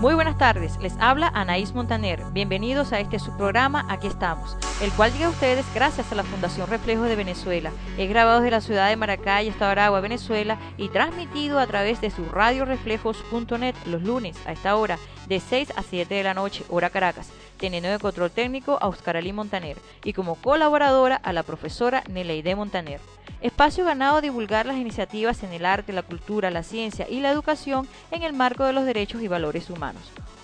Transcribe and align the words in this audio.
Muy 0.00 0.14
buenas 0.14 0.38
tardes, 0.38 0.78
les 0.80 0.94
habla 0.98 1.30
Anaís 1.34 1.74
Montaner. 1.74 2.24
Bienvenidos 2.32 2.94
a 2.94 3.00
este 3.00 3.18
subprograma 3.18 3.84
Aquí 3.90 4.06
estamos, 4.06 4.56
el 4.80 4.90
cual 4.92 5.12
llega 5.12 5.26
a 5.26 5.30
ustedes 5.30 5.66
gracias 5.74 6.10
a 6.10 6.14
la 6.14 6.22
Fundación 6.22 6.70
Reflejo 6.70 7.02
de 7.02 7.16
Venezuela. 7.16 7.70
Es 7.98 8.08
grabado 8.08 8.40
desde 8.40 8.52
la 8.52 8.62
ciudad 8.62 8.88
de 8.88 8.96
Maracay, 8.96 9.48
Estado 9.48 9.72
Aragua, 9.72 10.00
Venezuela 10.00 10.58
y 10.78 10.88
transmitido 10.88 11.58
a 11.58 11.66
través 11.66 12.00
de 12.00 12.08
su 12.10 12.24
radioreflejos.net 12.24 13.74
los 13.84 14.02
lunes 14.02 14.38
a 14.46 14.52
esta 14.52 14.74
hora 14.76 14.98
de 15.28 15.38
6 15.38 15.74
a 15.76 15.82
7 15.82 16.14
de 16.14 16.24
la 16.24 16.32
noche, 16.32 16.64
hora 16.70 16.88
Caracas, 16.88 17.30
teniendo 17.60 17.90
de 17.90 17.98
control 17.98 18.30
técnico 18.30 18.78
a 18.80 18.88
Oscar 18.88 19.16
Ali 19.16 19.32
Montaner 19.32 19.76
y 20.02 20.14
como 20.14 20.34
colaboradora 20.34 21.16
a 21.16 21.32
la 21.32 21.42
profesora 21.44 22.02
Neleide 22.08 22.56
Montaner. 22.56 23.00
Espacio 23.42 23.84
ganado 23.84 24.16
a 24.16 24.20
divulgar 24.20 24.66
las 24.66 24.76
iniciativas 24.76 25.42
en 25.42 25.52
el 25.52 25.64
arte, 25.64 25.92
la 25.92 26.02
cultura, 26.02 26.50
la 26.50 26.62
ciencia 26.62 27.08
y 27.08 27.20
la 27.20 27.30
educación 27.30 27.86
en 28.10 28.22
el 28.22 28.32
marco 28.32 28.64
de 28.64 28.72
los 28.72 28.84
derechos 28.84 29.22
y 29.22 29.28
valores 29.28 29.70
humanos. 29.70 30.02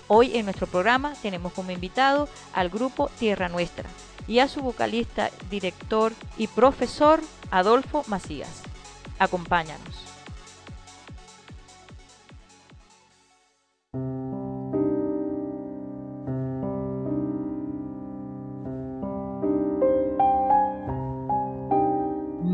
Hoy 0.09 0.37
en 0.37 0.45
nuestro 0.45 0.67
programa 0.67 1.15
tenemos 1.21 1.53
como 1.53 1.73
invitado 1.73 2.29
al 2.53 2.69
grupo 2.69 3.11
Tierra 3.19 3.49
Nuestra 3.49 3.89
y 4.29 4.39
a 4.39 4.49
su 4.49 4.61
vocalista, 4.61 5.31
director 5.51 6.13
y 6.37 6.47
profesor 6.47 7.21
Adolfo 7.51 8.05
Macías. 8.07 8.63
Acompáñanos. 9.19 10.06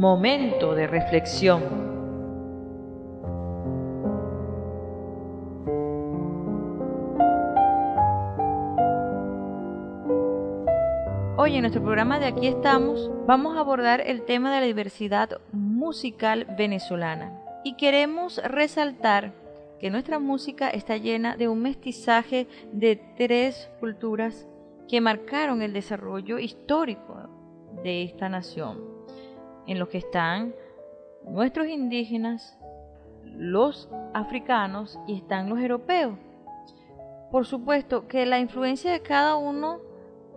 Momento 0.03 0.75
de 0.75 0.89
reflexión. 0.89 1.63
Hoy 11.37 11.55
en 11.55 11.61
nuestro 11.61 11.81
programa 11.85 12.19
de 12.19 12.27
Aquí 12.27 12.49
estamos 12.49 13.13
vamos 13.29 13.57
a 13.57 13.61
abordar 13.61 14.01
el 14.01 14.25
tema 14.25 14.53
de 14.53 14.63
la 14.63 14.67
diversidad 14.67 15.41
musical 15.53 16.49
venezolana 16.59 17.41
y 17.63 17.77
queremos 17.77 18.39
resaltar 18.43 19.33
que 19.79 19.91
nuestra 19.91 20.19
música 20.19 20.69
está 20.69 20.97
llena 20.97 21.37
de 21.37 21.47
un 21.47 21.63
mestizaje 21.63 22.49
de 22.73 22.97
tres 23.17 23.71
culturas 23.79 24.49
que 24.89 25.01
marcaron 25.01 25.63
el 25.63 25.73
desarrollo 25.73 26.41
histórico 26.41 27.29
de 27.85 28.03
esta 28.03 28.29
nación 28.29 28.92
en 29.67 29.79
los 29.79 29.89
que 29.89 29.99
están 29.99 30.55
nuestros 31.25 31.69
indígenas, 31.69 32.59
los 33.25 33.89
africanos 34.15 34.99
y 35.07 35.17
están 35.17 35.49
los 35.49 35.59
europeos. 35.59 36.17
Por 37.31 37.47
supuesto 37.47 38.09
que 38.09 38.27
la 38.27 38.39
influencia 38.39 38.93
de 38.93 39.01
cada 39.01 39.37
uno 39.37 39.81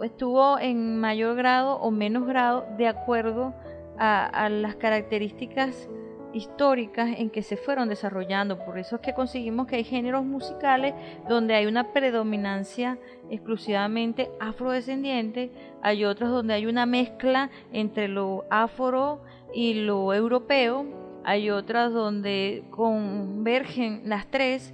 estuvo 0.02 0.60
en 0.60 1.00
mayor 1.00 1.36
grado 1.36 1.76
o 1.76 1.92
menos 1.92 2.26
grado 2.26 2.66
de 2.78 2.88
acuerdo 2.88 3.54
a, 3.98 4.50
las 4.50 4.76
características 4.76 5.90
históricas 6.36 7.10
en 7.18 7.30
que 7.30 7.42
se 7.42 7.56
fueron 7.56 7.88
desarrollando. 7.88 8.60
Por 8.60 8.78
eso 8.78 8.98
es 8.98 9.02
que 9.02 9.14
conseguimos 9.14 9.68
que 9.68 9.78
hay 9.78 9.84
géneros 9.84 10.26
musicales 10.26 10.94
donde 11.30 11.56
hay 11.56 11.66
una 11.66 11.94
predominancia 11.94 13.00
exclusivamente 13.30 14.30
afrodescendiente, 14.40 15.52
hay 15.82 16.04
otros 16.04 16.30
donde 16.30 16.54
hay 16.54 16.66
una 16.66 16.86
mezcla 16.86 17.50
entre 17.72 18.10
lo 18.10 18.44
afro 18.50 19.22
y 19.54 19.76
lo 19.76 20.14
europeo, 20.14 20.86
hay 21.24 21.50
otras 21.50 21.94
donde 21.94 22.66
convergen 22.70 24.02
las 24.06 24.28
tres. 24.28 24.74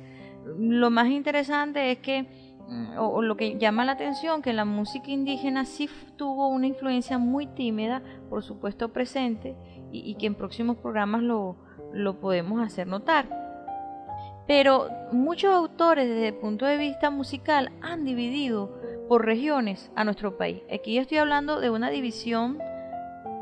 Lo 0.57 0.89
más 0.89 1.07
interesante 1.09 1.91
es 1.91 1.99
que 1.99 2.23
mm, 2.67 2.97
o, 2.97 3.22
lo 3.22 3.38
que 3.38 3.59
llama 3.59 3.85
la 3.85 3.91
atención, 3.91 4.41
que 4.41 4.51
la 4.51 4.66
música 4.66 5.11
indígena 5.11 5.66
sí 5.66 5.88
tuvo 6.17 6.47
una 6.47 6.66
influencia 6.66 7.19
muy 7.19 7.45
tímida, 7.45 8.01
por 8.29 8.43
supuesto 8.43 8.89
presente, 8.89 9.55
y, 9.91 10.16
que 10.16 10.28
en 10.28 10.35
próximos 10.35 10.78
programas 10.78 11.22
lo, 11.22 11.56
lo 11.94 12.19
podemos 12.19 12.62
hacer 12.62 12.88
notar. 12.88 13.25
Pero 14.47 14.90
muchos 15.12 15.53
autores 15.53 16.07
desde 16.07 16.29
el 16.29 16.34
punto 16.35 16.66
de 16.66 16.78
vista 16.78 17.09
musical 17.09 17.72
han 17.81 18.06
dividido 18.06 18.72
por 19.07 19.25
regiones 19.25 19.91
a 19.96 20.03
nuestro 20.03 20.38
país. 20.38 20.62
Aquí 20.74 20.97
estoy 20.97 21.18
hablando 21.18 21.59
de 21.59 21.69
una 21.69 21.90
división 21.90 22.59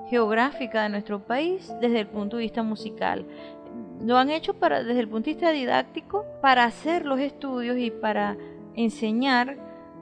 geográfica 0.09 0.83
de 0.83 0.89
nuestro 0.89 1.19
país 1.19 1.71
desde 1.79 1.99
el 2.01 2.07
punto 2.07 2.37
de 2.37 2.43
vista 2.43 2.63
musical. 2.63 3.25
Lo 4.01 4.17
han 4.17 4.29
hecho 4.29 4.55
para, 4.55 4.83
desde 4.83 5.01
el 5.01 5.07
punto 5.07 5.25
de 5.25 5.33
vista 5.33 5.51
didáctico 5.51 6.25
para 6.41 6.63
hacer 6.65 7.05
los 7.05 7.19
estudios 7.19 7.77
y 7.77 7.91
para 7.91 8.37
enseñar 8.75 9.57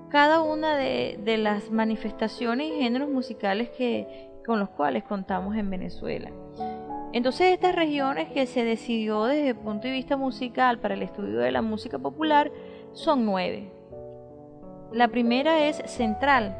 cada 0.09 0.41
una 0.41 0.77
de, 0.77 1.19
de 1.23 1.37
las 1.37 1.69
manifestaciones 1.71 2.67
y 2.67 2.81
géneros 2.81 3.09
musicales 3.09 3.69
que, 3.69 4.29
con 4.47 4.59
los 4.59 4.69
cuales 4.69 5.03
contamos 5.03 5.55
en 5.57 5.69
Venezuela. 5.69 6.31
Entonces 7.11 7.53
estas 7.53 7.75
regiones 7.75 8.29
que 8.29 8.45
se 8.47 8.63
decidió 8.63 9.25
desde 9.25 9.49
el 9.49 9.55
punto 9.55 9.87
de 9.87 9.93
vista 9.93 10.15
musical 10.15 10.79
para 10.79 10.93
el 10.93 11.03
estudio 11.03 11.39
de 11.39 11.51
la 11.51 11.61
música 11.61 11.99
popular 11.99 12.49
son 12.93 13.25
nueve. 13.25 13.71
La 14.93 15.09
primera 15.09 15.67
es 15.67 15.77
central 15.85 16.57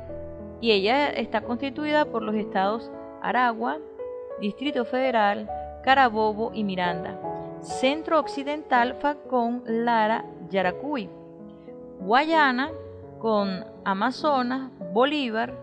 y 0.60 0.72
ella 0.72 1.08
está 1.08 1.42
constituida 1.42 2.06
por 2.06 2.24
los 2.24 2.36
estados 2.36 2.92
Aragua, 3.22 3.78
Distrito 4.42 4.84
Federal, 4.84 5.50
Carabobo 5.84 6.52
y 6.54 6.64
Miranda. 6.64 7.20
Centro 7.62 8.20
Occidental 8.20 8.96
Facón, 8.96 9.64
Lara, 9.66 10.26
Yaracuy. 10.50 11.10
Guayana 12.02 12.70
con 13.20 13.66
Amazonas, 13.84 14.72
Bolívar 14.94 15.58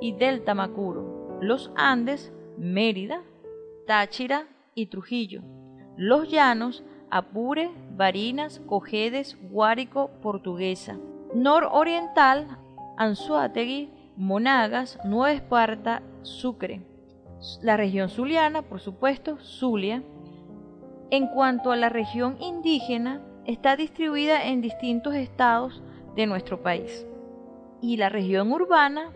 y 0.00 0.12
Delta 0.12 0.54
Macuro 0.54 1.09
los 1.40 1.70
Andes, 1.76 2.32
Mérida, 2.58 3.22
Táchira 3.86 4.46
y 4.74 4.86
Trujillo, 4.86 5.42
los 5.96 6.28
Llanos, 6.30 6.84
Apure, 7.10 7.70
Barinas, 7.96 8.60
Cojedes, 8.66 9.36
Guárico, 9.50 10.10
Portuguesa, 10.22 10.98
nororiental, 11.34 12.46
Anzuategui, 12.96 13.90
Monagas, 14.16 14.98
Nueva 15.04 15.32
Esparta, 15.32 16.02
Sucre, 16.22 16.82
la 17.62 17.76
región 17.76 18.10
zuliana, 18.10 18.62
por 18.62 18.80
supuesto, 18.80 19.38
Zulia. 19.40 20.02
En 21.10 21.26
cuanto 21.28 21.72
a 21.72 21.76
la 21.76 21.88
región 21.88 22.36
indígena, 22.40 23.22
está 23.46 23.76
distribuida 23.76 24.46
en 24.46 24.60
distintos 24.60 25.14
estados 25.14 25.82
de 26.14 26.26
nuestro 26.26 26.62
país. 26.62 27.06
Y 27.80 27.96
la 27.96 28.10
región 28.10 28.52
urbana 28.52 29.10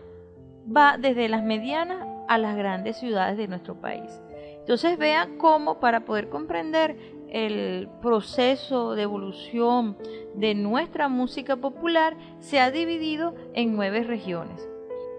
va 0.75 0.97
desde 0.97 1.29
las 1.29 1.43
medianas 1.43 2.14
a 2.27 2.37
las 2.37 2.55
grandes 2.55 2.97
ciudades 2.97 3.37
de 3.37 3.47
nuestro 3.47 3.75
país. 3.75 4.21
Entonces 4.59 4.97
vean 4.97 5.37
cómo 5.37 5.79
para 5.79 6.05
poder 6.05 6.29
comprender 6.29 6.97
el 7.29 7.89
proceso 8.01 8.95
de 8.95 9.03
evolución 9.03 9.97
de 10.35 10.55
nuestra 10.55 11.07
música 11.07 11.55
popular 11.55 12.17
se 12.39 12.59
ha 12.59 12.71
dividido 12.71 13.35
en 13.53 13.75
nueve 13.75 14.03
regiones. 14.03 14.67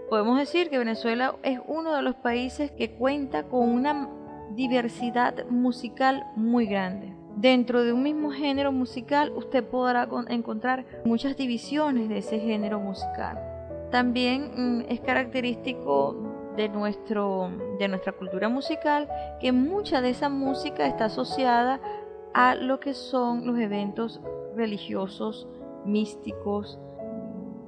Podemos 0.09 0.39
decir 0.39 0.71
que 0.71 0.79
Venezuela 0.79 1.37
es 1.43 1.59
uno 1.67 1.95
de 1.95 2.03
los 2.03 2.15
países 2.15 2.71
que 2.71 2.93
cuenta 2.93 3.45
con 3.45 3.69
una 3.69 4.09
diversidad 4.55 5.47
musical 5.49 6.25
muy 6.37 6.67
grande. 6.67 7.15
Dentro 7.37 7.85
de 7.85 7.93
un 7.93 8.03
mismo 8.03 8.31
género 8.31 8.73
musical 8.73 9.33
usted 9.37 9.63
podrá 9.65 10.09
encontrar 10.29 10.87
muchas 11.05 11.37
divisiones 11.37 12.09
de 12.09 12.19
ese 12.19 12.39
género 12.39 12.81
musical. 12.81 13.39
También 13.91 14.51
mm, 14.57 14.85
es 14.89 15.01
característico 15.01 16.26
de, 16.57 16.69
nuestro, 16.69 17.51
de 17.79 17.89
nuestra 17.89 18.13
cultura 18.13 18.49
musical, 18.49 19.09
que 19.41 19.53
mucha 19.53 20.01
de 20.01 20.11
esa 20.11 20.29
música 20.29 20.87
está 20.87 21.07
asociada 21.07 21.81
a 22.35 22.55
lo 22.55 22.81
que 22.81 22.95
son 22.95 23.47
los 23.47 23.59
eventos 23.59 24.21
religiosos, 24.55 25.47
místicos, 25.85 26.79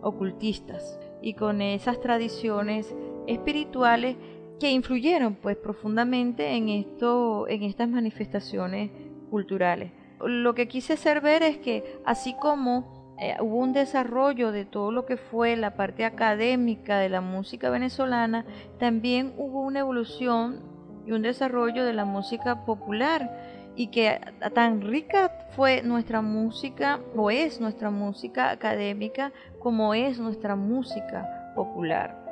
ocultistas. 0.03 0.99
Y 1.21 1.35
con 1.35 1.63
esas 1.63 2.01
tradiciones 2.01 2.95
espirituales 3.27 4.17
que 4.59 4.71
influyeron 4.71 5.35
pues 5.35 5.57
profundamente 5.57 6.57
en 6.57 6.69
esto, 6.69 7.47
en 7.49 7.63
estas 7.63 7.89
manifestaciones 7.89 8.91
culturales. 9.31 9.93
Lo 10.21 10.55
que 10.55 10.67
quise 10.67 10.95
hacer 10.95 11.21
ver 11.21 11.43
es 11.43 11.59
que 11.59 12.01
así 12.05 12.35
como 12.41 12.98
eh, 13.21 13.37
hubo 13.41 13.57
un 13.57 13.73
desarrollo 13.73 14.53
de 14.53 14.65
todo 14.65 14.93
lo 14.93 15.05
que 15.05 15.17
fue 15.17 15.57
la 15.57 15.75
parte 15.75 16.05
académica 16.05 16.99
de 16.99 17.09
la 17.09 17.21
música 17.21 17.69
venezolana, 17.69 18.45
también 18.79 19.33
hubo 19.37 19.63
una 19.63 19.81
evolución 19.81 20.61
y 21.07 21.13
un 21.13 21.23
desarrollo 21.23 21.85
de 21.85 21.95
la 21.95 22.05
música 22.05 22.65
popular 22.65 23.75
y 23.75 23.89
que 23.89 24.21
tan 24.55 24.83
rica 24.83 25.33
fue 25.57 25.83
nuestra 25.83 26.21
música 26.21 27.01
o 27.17 27.31
es 27.31 27.61
nuestra 27.61 27.91
música 27.91 28.51
académica 28.51 29.33
como 29.59 29.95
es 29.95 30.19
nuestra 30.19 30.55
música 30.55 31.53
popular. 31.55 32.25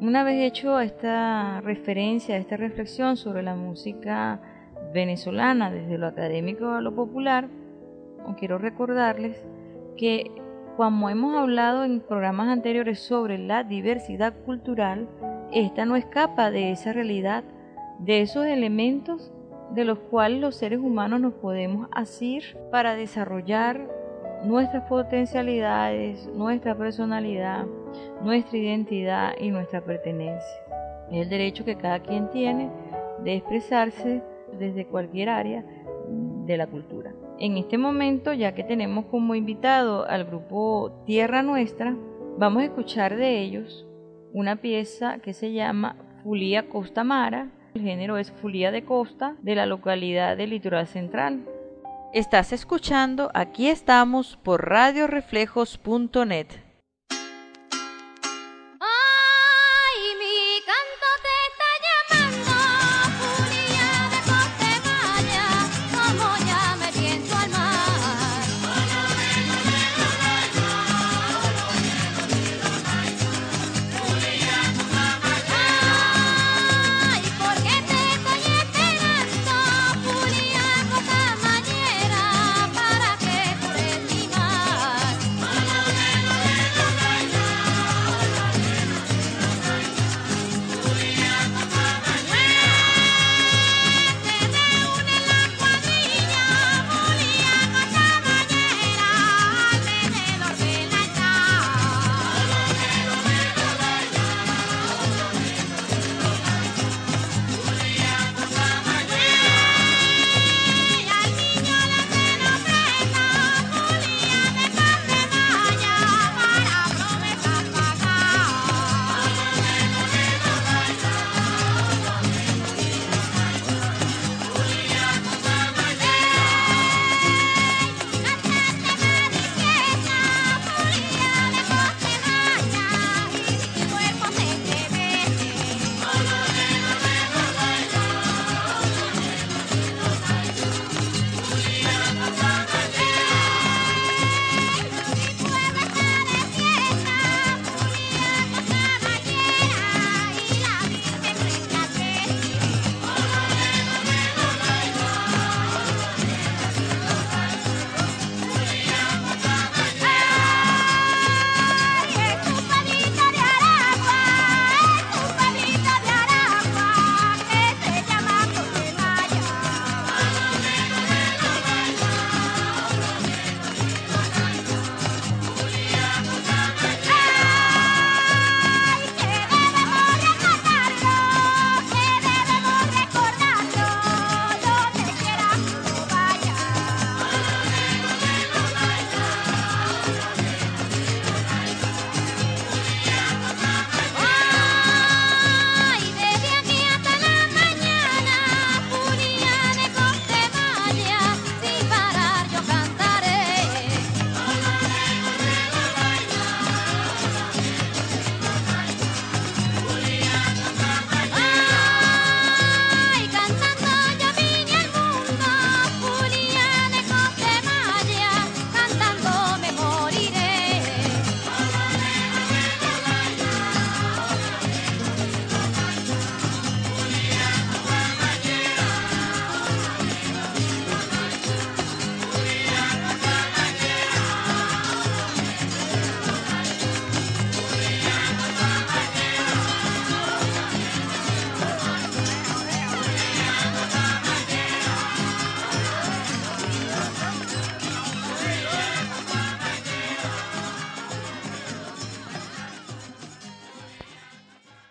Una 0.00 0.24
vez 0.24 0.42
hecho 0.42 0.78
esta 0.80 1.60
referencia, 1.62 2.36
esta 2.36 2.56
reflexión 2.56 3.16
sobre 3.16 3.42
la 3.42 3.54
música 3.54 4.40
venezolana 4.92 5.70
desde 5.70 5.98
lo 5.98 6.06
académico 6.06 6.68
a 6.68 6.80
lo 6.80 6.94
popular, 6.94 7.48
quiero 8.34 8.58
recordarles 8.58 9.36
que 9.96 10.30
como 10.76 11.08
hemos 11.08 11.34
hablado 11.36 11.84
en 11.84 12.00
programas 12.00 12.48
anteriores 12.48 13.00
sobre 13.00 13.38
la 13.38 13.64
diversidad 13.64 14.34
cultural, 14.44 15.08
esta 15.52 15.86
no 15.86 15.96
escapa 15.96 16.50
de 16.50 16.70
esa 16.70 16.92
realidad, 16.92 17.44
de 17.98 18.20
esos 18.20 18.44
elementos 18.44 19.32
de 19.74 19.84
los 19.84 19.98
cuales 19.98 20.40
los 20.40 20.56
seres 20.56 20.80
humanos 20.80 21.20
nos 21.20 21.34
podemos 21.34 21.88
asir 21.92 22.56
para 22.70 22.94
desarrollar 22.94 23.88
nuestras 24.44 24.86
potencialidades, 24.88 26.26
nuestra 26.34 26.76
personalidad, 26.76 27.66
nuestra 28.22 28.58
identidad 28.58 29.32
y 29.40 29.50
nuestra 29.50 29.80
pertenencia. 29.80 30.62
Es 31.10 31.22
el 31.22 31.28
derecho 31.30 31.64
que 31.64 31.76
cada 31.76 32.00
quien 32.00 32.28
tiene 32.30 32.70
de 33.24 33.36
expresarse 33.36 34.22
desde 34.58 34.86
cualquier 34.86 35.30
área 35.30 35.64
de 36.44 36.56
la 36.56 36.66
cultura. 36.66 37.12
En 37.38 37.58
este 37.58 37.76
momento, 37.76 38.32
ya 38.32 38.54
que 38.54 38.64
tenemos 38.64 39.06
como 39.06 39.34
invitado 39.34 40.08
al 40.08 40.24
grupo 40.24 41.02
Tierra 41.04 41.42
Nuestra, 41.42 41.94
vamos 42.38 42.62
a 42.62 42.66
escuchar 42.66 43.16
de 43.16 43.40
ellos 43.40 43.86
una 44.32 44.56
pieza 44.56 45.18
que 45.18 45.34
se 45.34 45.52
llama 45.52 45.96
Fulía 46.22 46.68
Costa 46.70 47.04
Mara. 47.04 47.50
El 47.74 47.82
género 47.82 48.16
es 48.16 48.32
Fulía 48.32 48.70
de 48.70 48.84
Costa 48.84 49.36
de 49.42 49.54
la 49.54 49.66
localidad 49.66 50.36
del 50.38 50.50
Litoral 50.50 50.86
Central. 50.86 51.44
Estás 52.14 52.54
escuchando 52.54 53.30
Aquí 53.34 53.68
estamos 53.68 54.38
por 54.42 54.66
radioreflejos.net. 54.70 56.65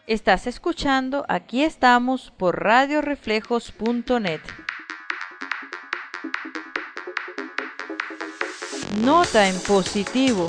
Estás 0.07 0.45
escuchando 0.45 1.25
Aquí 1.27 1.63
estamos 1.63 2.31
por 2.37 2.63
radioreflejos.net. 2.63 4.41
Nota 9.03 9.47
en 9.47 9.59
positivo. 9.61 10.45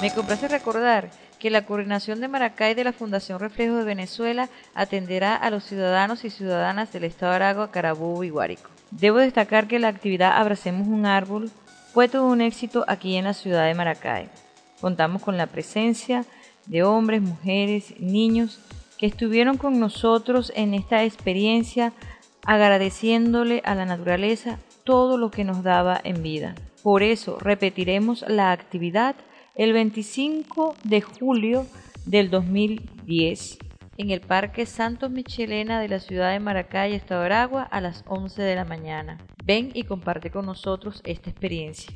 Me 0.00 0.10
complace 0.10 0.48
recordar 0.48 1.10
que 1.38 1.50
la 1.50 1.66
coordinación 1.66 2.20
de 2.20 2.28
Maracay 2.28 2.72
de 2.72 2.84
la 2.84 2.94
Fundación 2.94 3.38
Reflejo 3.38 3.76
de 3.76 3.84
Venezuela 3.84 4.48
atenderá 4.74 5.36
a 5.36 5.50
los 5.50 5.64
ciudadanos 5.64 6.24
y 6.24 6.30
ciudadanas 6.30 6.90
del 6.90 7.04
estado 7.04 7.32
Aragua, 7.32 7.70
Carabobo 7.70 8.24
y 8.24 8.30
Guárico. 8.30 8.70
Debo 8.90 9.18
destacar 9.18 9.68
que 9.68 9.78
la 9.78 9.88
actividad 9.88 10.38
Abracemos 10.38 10.88
un 10.88 11.04
árbol 11.04 11.50
fue 11.92 12.08
todo 12.08 12.24
un 12.24 12.40
éxito 12.40 12.86
aquí 12.88 13.16
en 13.16 13.26
la 13.26 13.34
ciudad 13.34 13.66
de 13.66 13.74
Maracay. 13.74 14.30
Contamos 14.80 15.20
con 15.20 15.36
la 15.36 15.48
presencia 15.48 16.24
de 16.64 16.82
hombres, 16.82 17.20
mujeres, 17.20 17.92
niños 18.00 18.58
que 18.96 19.04
estuvieron 19.04 19.58
con 19.58 19.78
nosotros 19.80 20.50
en 20.56 20.72
esta 20.72 21.04
experiencia 21.04 21.92
agradeciéndole 22.46 23.60
a 23.66 23.74
la 23.74 23.84
naturaleza 23.84 24.58
todo 24.84 25.18
lo 25.18 25.30
que 25.30 25.44
nos 25.44 25.62
daba 25.62 26.00
en 26.04 26.22
vida. 26.22 26.54
Por 26.82 27.02
eso 27.02 27.38
repetiremos 27.38 28.24
la 28.28 28.52
actividad 28.52 29.14
el 29.54 29.72
25 29.72 30.76
de 30.84 31.00
julio 31.00 31.66
del 32.06 32.30
2010 32.30 33.58
en 33.98 34.10
el 34.10 34.20
Parque 34.20 34.64
Santos 34.64 35.10
Michelena 35.10 35.80
de 35.80 35.88
la 35.88 36.00
ciudad 36.00 36.32
de 36.32 36.40
Maracay, 36.40 36.94
Estado 36.94 37.20
de 37.20 37.26
Aragua, 37.26 37.62
a 37.64 37.80
las 37.80 38.04
11 38.06 38.40
de 38.40 38.54
la 38.54 38.64
mañana. 38.64 39.18
Ven 39.44 39.70
y 39.74 39.82
comparte 39.82 40.30
con 40.30 40.46
nosotros 40.46 41.02
esta 41.04 41.28
experiencia. 41.28 41.94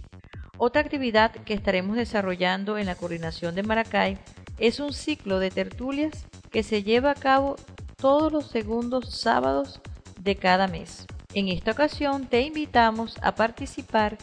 Otra 0.59 0.83
actividad 0.83 1.33
que 1.33 1.55
estaremos 1.55 1.97
desarrollando 1.97 2.77
en 2.77 2.87
la 2.87 2.95
coordinación 2.95 3.55
de 3.55 3.63
Maracay 3.63 4.19
es 4.59 4.81
un 4.81 4.93
ciclo 4.93 5.39
de 5.39 5.51
tertulias 5.51 6.27
que 6.51 6.63
se 6.63 6.83
lleva 6.83 7.13
a 7.13 7.15
cabo 7.15 7.57
todos 7.97 8.31
los 8.31 8.49
segundos 8.49 9.15
sábados 9.15 9.81
de 10.21 10.37
cada 10.37 10.69
mes. 10.69 11.07
En 11.33 11.49
esta 11.49 11.71
ocasión 11.71 12.27
te 12.27 12.43
invitamos 12.43 13.17
a 13.23 13.35
participar 13.35 14.19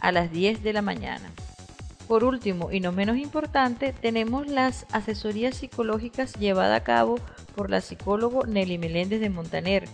a 0.00 0.10
las 0.10 0.32
10 0.32 0.62
de 0.62 0.72
la 0.72 0.82
mañana. 0.82 1.30
Por 2.06 2.22
último, 2.22 2.70
y 2.70 2.78
no 2.80 2.92
menos 2.92 3.16
importante, 3.16 3.92
tenemos 3.92 4.46
las 4.46 4.86
asesorías 4.92 5.56
psicológicas 5.56 6.34
llevadas 6.34 6.80
a 6.80 6.84
cabo 6.84 7.16
por 7.56 7.68
la 7.68 7.80
psicólogo 7.80 8.46
Nelly 8.46 8.78
Meléndez 8.78 9.20
de 9.20 9.28
Montaner, 9.28 9.88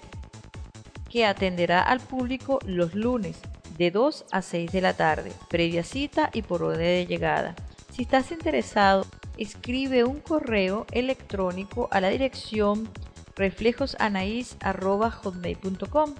que 1.11 1.25
atenderá 1.25 1.81
al 1.83 2.01
público 2.01 2.59
los 2.67 2.95
lunes 2.95 3.39
de 3.79 3.91
2 3.91 4.27
a 4.31 4.43
6 4.43 4.73
de 4.73 4.83
la 4.83 4.93
tarde, 4.95 5.33
previa 5.49 5.85
cita 5.85 6.29
y 6.35 6.43
por 6.43 6.63
orden 6.63 6.81
de 6.81 7.07
llegada. 7.07 7.55
Si 7.91 8.03
estás 8.03 8.31
interesado, 8.31 9.07
escribe 9.39 10.05
un 10.05 10.21
correo 10.21 10.85
electrónico 10.93 11.89
a 11.91 12.03
la 12.03 12.11
dirección 12.11 12.91
reflejosanaís.com 13.37 16.15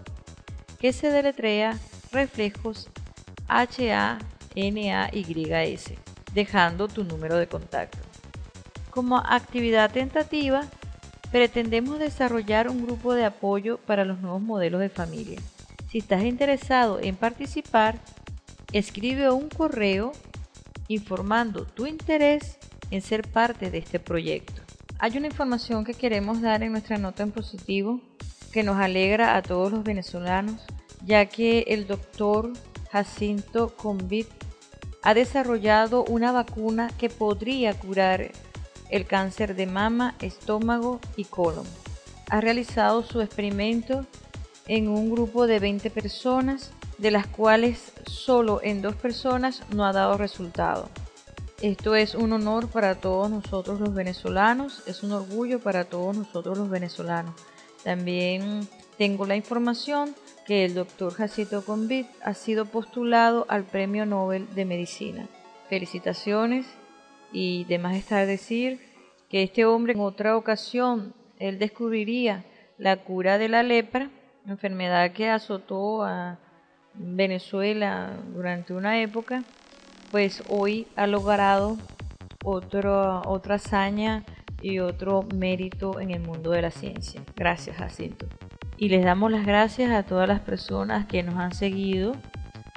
que 0.79 0.95
se 0.95 1.11
deletrea 1.11 1.79
reflejos 2.11 2.89
H 3.49 3.93
A 3.93 4.19
NAYS, 4.57 5.93
dejando 6.35 6.89
tu 6.89 7.05
número 7.05 7.37
de 7.37 7.47
contacto. 7.47 7.99
Como 8.91 9.19
actividad 9.19 9.91
tentativa, 9.91 10.65
pretendemos 11.31 11.99
desarrollar 11.99 12.69
un 12.69 12.85
grupo 12.85 13.15
de 13.15 13.25
apoyo 13.25 13.79
para 13.79 14.05
los 14.05 14.21
nuevos 14.21 14.43
modelos 14.43 14.81
de 14.81 14.91
familia. 14.91 15.41
Si 15.91 15.99
estás 15.99 16.25
interesado 16.25 17.01
en 17.01 17.17
participar, 17.17 17.99
escribe 18.73 19.31
un 19.31 19.49
correo 19.49 20.13
informando 20.89 21.65
tu 21.65 21.87
interés 21.87 22.59
en 22.91 23.01
ser 23.01 23.27
parte 23.29 23.71
de 23.71 23.79
este 23.79 23.99
proyecto. 23.99 24.61
Hay 24.99 25.17
una 25.17 25.27
información 25.27 25.85
que 25.85 25.95
queremos 25.95 26.41
dar 26.43 26.63
en 26.63 26.73
nuestra 26.73 26.99
nota 26.99 27.23
en 27.23 27.33
positivo 27.33 28.01
que 28.53 28.63
nos 28.63 28.77
alegra 28.77 29.37
a 29.37 29.43
todos 29.43 29.73
los 29.73 29.83
venezolanos, 29.83 30.61
ya 31.05 31.27
que 31.27 31.65
el 31.69 31.87
doctor 31.87 32.53
Jacinto 32.93 33.75
Convit 33.75 34.29
ha 35.03 35.15
desarrollado 35.15 36.05
una 36.05 36.31
vacuna 36.31 36.91
que 36.99 37.09
podría 37.09 37.73
curar 37.73 38.33
el 38.91 39.07
cáncer 39.07 39.57
de 39.57 39.67
mama, 39.67 40.15
estómago 40.21 41.01
y 41.17 41.25
colon. 41.25 41.65
Ha 42.29 42.43
realizado 42.43 43.03
su 43.03 43.23
experimento 43.23 44.07
en 44.69 44.89
un 44.89 45.11
grupo 45.11 45.47
de 45.47 45.59
20 45.59 45.89
personas, 45.89 46.73
de 46.99 47.11
las 47.11 47.27
cuales 47.27 47.93
solo 48.07 48.61
en 48.63 48.83
dos 48.83 48.95
personas 48.95 49.63
no 49.71 49.87
ha 49.87 49.93
dado 49.93 50.19
resultado. 50.19 50.91
Esto 51.63 51.95
es 51.95 52.15
un 52.15 52.33
honor 52.33 52.69
para 52.69 52.97
todos 52.97 53.31
nosotros 53.31 53.81
los 53.81 53.95
venezolanos, 53.95 54.83
es 54.87 55.03
un 55.03 55.13
orgullo 55.13 55.61
para 55.61 55.85
todos 55.85 56.15
nosotros 56.15 56.59
los 56.59 56.69
venezolanos. 56.69 57.35
También 57.83 58.69
tengo 58.99 59.27
la 59.27 59.37
información 59.37 60.15
que 60.47 60.65
el 60.65 60.75
doctor 60.75 61.15
Jacito 61.15 61.65
Convit 61.65 62.07
ha 62.23 62.35
sido 62.35 62.67
postulado 62.67 63.47
al 63.49 63.65
Premio 63.65 64.07
Nobel 64.07 64.53
de 64.55 64.65
Medicina. 64.65 65.29
Felicitaciones 65.69 66.67
y 67.33 67.65
de 67.65 67.79
más 67.79 67.97
estar 67.97 68.27
decir 68.27 68.81
que 69.29 69.43
este 69.43 69.65
hombre 69.65 69.93
en 69.95 70.01
otra 70.01 70.37
ocasión 70.37 71.15
él 71.39 71.59
descubriría 71.59 72.45
la 72.79 72.97
cura 72.97 73.39
de 73.39 73.49
la 73.49 73.63
lepra, 73.63 74.11
enfermedad 74.47 75.13
que 75.13 75.31
azotó 75.31 76.05
a 76.05 76.39
Venezuela 76.95 78.11
durante 78.35 78.75
una 78.75 79.01
época, 79.01 79.43
pues 80.11 80.43
hoy 80.49 80.87
ha 80.97 81.07
logrado 81.07 81.79
otro, 82.45 83.23
otra 83.27 83.55
hazaña 83.55 84.25
y 84.61 84.81
otro 84.81 85.23
mérito 85.35 86.01
en 86.01 86.11
el 86.11 86.21
mundo 86.21 86.51
de 86.51 86.63
la 86.63 86.71
ciencia. 86.71 87.23
Gracias, 87.35 87.77
Jacinto 87.77 88.27
y 88.83 88.89
les 88.89 89.05
damos 89.05 89.31
las 89.31 89.47
gracias 89.47 89.93
a 89.93 90.03
todas 90.03 90.27
las 90.27 90.41
personas 90.41 91.07
que 91.07 91.23
nos 91.23 91.37
han 91.37 91.55
seguido, 91.55 92.17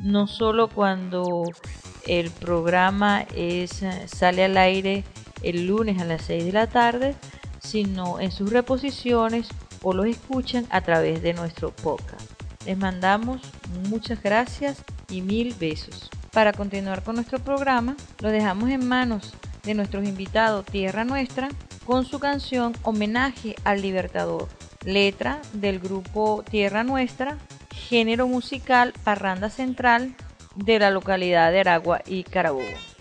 no 0.03 0.27
solo 0.27 0.67
cuando 0.67 1.41
el 2.05 2.29
programa 2.29 3.25
es, 3.35 3.83
sale 4.05 4.43
al 4.43 4.55
aire 4.55 5.03
el 5.41 5.65
lunes 5.65 5.99
a 5.99 6.05
las 6.05 6.21
6 6.21 6.45
de 6.45 6.51
la 6.51 6.67
tarde, 6.67 7.15
sino 7.59 8.19
en 8.19 8.31
sus 8.31 8.51
reposiciones 8.51 9.47
o 9.81 9.93
los 9.93 10.05
escuchan 10.05 10.67
a 10.69 10.81
través 10.81 11.23
de 11.23 11.33
nuestro 11.33 11.71
podcast. 11.71 12.29
Les 12.67 12.77
mandamos 12.77 13.41
muchas 13.89 14.21
gracias 14.21 14.83
y 15.09 15.21
mil 15.21 15.55
besos. 15.55 16.11
Para 16.31 16.53
continuar 16.53 17.01
con 17.01 17.15
nuestro 17.15 17.39
programa, 17.39 17.95
lo 18.19 18.29
dejamos 18.29 18.69
en 18.69 18.87
manos 18.87 19.33
de 19.63 19.73
nuestros 19.73 20.07
invitados 20.07 20.67
Tierra 20.67 21.03
Nuestra 21.03 21.49
con 21.83 22.05
su 22.05 22.19
canción 22.19 22.73
Homenaje 22.83 23.55
al 23.63 23.81
Libertador 23.81 24.47
letra 24.85 25.41
del 25.53 25.79
grupo 25.79 26.43
Tierra 26.49 26.83
Nuestra, 26.83 27.37
género 27.73 28.27
musical 28.27 28.93
Parranda 29.03 29.49
Central 29.49 30.15
de 30.55 30.79
la 30.79 30.91
localidad 30.91 31.51
de 31.51 31.59
Aragua 31.59 32.01
y 32.05 32.23
Carabobo. 32.23 32.94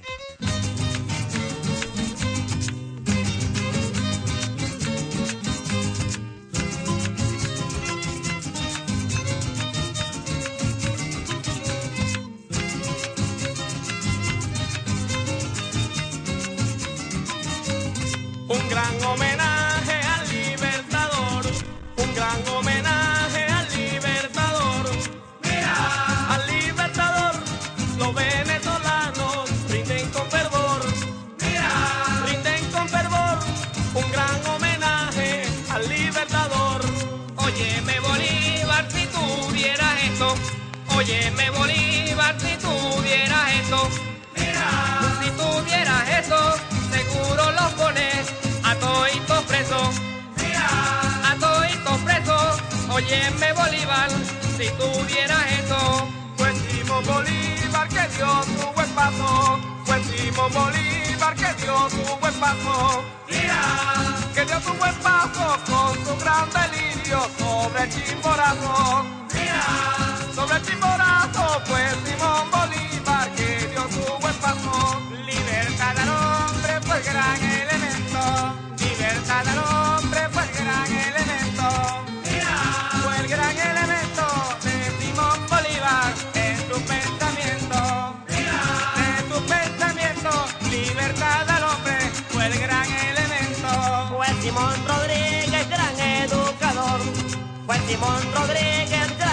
Simón 97.87 98.23
Rodríguez, 98.33 99.24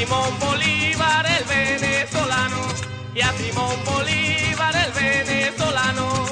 Simón 0.00 0.38
Bolívar 0.38 1.26
el 1.26 1.44
venezolano. 1.44 2.56
Y 3.14 3.20
a 3.20 3.30
Simón 3.34 3.76
Bolívar 3.84 4.74
el 4.74 4.92
venezolano. 4.92 6.24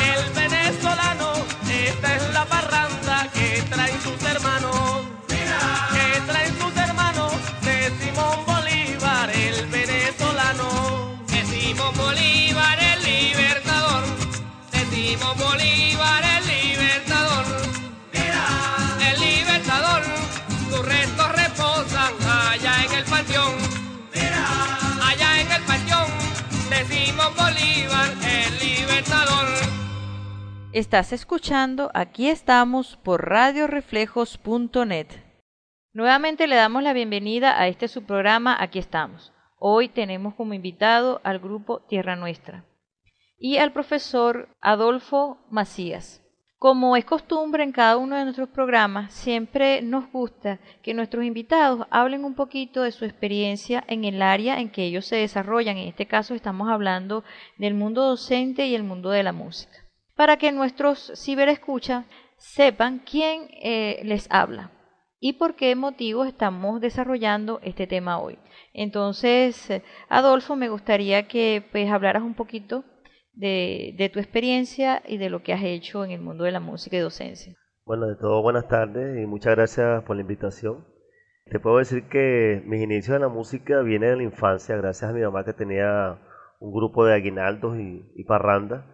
El 0.00 0.32
venezolano, 0.32 1.34
esta 1.68 2.16
es 2.16 2.32
la 2.32 2.46
parranda 2.46 3.28
que 3.34 3.62
traen 3.68 4.00
sus 4.00 4.13
Estás 30.74 31.12
escuchando 31.12 31.92
Aquí 31.94 32.28
estamos 32.28 32.96
por 32.96 33.28
radioreflejos.net. 33.28 35.06
Nuevamente 35.92 36.48
le 36.48 36.56
damos 36.56 36.82
la 36.82 36.92
bienvenida 36.92 37.60
a 37.60 37.68
este 37.68 37.86
su 37.86 38.02
programa 38.02 38.56
Aquí 38.58 38.80
estamos. 38.80 39.32
Hoy 39.60 39.88
tenemos 39.88 40.34
como 40.34 40.52
invitado 40.52 41.20
al 41.22 41.38
grupo 41.38 41.82
Tierra 41.82 42.16
Nuestra 42.16 42.64
y 43.38 43.58
al 43.58 43.72
profesor 43.72 44.48
Adolfo 44.60 45.38
Macías. 45.48 46.24
Como 46.58 46.96
es 46.96 47.04
costumbre 47.04 47.62
en 47.62 47.70
cada 47.70 47.96
uno 47.96 48.16
de 48.16 48.24
nuestros 48.24 48.48
programas, 48.48 49.14
siempre 49.14 49.80
nos 49.80 50.10
gusta 50.10 50.58
que 50.82 50.92
nuestros 50.92 51.24
invitados 51.24 51.86
hablen 51.90 52.24
un 52.24 52.34
poquito 52.34 52.82
de 52.82 52.90
su 52.90 53.04
experiencia 53.04 53.84
en 53.86 54.04
el 54.04 54.20
área 54.20 54.58
en 54.58 54.70
que 54.70 54.82
ellos 54.82 55.06
se 55.06 55.14
desarrollan. 55.14 55.76
En 55.76 55.86
este 55.86 56.06
caso 56.06 56.34
estamos 56.34 56.68
hablando 56.68 57.22
del 57.58 57.74
mundo 57.74 58.02
docente 58.02 58.66
y 58.66 58.74
el 58.74 58.82
mundo 58.82 59.10
de 59.10 59.22
la 59.22 59.32
música. 59.32 59.83
Para 60.16 60.36
que 60.36 60.52
nuestros 60.52 61.12
ciberescuchas 61.16 62.06
sepan 62.36 63.00
quién 63.00 63.48
eh, 63.62 64.00
les 64.04 64.26
habla 64.30 64.70
y 65.26 65.34
por 65.34 65.56
qué 65.56 65.74
motivo 65.74 66.24
estamos 66.24 66.82
desarrollando 66.82 67.58
este 67.62 67.86
tema 67.86 68.18
hoy. 68.18 68.38
Entonces, 68.74 69.82
Adolfo, 70.10 70.54
me 70.54 70.68
gustaría 70.68 71.26
que 71.28 71.66
pues 71.72 71.90
hablaras 71.90 72.22
un 72.22 72.34
poquito 72.34 72.84
de, 73.32 74.10
tu 74.12 74.20
experiencia 74.20 75.02
y 75.06 75.16
de 75.16 75.30
lo 75.30 75.42
que 75.42 75.52
has 75.52 75.62
hecho 75.62 76.04
en 76.04 76.10
el 76.10 76.20
mundo 76.20 76.44
de 76.44 76.52
la 76.52 76.60
música 76.60 76.96
y 76.96 77.00
docencia. 77.00 77.54
Bueno, 77.86 78.06
de 78.06 78.16
todo 78.16 78.42
buenas 78.42 78.68
tardes 78.68 79.18
y 79.18 79.26
muchas 79.26 79.54
gracias 79.54 80.02
por 80.04 80.16
la 80.16 80.22
invitación. 80.22 80.84
Te 81.50 81.58
puedo 81.58 81.78
decir 81.78 82.08
que 82.08 82.62
mis 82.66 82.82
inicios 82.82 83.16
en 83.16 83.22
la 83.22 83.28
música 83.28 83.80
vienen 83.80 84.10
de 84.10 84.16
la 84.16 84.22
infancia, 84.24 84.76
gracias 84.76 85.10
a 85.10 85.14
mi 85.14 85.22
mamá 85.22 85.44
que 85.44 85.52
tenía 85.52 86.18
un 86.60 86.72
grupo 86.72 87.04
de 87.04 87.14
aguinaldos 87.14 87.78
y, 87.78 88.10
y 88.14 88.24
parranda. 88.24 88.93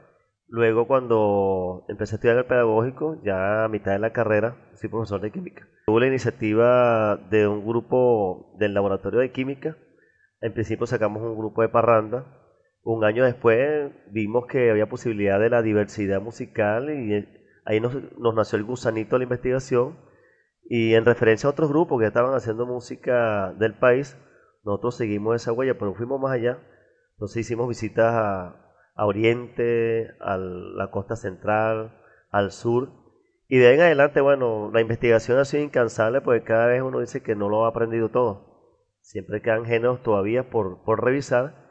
Luego 0.50 0.88
cuando 0.88 1.84
empecé 1.88 2.14
a 2.14 2.16
estudiar 2.16 2.36
el 2.36 2.44
pedagógico, 2.44 3.22
ya 3.22 3.64
a 3.64 3.68
mitad 3.68 3.92
de 3.92 4.00
la 4.00 4.12
carrera, 4.12 4.56
soy 4.74 4.90
profesor 4.90 5.20
de 5.20 5.30
química. 5.30 5.68
Tuve 5.86 6.00
la 6.00 6.08
iniciativa 6.08 7.16
de 7.30 7.46
un 7.46 7.64
grupo 7.64 8.56
del 8.58 8.74
laboratorio 8.74 9.20
de 9.20 9.30
química. 9.30 9.76
En 10.40 10.52
principio 10.52 10.88
sacamos 10.88 11.22
un 11.22 11.38
grupo 11.38 11.62
de 11.62 11.68
parranda. 11.68 12.26
Un 12.82 13.04
año 13.04 13.24
después 13.24 13.92
vimos 14.10 14.46
que 14.46 14.72
había 14.72 14.88
posibilidad 14.88 15.38
de 15.38 15.50
la 15.50 15.62
diversidad 15.62 16.20
musical 16.20 16.90
y 16.90 17.14
eh, 17.14 17.28
ahí 17.64 17.78
nos, 17.78 17.94
nos 18.18 18.34
nació 18.34 18.58
el 18.58 18.64
gusanito 18.64 19.14
de 19.14 19.20
la 19.20 19.24
investigación. 19.24 19.98
Y 20.68 20.94
en 20.94 21.04
referencia 21.04 21.46
a 21.46 21.52
otros 21.52 21.70
grupos 21.70 22.00
que 22.00 22.08
estaban 22.08 22.34
haciendo 22.34 22.66
música 22.66 23.52
del 23.52 23.74
país, 23.74 24.16
nosotros 24.64 24.96
seguimos 24.96 25.36
esa 25.36 25.52
huella, 25.52 25.78
pero 25.78 25.94
fuimos 25.94 26.20
más 26.20 26.32
allá. 26.32 26.58
Entonces 27.12 27.36
hicimos 27.46 27.68
visitas 27.68 28.12
a, 28.12 28.69
a 28.94 29.07
Oriente, 29.07 30.11
a 30.20 30.37
la 30.37 30.90
costa 30.90 31.16
central, 31.16 31.92
al 32.31 32.53
sur. 32.53 32.90
Y 33.48 33.59
de 33.59 33.68
ahí 33.68 33.74
en 33.74 33.81
adelante, 33.81 34.20
bueno, 34.20 34.70
la 34.72 34.81
investigación 34.81 35.38
ha 35.38 35.44
sido 35.44 35.62
incansable 35.62 36.20
porque 36.20 36.44
cada 36.44 36.66
vez 36.66 36.83
uno 36.83 37.00
dice 37.00 37.22
que 37.22 37.35
no 37.35 37.48
lo 37.48 37.64
ha 37.64 37.68
aprendido 37.68 38.09
todo. 38.11 38.50
Siempre 39.00 39.42
quedan 39.42 39.64
géneros 39.64 40.03
todavía 40.03 40.50
por, 40.50 40.85
por 40.85 41.05
revisar. 41.05 41.70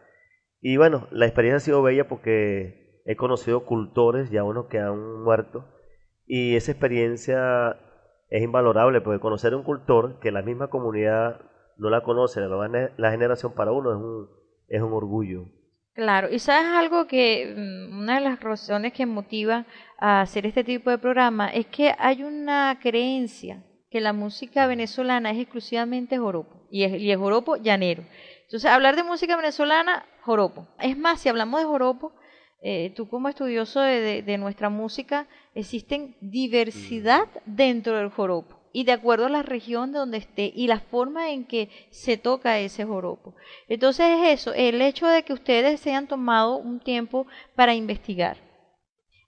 Y 0.62 0.78
bueno, 0.78 1.08
la 1.12 1.26
experiencia 1.26 1.58
ha 1.58 1.60
sido 1.62 1.82
bella 1.82 2.08
porque 2.08 3.02
he 3.06 3.16
conocido 3.16 3.66
cultores, 3.66 4.30
ya 4.30 4.44
unos 4.44 4.66
que 4.68 4.80
han 4.80 5.24
muerto. 5.24 5.66
Y 6.26 6.56
esa 6.56 6.72
experiencia 6.72 7.78
es 8.30 8.44
invalorable 8.44 9.02
porque 9.02 9.20
conocer 9.20 9.56
un 9.56 9.64
cultor 9.64 10.20
que 10.20 10.32
la 10.32 10.42
misma 10.42 10.68
comunidad 10.68 11.42
no 11.78 11.90
la 11.90 12.02
conoce, 12.02 12.42
la, 12.42 12.92
la 12.98 13.12
generación 13.12 13.54
para 13.54 13.72
uno 13.72 13.92
es 13.92 13.98
un, 13.98 14.30
es 14.68 14.82
un 14.82 14.94
orgullo. 14.94 15.46
Claro, 16.00 16.30
y 16.32 16.40
sabes 16.40 16.72
algo 16.72 17.08
que 17.08 17.54
mm, 17.58 18.00
una 18.00 18.16
de 18.16 18.22
las 18.22 18.40
razones 18.40 18.94
que 18.94 19.06
motiva 19.06 19.66
a 19.98 20.22
hacer 20.22 20.46
este 20.46 20.64
tipo 20.64 20.90
de 20.90 20.98
programa 20.98 21.50
es 21.50 21.66
que 21.66 21.94
hay 22.00 22.24
una 22.24 22.80
creencia 22.82 23.66
que 23.92 24.00
la 24.00 24.14
música 24.14 24.66
venezolana 24.66 25.32
es 25.32 25.40
exclusivamente 25.40 26.18
joropo 26.18 26.66
y 26.72 26.84
es, 26.84 27.02
y 27.02 27.12
es 27.12 27.18
joropo 27.18 27.58
llanero. 27.58 28.06
Entonces, 28.44 28.72
hablar 28.72 28.96
de 28.96 29.04
música 29.04 29.36
venezolana, 29.36 30.06
joropo. 30.22 30.70
Es 30.80 30.98
más, 30.98 31.20
si 31.20 31.28
hablamos 31.28 31.60
de 31.60 31.66
joropo, 31.66 32.14
eh, 32.62 32.94
tú 32.96 33.10
como 33.10 33.28
estudioso 33.28 33.82
de, 33.82 34.00
de, 34.00 34.22
de 34.22 34.38
nuestra 34.38 34.70
música, 34.70 35.28
existen 35.54 36.16
diversidad 36.22 37.28
dentro 37.46 37.98
del 37.98 38.08
joropo 38.08 38.59
y 38.72 38.84
de 38.84 38.92
acuerdo 38.92 39.26
a 39.26 39.30
la 39.30 39.44
región 39.44 39.92
de 39.92 40.00
donde 40.00 40.18
esté 40.18 40.52
y 40.56 40.68
la 40.68 40.80
forma 40.80 41.32
en 41.32 41.46
que 41.46 41.70
se 41.90 42.18
toca 42.18 42.60
ese 42.60 42.86
joropo. 42.86 43.36
Entonces 43.68 44.06
es 44.20 44.40
eso, 44.40 44.54
el 44.54 44.82
hecho 44.82 45.08
de 45.08 45.24
que 45.24 45.34
ustedes 45.34 45.80
se 45.80 45.90
hayan 45.90 46.08
tomado 46.08 46.58
un 46.58 46.80
tiempo 46.80 47.28
para 47.56 47.74
investigar 47.74 48.38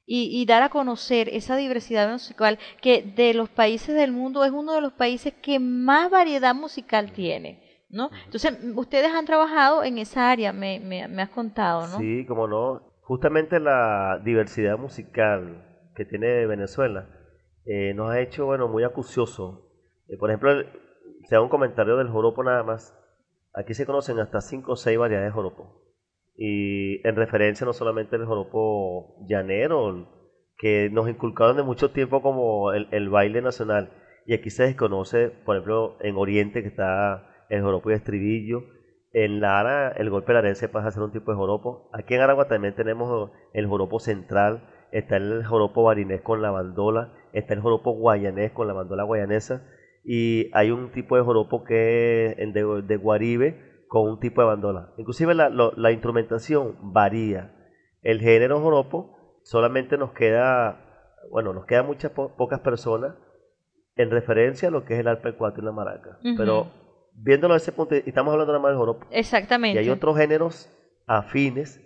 y, 0.06 0.30
y, 0.42 0.46
dar 0.46 0.64
a 0.64 0.70
conocer 0.70 1.30
esa 1.30 1.56
diversidad 1.56 2.12
musical 2.12 2.60
que 2.82 3.02
de 3.02 3.34
los 3.34 3.50
países 3.50 3.96
del 3.96 4.12
mundo 4.12 4.44
es 4.44 4.52
uno 4.52 4.74
de 4.74 4.82
los 4.82 4.92
países 4.94 5.34
que 5.42 5.60
más 5.60 6.10
variedad 6.10 6.54
musical 6.54 7.12
tiene. 7.14 7.70
¿No? 7.90 8.10
Entonces, 8.24 8.58
ustedes 8.76 9.14
han 9.14 9.26
trabajado 9.26 9.84
en 9.84 9.98
esa 9.98 10.32
área, 10.32 10.54
me, 10.54 10.80
me, 10.80 11.10
me 11.10 11.22
has 11.22 11.30
contado, 11.30 11.88
¿no? 11.88 11.98
Sí, 11.98 12.26
como 12.26 12.48
no. 12.48 12.82
Justamente 13.02 13.60
la 13.60 14.22
diversidad 14.24 14.78
musical 14.78 15.90
que 15.94 16.06
tiene 16.06 16.46
Venezuela 16.46 17.10
eh, 17.66 17.94
nos 17.94 18.12
ha 18.12 18.20
hecho, 18.20 18.46
bueno, 18.46 18.68
muy 18.68 18.84
acucioso. 18.84 19.70
Eh, 20.08 20.18
por 20.18 20.30
ejemplo, 20.30 20.52
el, 20.52 20.68
se 21.26 21.36
da 21.36 21.42
un 21.42 21.50
comentario 21.50 21.98
del 21.98 22.10
joropo 22.10 22.44
nada 22.44 22.64
más. 22.64 22.98
Aquí 23.54 23.74
se 23.74 23.86
conocen 23.86 24.20
hasta 24.20 24.42
5 24.42 24.72
o 24.72 24.76
6 24.76 24.98
variedades 24.98 25.30
de 25.30 25.34
joropo. 25.34 25.82
Y 26.36 27.06
en 27.08 27.16
referencia 27.16 27.66
no 27.66 27.74
solamente 27.74 28.16
al 28.16 28.26
joropo 28.26 29.18
llanero, 29.28 30.08
que 30.58 30.90
nos 30.92 31.10
inculcaron 31.10 31.58
de 31.58 31.64
mucho 31.64 31.92
tiempo 31.92 32.22
como 32.22 32.72
el, 32.72 32.88
el, 32.92 33.10
baile 33.10 33.42
nacional. 33.42 33.92
Y 34.26 34.34
aquí 34.34 34.50
se 34.50 34.64
desconoce, 34.64 35.30
por 35.30 35.56
ejemplo, 35.56 35.98
en 36.02 36.16
Oriente 36.16 36.62
que 36.62 36.70
está 36.70 37.46
el 37.50 37.62
joropo 37.62 37.92
y 37.92 37.94
estribillo. 37.94 38.64
En 39.14 39.42
Lara, 39.42 39.90
el 39.90 40.10
golpe 40.10 40.34
larense 40.34 40.70
pasa 40.70 40.88
a 40.88 40.92
ser 40.92 41.04
un 41.04 41.12
tipo 41.12 41.32
de 41.32 41.38
joropo. 41.38 41.90
Aquí 41.92 42.14
en 42.14 42.22
Aragua 42.22 42.48
también 42.48 42.76
tenemos 42.76 43.32
el 43.54 43.68
joropo 43.68 44.00
central, 44.00 44.64
está 44.92 45.18
el 45.18 45.46
joropo 45.46 45.84
barinés 45.84 46.22
con 46.22 46.42
la 46.42 46.52
bandola, 46.52 47.14
está 47.34 47.54
el 47.54 47.62
joropo 47.62 47.92
guayanés 47.92 48.52
con 48.52 48.68
la 48.68 48.74
bandola 48.74 49.04
guayanesa 49.04 49.64
y 50.04 50.50
hay 50.54 50.72
un 50.72 50.92
tipo 50.92 51.16
de 51.16 51.24
joropo 51.24 51.64
que 51.64 52.36
es 52.38 52.54
de, 52.54 52.82
de 52.82 52.98
guaribe 52.98 53.84
con 53.88 54.10
un 54.10 54.20
tipo 54.20 54.42
de 54.42 54.48
bandola. 54.48 54.94
Inclusive 54.98 55.34
la, 55.34 55.50
lo, 55.50 55.74
la, 55.74 55.92
instrumentación 55.92 56.78
varía. 56.94 57.54
El 58.02 58.20
género 58.20 58.60
joropo 58.60 59.40
solamente 59.44 59.98
nos 59.98 60.12
queda, 60.14 61.20
bueno, 61.30 61.54
nos 61.54 61.66
quedan 61.66 61.86
muchas 61.86 62.12
po 62.12 62.36
pocas 62.36 62.62
personas 62.62 63.16
en 63.96 64.10
referencia 64.10 64.70
a 64.70 64.72
lo 64.72 64.86
que 64.86 64.94
es 64.94 65.00
el 65.02 65.08
arpa 65.08 65.34
4 65.34 65.62
y 65.62 65.66
la 65.66 65.72
maraca. 65.72 66.18
Uh 66.24 66.28
-huh. 66.28 66.38
Pero 66.38 66.72
viéndolo 67.14 67.54
desde 67.54 67.66
ese 67.66 67.76
punto, 67.76 67.96
estamos 67.96 68.32
hablando 68.32 68.54
nada 68.54 68.64
más 68.64 68.72
del 68.72 68.80
joropo. 68.80 69.06
Exactamente. 69.12 69.80
Y 69.80 69.84
hay 69.84 69.90
otros 69.90 70.18
géneros 70.18 70.70
afines 71.06 71.80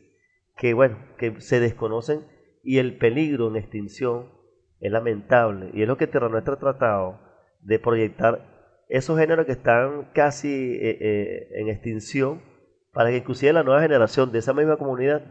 que, 0.57 0.73
bueno, 0.73 0.97
que 1.17 1.41
se 1.41 1.59
desconocen 1.59 2.23
y 2.65 2.79
el 2.79 2.97
peligro 2.97 3.47
en 3.47 3.55
extinción 3.55 4.33
Es 4.81 4.91
lamentable. 4.91 5.69
Y 5.73 5.83
es 5.83 5.87
lo 5.87 5.97
que 5.97 6.07
Tierra 6.07 6.27
Nuestra 6.27 6.55
ha 6.55 6.59
tratado 6.59 7.19
de 7.61 7.79
proyectar 7.79 8.83
esos 8.89 9.17
géneros 9.17 9.45
que 9.45 9.53
están 9.53 10.09
casi 10.13 10.49
eh, 10.49 10.97
eh, 10.99 11.47
en 11.53 11.69
extinción 11.69 12.41
para 12.91 13.09
que 13.09 13.17
inclusive 13.17 13.53
la 13.53 13.63
nueva 13.63 13.81
generación 13.81 14.31
de 14.31 14.39
esa 14.39 14.53
misma 14.53 14.77
comunidad 14.77 15.23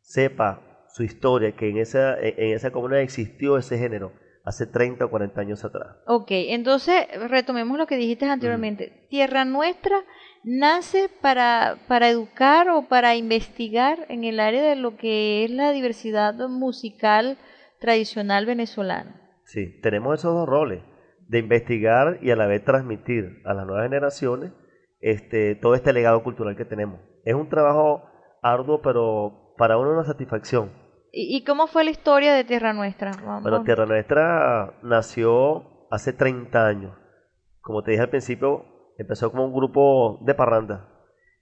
sepa 0.00 0.86
su 0.88 1.02
historia, 1.02 1.52
que 1.52 1.68
en 1.68 1.78
esa, 1.78 2.18
en 2.18 2.54
esa 2.54 2.70
comunidad 2.70 3.02
existió 3.02 3.58
ese 3.58 3.76
género 3.76 4.12
hace 4.46 4.66
30 4.66 5.04
o 5.04 5.10
40 5.10 5.40
años 5.40 5.64
atrás. 5.64 5.96
Ok, 6.06 6.28
entonces 6.30 7.06
retomemos 7.28 7.76
lo 7.76 7.86
que 7.86 7.96
dijiste 7.96 8.24
anteriormente. 8.26 9.06
Tierra 9.10 9.44
Nuestra 9.44 10.04
nace 10.44 11.10
para, 11.20 11.78
para 11.88 12.08
educar 12.08 12.70
o 12.70 12.88
para 12.88 13.16
investigar 13.16 14.06
en 14.08 14.22
el 14.22 14.38
área 14.38 14.62
de 14.62 14.76
lo 14.76 14.96
que 14.96 15.44
es 15.44 15.50
la 15.50 15.72
diversidad 15.72 16.34
musical 16.48 17.38
tradicional 17.80 18.46
venezolana. 18.46 19.20
Sí, 19.44 19.80
tenemos 19.82 20.20
esos 20.20 20.32
dos 20.32 20.48
roles, 20.48 20.82
de 21.28 21.40
investigar 21.40 22.20
y 22.22 22.30
a 22.30 22.36
la 22.36 22.46
vez 22.46 22.64
transmitir 22.64 23.42
a 23.44 23.52
las 23.52 23.66
nuevas 23.66 23.84
generaciones 23.84 24.52
este, 25.00 25.56
todo 25.56 25.74
este 25.74 25.92
legado 25.92 26.22
cultural 26.22 26.56
que 26.56 26.64
tenemos. 26.64 27.00
Es 27.24 27.34
un 27.34 27.48
trabajo 27.48 28.04
arduo, 28.42 28.80
pero 28.80 29.54
para 29.58 29.76
uno 29.76 29.90
una 29.90 30.04
satisfacción. 30.04 30.70
¿Y, 31.18 31.44
cómo 31.44 31.66
fue 31.66 31.82
la 31.82 31.90
historia 31.90 32.34
de 32.34 32.44
Tierra 32.44 32.74
Nuestra? 32.74 33.10
Bueno, 33.40 33.62
Tierra 33.62 33.86
Nuestra 33.86 34.74
nació 34.82 35.88
hace 35.90 36.12
30 36.12 36.66
años. 36.66 36.94
Como 37.62 37.82
te 37.82 37.92
dije 37.92 38.02
al 38.02 38.10
principio, 38.10 38.66
empezó 38.98 39.30
como 39.30 39.46
un 39.46 39.54
grupo 39.54 40.18
de 40.26 40.34
parranda. 40.34 40.90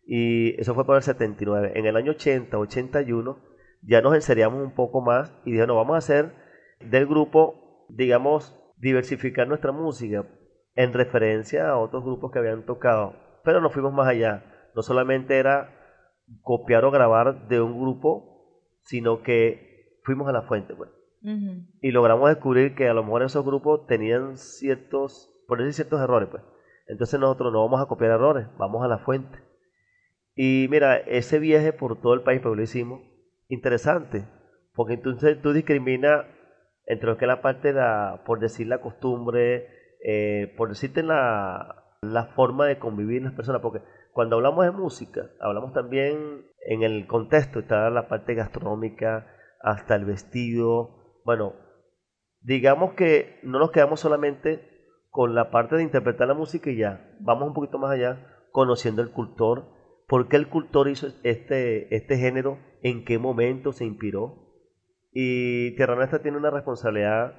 Y 0.06 0.54
eso 0.60 0.76
fue 0.76 0.86
por 0.86 0.94
el 0.94 1.02
79. 1.02 1.72
En 1.74 1.86
el 1.86 1.96
año 1.96 2.12
80, 2.12 2.56
81, 2.56 3.36
ya 3.82 4.00
nos 4.00 4.14
enseriamos 4.14 4.62
un 4.62 4.76
poco 4.76 5.00
más 5.00 5.34
y 5.44 5.50
dijimos, 5.50 5.66
no, 5.66 5.74
vamos 5.74 5.96
a 5.96 5.98
hacer 5.98 6.32
del 6.78 7.06
grupo, 7.06 7.84
digamos, 7.88 8.56
diversificar 8.76 9.48
nuestra 9.48 9.72
música 9.72 10.24
en 10.76 10.92
referencia 10.92 11.68
a 11.68 11.78
otros 11.78 12.04
grupos 12.04 12.30
que 12.30 12.38
habían 12.38 12.64
tocado. 12.64 13.16
Pero 13.42 13.60
nos 13.60 13.72
fuimos 13.72 13.92
más 13.92 14.06
allá. 14.06 14.70
No 14.76 14.82
solamente 14.82 15.36
era 15.36 15.68
copiar 16.42 16.84
o 16.84 16.92
grabar 16.92 17.48
de 17.48 17.60
un 17.60 17.76
grupo, 17.80 18.33
sino 18.84 19.22
que 19.22 19.98
fuimos 20.04 20.28
a 20.28 20.32
la 20.32 20.42
fuente. 20.42 20.74
Pues. 20.74 20.90
Y 21.80 21.90
logramos 21.90 22.28
descubrir 22.28 22.74
que 22.74 22.88
a 22.88 22.94
lo 22.94 23.02
mejor 23.02 23.22
esos 23.22 23.44
grupos 23.44 23.86
tenían 23.86 24.36
ciertos, 24.36 25.32
por 25.48 25.58
decir 25.58 25.74
ciertos 25.74 26.00
errores. 26.00 26.28
Pues. 26.30 26.42
Entonces 26.86 27.18
nosotros 27.18 27.52
no 27.52 27.62
vamos 27.62 27.80
a 27.80 27.86
copiar 27.86 28.12
errores, 28.12 28.46
vamos 28.58 28.84
a 28.84 28.88
la 28.88 28.98
fuente. 28.98 29.38
Y 30.34 30.66
mira, 30.70 30.96
ese 30.96 31.38
viaje 31.38 31.72
por 31.72 32.00
todo 32.00 32.14
el 32.14 32.22
país, 32.22 32.40
pero 32.42 32.54
lo 32.54 32.62
hicimos, 32.62 33.00
interesante, 33.48 34.26
porque 34.74 34.94
entonces 34.94 35.40
tú 35.40 35.52
discriminas 35.52 36.26
entre 36.86 37.08
lo 37.08 37.16
que 37.16 37.24
es 37.24 37.28
la 37.28 37.40
parte 37.40 37.72
de, 37.72 38.18
por 38.26 38.40
decir, 38.40 38.66
la 38.66 38.80
costumbre, 38.80 39.68
eh, 40.04 40.52
por 40.56 40.68
decirte 40.68 41.02
la, 41.02 41.84
la 42.02 42.26
forma 42.26 42.66
de 42.66 42.78
convivir 42.78 43.22
las 43.22 43.32
personas, 43.32 43.62
porque 43.62 43.80
cuando 44.12 44.36
hablamos 44.36 44.64
de 44.64 44.72
música, 44.72 45.30
hablamos 45.40 45.72
también 45.72 46.46
en 46.66 46.82
el 46.82 47.06
contexto, 47.06 47.60
está 47.60 47.90
la 47.90 48.08
parte 48.08 48.34
gastronómica, 48.34 49.26
hasta 49.60 49.94
el 49.94 50.04
vestido, 50.04 51.20
bueno, 51.24 51.54
digamos 52.40 52.92
que 52.94 53.40
no 53.42 53.58
nos 53.58 53.70
quedamos 53.70 54.00
solamente 54.00 54.70
con 55.10 55.34
la 55.34 55.50
parte 55.50 55.76
de 55.76 55.82
interpretar 55.82 56.28
la 56.28 56.34
música 56.34 56.70
y 56.70 56.76
ya, 56.76 57.16
vamos 57.20 57.48
un 57.48 57.54
poquito 57.54 57.78
más 57.78 57.92
allá, 57.92 58.46
conociendo 58.52 59.00
el 59.00 59.10
cultor, 59.10 59.66
por 60.06 60.28
qué 60.28 60.36
el 60.36 60.48
cultor 60.48 60.88
hizo 60.88 61.08
este, 61.22 61.94
este 61.94 62.16
género, 62.18 62.58
en 62.82 63.04
qué 63.04 63.18
momento 63.18 63.72
se 63.72 63.84
inspiró. 63.84 64.44
Y 65.12 65.74
Tierra 65.76 65.94
Nuestra 65.94 66.20
tiene 66.20 66.36
una 66.36 66.50
responsabilidad 66.50 67.34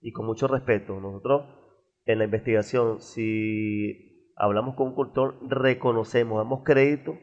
y 0.00 0.12
con 0.12 0.26
mucho 0.26 0.48
respeto. 0.48 1.00
Nosotros 1.00 1.42
en 2.04 2.18
la 2.18 2.24
investigación, 2.24 3.00
si 3.00 4.32
hablamos 4.36 4.74
con 4.74 4.88
un 4.88 4.94
cultor, 4.94 5.38
reconocemos, 5.48 6.38
damos 6.38 6.62
crédito 6.64 7.16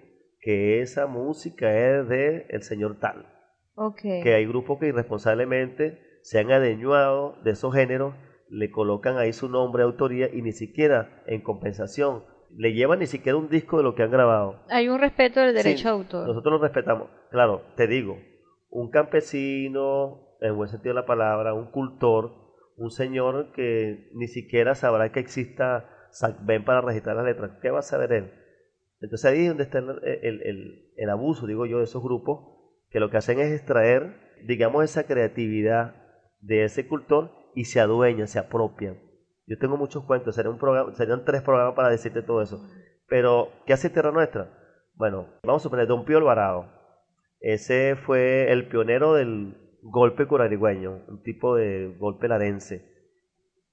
que 0.48 0.80
esa 0.80 1.08
música 1.08 1.78
es 1.78 2.08
de 2.08 2.46
el 2.48 2.64
señor 2.64 3.00
tal. 3.02 3.26
Que 4.02 4.34
hay 4.34 4.46
grupos 4.46 4.80
que 4.80 4.88
irresponsablemente 4.88 6.00
se 6.22 6.40
han 6.40 6.54
adeñado 6.54 7.36
de 7.44 7.52
esos 7.52 7.76
géneros 7.76 8.16
le 8.48 8.72
colocan 8.72 9.18
ahí 9.18 9.34
su 9.34 9.50
nombre, 9.50 9.84
autoría 9.84 10.34
y 10.34 10.42
ni 10.42 10.54
siquiera 10.54 11.22
en 11.28 11.42
compensación 11.42 12.24
le 12.56 12.72
llevan 12.72 13.00
ni 13.00 13.08
siquiera 13.08 13.38
un 13.38 13.50
disco 13.50 13.76
de 13.76 13.84
lo 13.84 13.94
que 13.94 14.04
han 14.04 14.12
grabado. 14.12 14.64
Hay 14.70 14.88
un 14.88 15.02
respeto 15.02 15.42
del 15.42 15.54
derecho 15.54 15.90
a 15.90 15.92
autor. 15.92 16.26
Nosotros 16.26 16.54
lo 16.54 16.60
respetamos. 16.60 17.10
Claro, 17.30 17.64
te 17.76 17.86
digo, 17.88 18.18
un 18.70 18.90
campesino, 18.90 20.38
en 20.40 20.56
buen 20.56 20.70
sentido 20.70 20.96
de 20.96 21.02
la 21.02 21.06
palabra, 21.06 21.54
un 21.54 21.72
cultor, 21.72 22.32
un 22.78 22.90
señor 22.90 23.52
que 23.52 24.12
ni 24.14 24.28
siquiera 24.28 24.76
sabrá 24.76 25.12
que 25.12 25.20
exista 25.20 25.90
ven 26.44 26.64
para 26.64 26.80
registrar 26.80 27.18
las 27.18 27.26
letras. 27.26 27.52
¿Qué 27.62 27.70
va 27.70 27.80
a 27.80 27.82
saber 27.82 28.14
él? 28.14 28.47
Entonces 29.00 29.32
ahí 29.32 29.42
es 29.42 29.48
donde 29.50 29.64
está 29.64 29.80
el, 29.80 30.92
el 30.96 31.10
abuso, 31.10 31.46
digo 31.46 31.66
yo, 31.66 31.78
de 31.78 31.84
esos 31.84 32.02
grupos, 32.02 32.58
que 32.90 33.00
lo 33.00 33.10
que 33.10 33.18
hacen 33.18 33.40
es 33.40 33.52
extraer, 33.52 34.18
digamos, 34.46 34.84
esa 34.84 35.06
creatividad 35.06 35.96
de 36.42 36.64
ese 36.64 36.88
cultor 36.88 37.32
y 37.56 37.66
se 37.66 37.80
adueñan, 37.80 38.28
se 38.28 38.40
apropian. 38.40 39.00
Yo 39.46 39.58
tengo 39.58 39.78
muchos 39.78 40.04
cuentos, 40.04 40.36
sería 40.36 40.52
un 40.52 40.58
programa, 40.58 40.94
serían 40.94 41.24
tres 41.24 41.42
programas 41.42 41.76
para 41.76 41.90
decirte 41.90 42.22
todo 42.22 42.42
eso. 42.42 42.68
Pero, 43.08 43.50
¿qué 43.66 43.74
hace 43.74 43.90
Tierra 43.90 44.12
Nuestra? 44.12 44.52
Bueno, 44.96 45.28
vamos 45.44 45.62
a 45.62 45.64
suponer 45.64 45.88
Don 45.88 46.04
Pío 46.06 46.18
Alvarado. 46.18 46.70
Ese 47.40 47.96
fue 47.96 48.52
el 48.52 48.68
pionero 48.68 49.14
del 49.14 49.56
golpe 49.82 50.28
curarigüeño, 50.28 51.06
un 51.08 51.24
tipo 51.24 51.56
de 51.56 51.96
golpe 51.98 52.28
larense. 52.28 52.94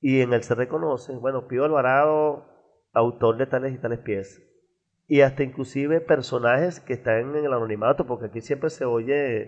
Y 0.00 0.20
en 0.20 0.32
él 0.32 0.42
se 0.42 0.54
reconoce, 0.54 1.16
bueno, 1.16 1.48
Pío 1.48 1.64
Alvarado, 1.64 2.46
autor 2.92 3.37
de 3.38 3.46
tales 3.46 3.74
y 3.74 3.78
tales 3.78 4.00
piezas. 4.00 4.40
Y 5.06 5.20
hasta 5.20 5.42
inclusive 5.42 6.00
personajes 6.00 6.80
que 6.80 6.94
están 6.94 7.36
en 7.36 7.44
el 7.44 7.52
anonimato, 7.52 8.06
porque 8.06 8.26
aquí 8.26 8.40
siempre 8.40 8.70
se 8.70 8.84
oye, 8.84 9.42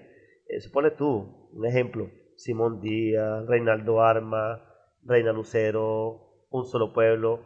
eh, 0.49 0.61
se 0.61 0.71
pone 0.71 0.91
tú, 0.91 1.49
un 1.53 1.67
ejemplo, 1.67 2.11
Simón 2.37 2.81
Díaz, 2.81 3.47
Reinaldo 3.47 4.03
Arma, 4.03 4.63
Reina 5.03 5.33
Lucero, 5.33 6.47
Un 6.51 6.67
Solo 6.67 6.93
Pueblo. 6.93 7.41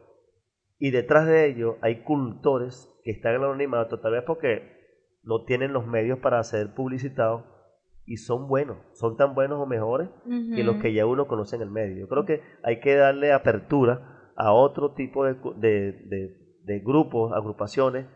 Y 0.79 0.91
detrás 0.91 1.27
de 1.27 1.47
ellos 1.47 1.77
hay 1.83 2.03
cultores 2.03 2.89
que 3.05 3.13
están 3.13 3.35
en 3.35 3.41
el 3.43 3.49
anonimato, 3.49 4.01
tal 4.01 4.13
vez 4.13 4.25
porque 4.27 4.81
no 5.23 5.45
tienen 5.45 5.73
los 5.73 5.87
medios 5.87 6.19
para 6.19 6.43
ser 6.43 6.75
publicitados 6.75 7.45
y 8.07 8.17
son 8.17 8.49
buenos, 8.49 8.79
son 8.95 9.17
tan 9.17 9.35
buenos 9.35 9.61
o 9.61 9.67
mejores 9.67 10.09
que 10.25 10.65
los 10.65 10.77
que 10.83 10.93
ya 10.93 11.07
uno 11.07 11.29
conoce 11.29 11.57
en 11.57 11.63
el 11.63 11.71
medio. 11.71 11.99
Yo 11.99 12.09
creo 12.09 12.25
que 12.25 12.43
hay 12.63 12.81
que 12.81 12.97
darle 12.97 13.33
apertura 13.33 14.33
a 14.37 14.53
otro 14.53 14.95
tipo 14.95 15.25
de, 15.25 15.35
de, 15.57 15.93
de, 16.07 16.40
grupos, 16.83 17.33
agrupaciones 17.33 18.07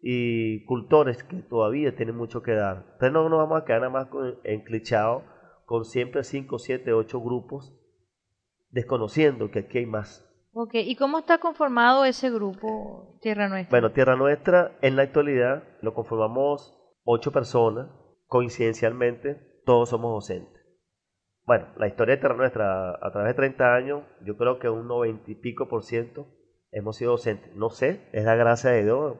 y 0.00 0.64
cultores 0.66 1.22
que 1.22 1.36
todavía 1.36 1.94
tienen 1.94 2.16
mucho 2.16 2.42
que 2.42 2.52
dar. 2.52 2.84
Entonces 2.94 3.12
no 3.12 3.28
nos 3.28 3.38
vamos 3.38 3.62
a 3.62 3.64
quedar 3.64 3.82
nada 3.82 3.92
más 3.92 4.08
enclichados 4.42 5.22
con 5.64 5.84
siempre 5.84 6.24
5, 6.24 6.58
7, 6.58 6.92
8 6.92 7.20
grupos, 7.20 7.72
desconociendo 8.70 9.50
que 9.50 9.60
aquí 9.60 9.78
hay 9.78 9.86
más. 9.86 10.28
Ok, 10.54 10.74
¿y 10.74 10.96
cómo 10.96 11.20
está 11.20 11.38
conformado 11.38 12.04
ese 12.04 12.30
grupo 12.30 13.16
Tierra 13.22 13.48
Nuestra? 13.48 13.70
Bueno, 13.70 13.94
Tierra 13.94 14.16
Nuestra 14.16 14.76
en 14.82 14.96
la 14.96 15.02
actualidad 15.02 15.62
lo 15.80 15.94
conformamos 15.94 16.76
8 17.04 17.32
personas, 17.32 17.88
coincidencialmente 18.26 19.62
todos 19.64 19.88
somos 19.88 20.12
docentes. 20.12 20.60
Bueno, 21.44 21.68
la 21.76 21.86
historia 21.86 22.16
de 22.16 22.20
Tierra 22.20 22.36
Nuestra 22.36 22.90
a 22.90 23.10
través 23.12 23.30
de 23.30 23.34
30 23.34 23.74
años, 23.74 24.02
yo 24.24 24.36
creo 24.36 24.58
que 24.58 24.68
un 24.68 24.88
90 24.88 25.30
y 25.30 25.34
pico 25.36 25.68
por 25.68 25.84
ciento 25.84 26.26
hemos 26.72 26.96
sido 26.96 27.12
docentes. 27.12 27.54
No 27.54 27.70
sé, 27.70 28.08
es 28.12 28.24
la 28.24 28.34
gracia 28.34 28.70
de 28.70 28.82
Dios. 28.82 29.16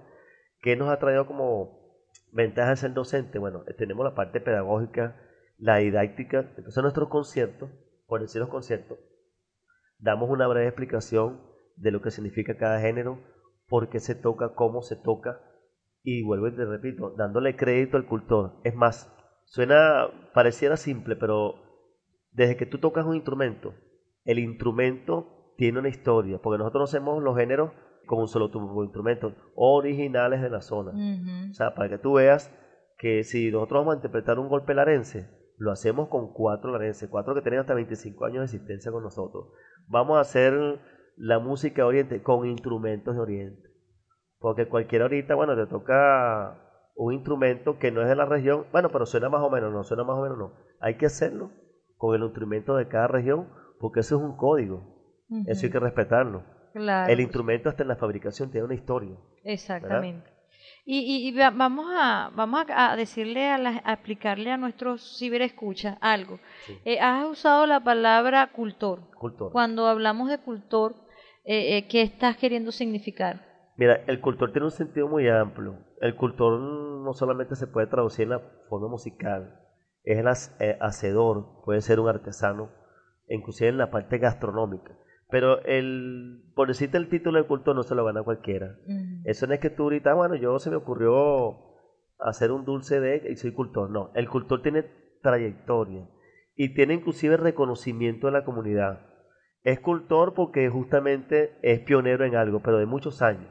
¿Qué 0.60 0.76
nos 0.76 0.90
ha 0.90 0.98
traído 0.98 1.26
como 1.26 2.00
ventaja 2.32 2.70
de 2.70 2.76
ser 2.76 2.94
docente? 2.94 3.38
Bueno, 3.38 3.62
tenemos 3.78 4.04
la 4.04 4.14
parte 4.14 4.40
pedagógica, 4.40 5.16
la 5.58 5.76
didáctica. 5.76 6.52
Entonces 6.56 6.82
nuestros 6.82 7.08
conciertos, 7.08 7.70
por 8.06 8.20
decir 8.20 8.40
los 8.40 8.50
conciertos, 8.50 8.98
damos 9.98 10.30
una 10.30 10.48
breve 10.48 10.66
explicación 10.66 11.40
de 11.76 11.90
lo 11.90 12.02
que 12.02 12.10
significa 12.10 12.56
cada 12.56 12.80
género, 12.80 13.20
por 13.68 13.88
qué 13.88 14.00
se 14.00 14.14
toca, 14.14 14.54
cómo 14.54 14.82
se 14.82 14.96
toca, 14.96 15.40
y 16.02 16.22
vuelvo 16.22 16.48
y 16.48 16.56
te 16.56 16.64
repito, 16.64 17.14
dándole 17.16 17.56
crédito 17.56 17.96
al 17.96 18.06
cultor. 18.06 18.60
Es 18.64 18.74
más, 18.74 19.14
suena, 19.44 20.08
pareciera 20.34 20.76
simple, 20.76 21.16
pero 21.16 21.54
desde 22.32 22.56
que 22.56 22.66
tú 22.66 22.78
tocas 22.78 23.06
un 23.06 23.14
instrumento, 23.14 23.74
el 24.24 24.38
instrumento 24.38 25.41
tiene 25.62 25.78
una 25.78 25.90
historia, 25.90 26.40
porque 26.42 26.58
nosotros 26.58 26.80
no 26.80 26.84
hacemos 26.86 27.22
los 27.22 27.36
géneros 27.36 27.70
con 28.06 28.18
un 28.18 28.26
solo 28.26 28.50
tubo, 28.50 28.82
instrumentos 28.82 29.32
originales 29.54 30.42
de 30.42 30.50
la 30.50 30.60
zona. 30.60 30.90
O 30.90 31.54
sea, 31.54 31.72
para 31.76 31.88
que 31.88 31.98
tú 31.98 32.14
veas 32.14 32.52
que 32.98 33.22
si 33.22 33.48
nosotros 33.52 33.82
vamos 33.82 33.92
a 33.92 33.96
interpretar 33.98 34.40
un 34.40 34.48
golpe 34.48 34.74
larense, 34.74 35.30
lo 35.58 35.70
hacemos 35.70 36.08
con 36.08 36.32
cuatro 36.32 36.72
larenses, 36.72 37.08
cuatro 37.08 37.32
que 37.36 37.42
tienen 37.42 37.60
hasta 37.60 37.74
25 37.74 38.24
años 38.24 38.38
de 38.38 38.44
existencia 38.46 38.90
con 38.90 39.04
nosotros. 39.04 39.52
Vamos 39.86 40.16
a 40.16 40.22
hacer 40.22 40.80
la 41.16 41.38
música 41.38 41.82
de 41.82 41.88
Oriente 41.88 42.22
con 42.24 42.44
instrumentos 42.44 43.14
de 43.14 43.20
Oriente. 43.20 43.70
Porque 44.40 44.66
cualquiera 44.66 45.04
ahorita, 45.04 45.36
bueno, 45.36 45.54
te 45.54 45.66
toca 45.66 46.60
un 46.96 47.12
instrumento 47.12 47.78
que 47.78 47.92
no 47.92 48.02
es 48.02 48.08
de 48.08 48.16
la 48.16 48.24
región, 48.24 48.66
bueno, 48.72 48.88
pero 48.88 49.06
suena 49.06 49.28
más 49.28 49.42
o 49.42 49.48
menos, 49.48 49.72
no, 49.72 49.84
suena 49.84 50.02
más 50.02 50.18
o 50.18 50.22
menos, 50.22 50.38
no. 50.38 50.54
Hay 50.80 50.96
que 50.96 51.06
hacerlo 51.06 51.52
con 51.96 52.16
el 52.16 52.24
instrumento 52.24 52.74
de 52.74 52.88
cada 52.88 53.06
región, 53.06 53.46
porque 53.78 54.00
eso 54.00 54.16
es 54.16 54.22
un 54.22 54.36
código, 54.36 55.01
eso 55.46 55.66
hay 55.66 55.72
que 55.72 55.80
respetarlo. 55.80 56.44
Claro. 56.72 57.12
El 57.12 57.20
instrumento 57.20 57.68
hasta 57.68 57.82
en 57.82 57.88
la 57.88 57.96
fabricación 57.96 58.50
tiene 58.50 58.64
una 58.64 58.74
historia. 58.74 59.16
Exactamente. 59.44 60.30
Y, 60.84 60.98
y, 61.00 61.28
y 61.28 61.36
va- 61.38 61.50
vamos 61.50 61.86
a 61.90 62.30
vamos 62.34 62.64
a, 62.74 62.96
decirle 62.96 63.48
a, 63.50 63.58
la- 63.58 63.82
a 63.84 63.92
explicarle 63.92 64.50
a 64.50 64.56
nuestros 64.56 65.18
ciberescuchas 65.18 65.96
algo. 66.00 66.38
Sí. 66.66 66.78
Eh, 66.84 66.98
has 67.00 67.26
usado 67.26 67.66
la 67.66 67.80
palabra 67.80 68.50
cultor. 68.52 69.00
Cultor. 69.18 69.52
Cuando 69.52 69.86
hablamos 69.86 70.28
de 70.28 70.38
cultor, 70.38 70.94
eh, 71.44 71.76
eh, 71.76 71.88
¿qué 71.88 72.02
estás 72.02 72.36
queriendo 72.36 72.72
significar? 72.72 73.44
Mira, 73.76 74.00
el 74.06 74.20
cultor 74.20 74.52
tiene 74.52 74.66
un 74.66 74.70
sentido 74.72 75.08
muy 75.08 75.28
amplio. 75.28 75.78
El 76.00 76.14
cultor 76.16 76.58
no 76.60 77.12
solamente 77.14 77.54
se 77.56 77.66
puede 77.66 77.86
traducir 77.86 78.24
en 78.24 78.30
la 78.30 78.40
forma 78.68 78.88
musical, 78.88 79.58
es 80.04 80.18
el 80.18 80.26
hac- 80.26 80.76
hacedor, 80.80 81.62
puede 81.64 81.80
ser 81.80 82.00
un 82.00 82.08
artesano, 82.08 82.70
inclusive 83.28 83.70
en 83.70 83.78
la 83.78 83.90
parte 83.90 84.18
gastronómica. 84.18 84.92
Pero 85.32 85.64
el, 85.64 86.44
por 86.54 86.68
decirte 86.68 86.98
el 86.98 87.08
título 87.08 87.38
de 87.38 87.46
cultor 87.48 87.74
no 87.74 87.82
se 87.84 87.94
lo 87.94 88.04
gana 88.04 88.22
cualquiera. 88.22 88.76
Ujú. 88.84 89.22
Eso 89.24 89.46
no 89.46 89.54
es 89.54 89.60
que 89.60 89.70
tú 89.70 89.84
ahorita, 89.84 90.12
bueno, 90.12 90.34
yo 90.34 90.58
se 90.58 90.68
me 90.68 90.76
ocurrió 90.76 91.56
hacer 92.18 92.52
un 92.52 92.66
dulce 92.66 93.00
de 93.00 93.30
y 93.30 93.36
soy 93.36 93.52
cultor. 93.52 93.88
No, 93.88 94.10
el 94.14 94.28
cultor 94.28 94.60
tiene 94.60 94.84
trayectoria 95.22 96.06
y 96.54 96.74
tiene 96.74 96.92
inclusive 96.92 97.38
reconocimiento 97.38 98.26
de 98.26 98.34
la 98.34 98.44
comunidad. 98.44 99.06
Es 99.62 99.80
cultor 99.80 100.34
porque 100.34 100.68
justamente 100.68 101.56
es 101.62 101.80
pionero 101.80 102.26
en 102.26 102.36
algo, 102.36 102.60
pero 102.60 102.76
de 102.76 102.84
muchos 102.84 103.22
años. 103.22 103.50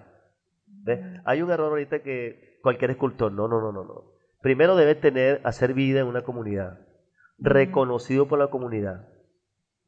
¿Ves? 0.67 0.99
Hay 1.25 1.41
un 1.41 1.49
error 1.49 1.69
ahorita 1.69 2.03
que 2.03 2.59
cualquier 2.61 2.91
escultor, 2.91 3.31
no, 3.31 3.47
no, 3.47 3.59
no, 3.59 3.71
no, 3.71 3.83
no. 3.85 4.03
Primero 4.43 4.75
debe 4.75 4.93
tener, 4.93 5.41
hacer 5.43 5.73
vida 5.73 6.01
en 6.01 6.05
una 6.05 6.21
comunidad, 6.21 6.77
reconocido 7.39 8.27
por 8.27 8.37
la 8.37 8.51
comunidad. 8.51 9.07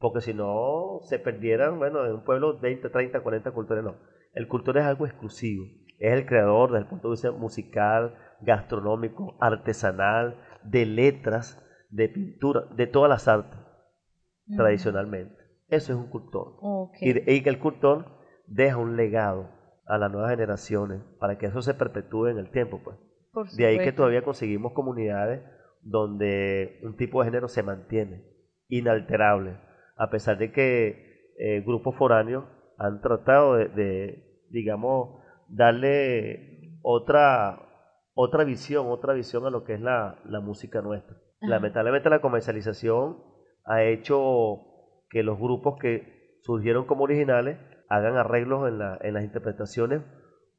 Porque 0.04 0.20
si 0.20 0.34
no, 0.34 1.00
se 1.04 1.18
perdieran, 1.18 1.78
bueno, 1.78 2.04
en 2.04 2.12
un 2.12 2.24
pueblo 2.24 2.58
20, 2.58 2.90
30, 2.90 3.20
40 3.20 3.50
cultores, 3.52 3.82
no. 3.82 3.94
El 4.34 4.48
cultor 4.48 4.76
es 4.76 4.84
algo 4.84 5.06
exclusivo. 5.06 5.64
Es 5.98 6.12
el 6.12 6.26
creador 6.26 6.72
desde 6.72 6.82
el 6.82 6.90
punto 6.90 7.08
de 7.08 7.12
vista 7.12 7.30
musical, 7.30 8.14
gastronómico, 8.42 9.34
artesanal, 9.40 10.36
de 10.62 10.84
letras, 10.84 11.58
de 11.88 12.10
pintura, 12.10 12.66
de 12.76 12.86
todas 12.86 13.08
las 13.08 13.28
artes, 13.28 13.58
tradicionalmente. 14.54 15.36
Eso 15.68 15.94
es 15.94 15.98
un 15.98 16.10
cultor. 16.10 16.58
Y, 17.00 17.40
que 17.40 17.48
el 17.48 17.58
cultor 17.58 18.04
deja 18.46 18.76
un 18.76 18.98
legado 18.98 19.48
a 19.86 19.96
las 19.96 20.12
nuevas 20.12 20.32
generaciones 20.32 21.00
para 21.18 21.38
que 21.38 21.46
eso 21.46 21.62
se 21.62 21.72
perpetúe 21.72 22.26
en 22.26 22.36
el 22.36 22.50
tiempo, 22.50 22.78
pues. 22.84 22.98
Por 23.32 23.50
De 23.52 23.64
ahí 23.64 23.78
que 23.78 23.92
todavía 23.92 24.20
conseguimos 24.20 24.74
comunidades 24.74 25.40
donde 25.80 26.78
un 26.82 26.94
tipo 26.94 27.22
de 27.22 27.28
género 27.28 27.48
se 27.48 27.62
mantiene 27.62 28.22
inalterable, 28.68 29.56
a 29.96 30.10
pesar 30.10 30.38
de 30.38 30.52
que 30.52 31.32
eh, 31.38 31.60
grupos 31.62 31.94
foráneos 31.96 32.44
han 32.78 33.00
tratado 33.00 33.54
de, 33.56 33.68
de, 33.68 34.40
digamos, 34.50 35.20
darle 35.48 36.78
otra, 36.82 37.60
otra 38.14 38.44
visión, 38.44 38.86
otra 38.88 39.14
visión 39.14 39.46
a 39.46 39.50
lo 39.50 39.64
que 39.64 39.74
es 39.74 39.80
la, 39.80 40.18
la 40.24 40.40
música 40.40 40.80
nuestra. 40.82 41.16
Ajá. 41.16 41.50
Lamentablemente 41.50 42.10
la 42.10 42.20
comercialización 42.20 43.18
ha 43.64 43.82
hecho 43.82 44.60
que 45.10 45.22
los 45.22 45.38
grupos 45.38 45.78
que 45.80 46.38
surgieron 46.42 46.84
como 46.86 47.04
originales 47.04 47.58
hagan 47.88 48.16
arreglos 48.16 48.68
en, 48.68 48.78
la- 48.78 48.98
en 49.02 49.14
las 49.14 49.24
interpretaciones 49.24 50.02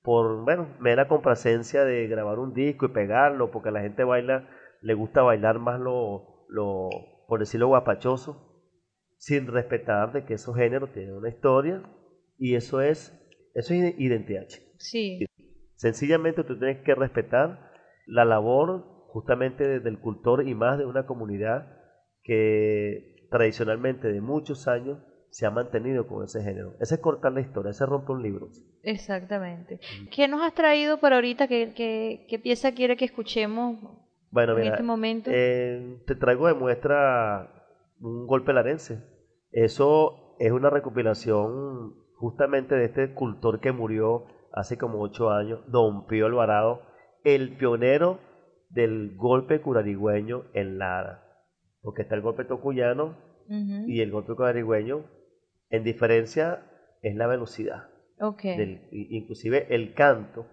por, 0.02 0.44
bueno, 0.44 0.68
mera 0.80 1.08
complacencia 1.08 1.84
de 1.84 2.08
grabar 2.08 2.38
un 2.40 2.54
disco 2.54 2.86
y 2.86 2.90
pegarlo, 2.90 3.50
porque 3.52 3.70
a 3.70 3.72
la 3.72 3.82
gente 3.82 4.04
baila, 4.04 4.48
le 4.82 4.94
gusta 4.94 5.24
bailar 5.24 5.58
más 5.60 5.80
lo, 5.80 6.46
lo 6.48 6.90
por 7.28 7.40
decirlo, 7.40 7.68
guapachoso, 7.68 8.55
sin 9.18 9.48
respetar 9.48 10.12
de 10.14 10.26
que 10.26 10.36
esos 10.36 10.56
géneros 10.56 10.92
tienen 10.94 11.16
una 11.16 11.30
historia 11.30 11.82
y 12.38 12.56
eso 12.56 12.82
es, 12.82 13.14
eso 13.54 13.74
es 13.74 14.00
identidad. 14.00 14.46
Sí. 14.78 15.26
Sencillamente 15.76 16.44
tú 16.44 16.58
tienes 16.58 16.84
que 16.84 16.96
respetar 16.96 17.72
la 18.06 18.26
labor 18.26 18.84
justamente 19.10 19.80
del 19.80 20.00
cultor 20.00 20.48
y 20.48 20.54
más 20.54 20.78
de 20.78 20.86
una 20.86 21.06
comunidad 21.06 21.68
que 22.24 23.28
tradicionalmente 23.32 24.12
de 24.12 24.22
muchos 24.22 24.68
años 24.68 25.00
se 25.30 25.46
ha 25.46 25.52
mantenido 25.52 26.08
con 26.08 26.24
ese 26.24 26.42
género. 26.44 26.76
Ese 26.80 26.96
es 26.96 27.02
cortar 27.02 27.34
la 27.34 27.42
historia, 27.42 27.72
ese 27.72 27.84
es 27.84 27.90
romper 27.90 28.16
un 28.16 28.24
libro. 28.24 28.50
Exactamente. 28.84 29.80
¿Qué 30.12 30.28
nos 30.28 30.42
has 30.42 30.54
traído 30.54 31.00
para 31.00 31.16
ahorita? 31.16 31.48
¿Qué, 31.48 31.74
qué, 31.76 32.26
qué 32.30 32.40
pieza 32.40 32.72
quiere 32.74 32.96
que 32.96 33.06
escuchemos 33.06 33.78
Bueno, 34.32 34.54
en 34.54 34.60
mira, 34.60 34.72
este 34.76 34.84
momento? 34.84 35.30
eh, 35.34 35.98
te 36.08 36.16
traigo 36.16 36.48
de 36.48 36.54
muestra 36.54 37.55
un 38.00 38.28
golpe 38.28 38.54
larense. 38.54 39.04
Eso 39.52 40.36
es 40.40 40.52
una 40.52 40.70
recopilación 40.70 41.94
justamente 42.18 42.76
de 42.76 42.86
este 42.86 43.14
cultor 43.14 43.60
que 43.60 43.72
murió 43.72 44.26
hace 44.54 44.78
como 44.78 45.02
ocho 45.02 45.32
años, 45.32 45.60
Don 45.68 46.08
Pío 46.08 46.26
Alvarado, 46.28 46.82
el 47.24 47.58
pionero 47.58 48.20
del 48.70 49.16
golpe 49.16 49.62
curarigüeño 49.62 50.44
en 50.54 50.78
Lara. 50.78 51.24
Porque 51.82 52.02
está 52.04 52.16
el 52.16 52.22
golpe 52.22 52.46
tocuyano 52.46 53.16
y 53.88 54.02
el 54.02 54.12
golpe 54.12 54.34
curarigüeño, 54.36 55.04
en 55.70 55.84
diferencia, 55.84 56.64
es 57.02 57.16
la 57.16 57.28
velocidad. 57.28 57.90
Ok. 58.20 58.42
del- 58.44 58.88
i- 58.92 59.18
inclusive 59.18 59.68
el 59.76 59.94
canto. 59.94 60.46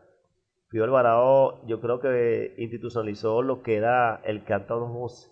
Pío 0.68 0.82
Alvarado 0.84 1.64
yo 1.66 1.80
creo 1.80 2.00
que 2.00 2.54
institucionalizó 2.58 3.40
lo 3.42 3.62
que 3.62 3.76
era 3.76 4.20
el 4.24 4.42
canto 4.44 4.74
a 4.74 4.78
dos 4.78 4.92
voces. 4.92 5.31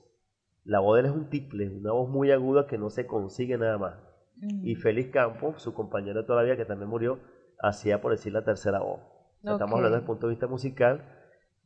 La 0.71 0.79
voz 0.79 0.95
de 0.95 1.01
él 1.01 1.07
es 1.07 1.13
un 1.13 1.29
tiple, 1.31 1.69
una 1.69 1.91
voz 1.91 2.09
muy 2.09 2.31
aguda 2.31 2.69
que 2.69 2.79
no 2.79 2.91
se 2.91 3.05
consigue 3.05 3.59
nada 3.59 3.77
más. 3.77 3.95
Ujú. 4.37 4.61
Y 4.63 4.77
Félix 4.77 5.11
Campos, 5.11 5.61
su 5.61 5.75
compañero 5.75 6.21
de 6.21 6.27
toda 6.29 6.39
la 6.39 6.45
vida 6.45 6.57
que 6.57 6.65
también 6.65 6.89
murió, 6.89 7.19
hacía 7.61 8.01
por 8.01 8.13
decir 8.13 8.33
la 8.33 8.45
tercera 8.45 8.79
voz. 8.79 9.01
O 9.01 9.43
sea, 9.43 9.53
Estamos 9.55 9.75
hablando 9.75 9.97
desde 9.97 10.03
el 10.03 10.07
punto 10.07 10.29
de 10.29 10.31
vista 10.31 10.47
musical, 10.47 11.03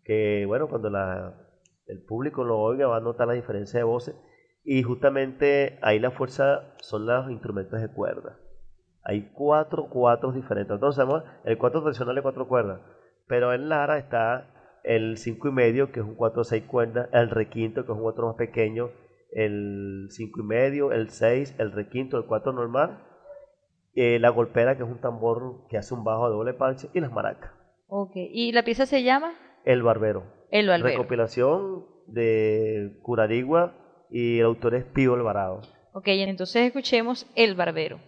que 0.05 0.47
bueno, 0.47 0.69
cuando 0.69 0.89
la, 0.89 1.35
el 1.87 2.03
público 2.03 2.45
lo 2.45 2.59
oiga 2.59 2.87
va 2.87 2.97
a 2.97 3.01
notar 3.01 3.29
la 3.29 3.35
diferencia 3.35 3.79
de 3.79 3.85
voces. 3.85 4.17
Y 4.65 4.83
justamente 4.83 5.79
ahí 5.83 5.99
la 5.99 6.11
fuerza 6.11 6.75
son 6.79 7.05
los 7.05 7.31
instrumentos 7.31 7.79
de 7.83 7.89
cuerda. 7.89 8.39
Hay 9.03 9.33
cuatro 9.35 9.91
cuatros 9.91 10.35
diferentes. 10.35 10.73
Entonces, 10.73 11.05
el 11.45 11.59
cuatro 11.59 11.83
tradicional 11.83 12.15
de 12.15 12.23
cuatro 12.23 12.49
cuerdas. 12.49 12.81
Pero 13.27 13.53
en 13.53 13.69
Lara 13.69 13.99
está 13.99 14.54
el 14.85 15.17
cinco 15.17 15.49
y 15.49 15.53
medio, 15.53 15.91
que 15.91 16.01
es 16.01 16.07
un 16.07 16.15
cuatro 16.15 16.43
de 16.43 16.49
seis 16.49 16.65
cuerdas, 16.65 17.09
el 17.13 17.31
requinto, 17.31 17.85
que 17.85 17.93
es 17.93 17.97
un 17.97 18.03
cuatro 18.03 18.27
más 18.29 18.37
pequeño, 18.37 18.91
el 19.33 20.07
cinco 20.11 20.41
y 20.41 20.45
medio, 20.45 20.93
el 20.93 21.11
seis, 21.11 21.55
el 21.59 21.73
requinto, 21.73 22.19
el 22.19 22.27
cuatro 22.27 22.53
normal, 22.53 23.03
eh, 23.95 24.19
la 24.19 24.29
golpera, 24.29 24.77
que 24.77 24.83
es 24.83 24.89
un 24.89 25.01
tambor 25.01 25.67
que 25.69 25.79
hace 25.79 25.95
un 25.95 26.05
bajo 26.05 26.29
de 26.29 26.35
doble 26.35 26.55
parche, 26.55 26.89
y 26.95 27.01
las 27.01 27.13
maracas. 27.13 27.51
Ok. 27.89 28.13
¿Y 28.15 28.53
la 28.53 28.65
pieza 28.65 28.87
se 28.87 29.03
llama? 29.03 29.35
El 29.65 29.83
barbero. 29.83 30.25
El 30.51 30.69
Barbero. 30.69 30.99
Recopilación 30.99 31.87
de 32.07 32.99
Curarigua 33.03 34.07
y 34.11 34.39
el 34.39 34.47
autor 34.47 34.75
es 34.75 34.85
Pío 34.85 35.15
Alvarado. 35.15 35.63
Ok, 35.93 36.09
entonces 36.09 36.67
escuchemos 36.67 37.27
El 37.35 37.55
Barbero. 37.55 37.99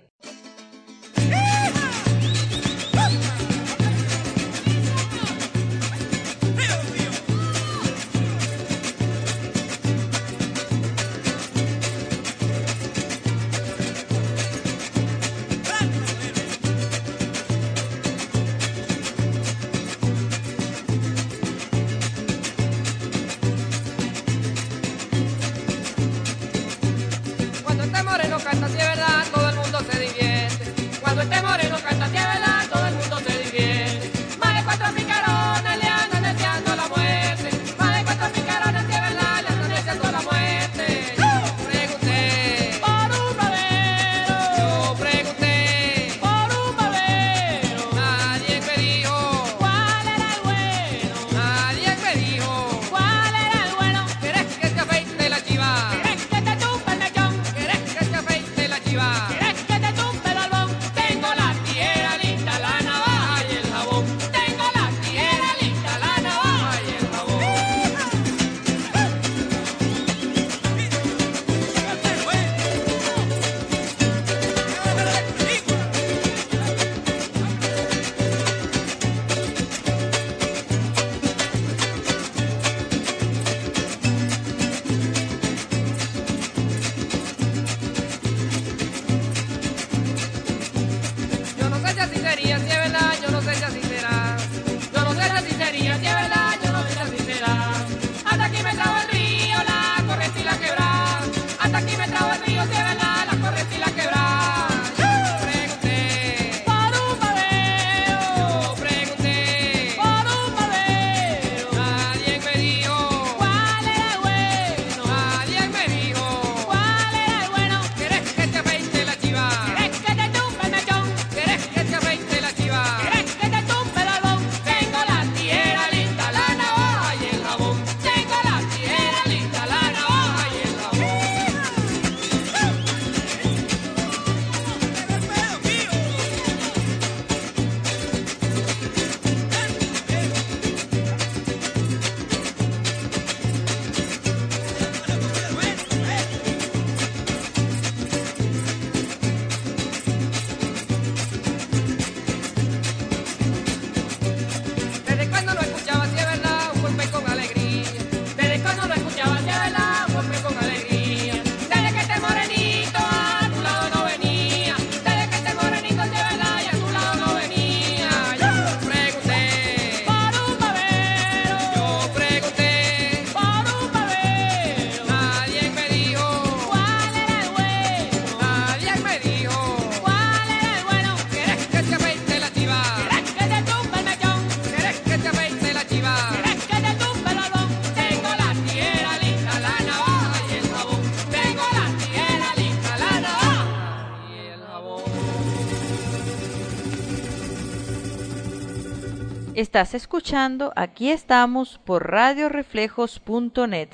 Estás 199.57 199.95
escuchando 199.95 200.71
Aquí 200.77 201.11
estamos 201.11 201.79
por 201.79 202.11
radioreflejos.net. 202.11 203.89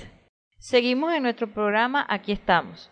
Seguimos 0.59 1.15
en 1.15 1.23
nuestro 1.23 1.55
programa 1.55 2.05
Aquí 2.09 2.33
estamos. 2.33 2.91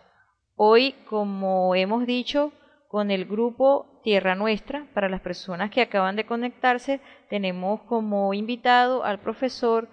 Hoy, 0.55 0.95
como 1.09 1.75
hemos 1.75 2.05
dicho, 2.05 2.53
con 2.87 3.11
el 3.11 3.25
grupo 3.25 3.99
Tierra 4.05 4.35
Nuestra, 4.35 4.87
para 4.93 5.09
las 5.09 5.19
personas 5.19 5.69
que 5.69 5.81
acaban 5.81 6.15
de 6.15 6.25
conectarse, 6.25 7.01
tenemos 7.29 7.81
como 7.81 8.33
invitado 8.33 9.03
al 9.03 9.19
profesor 9.19 9.89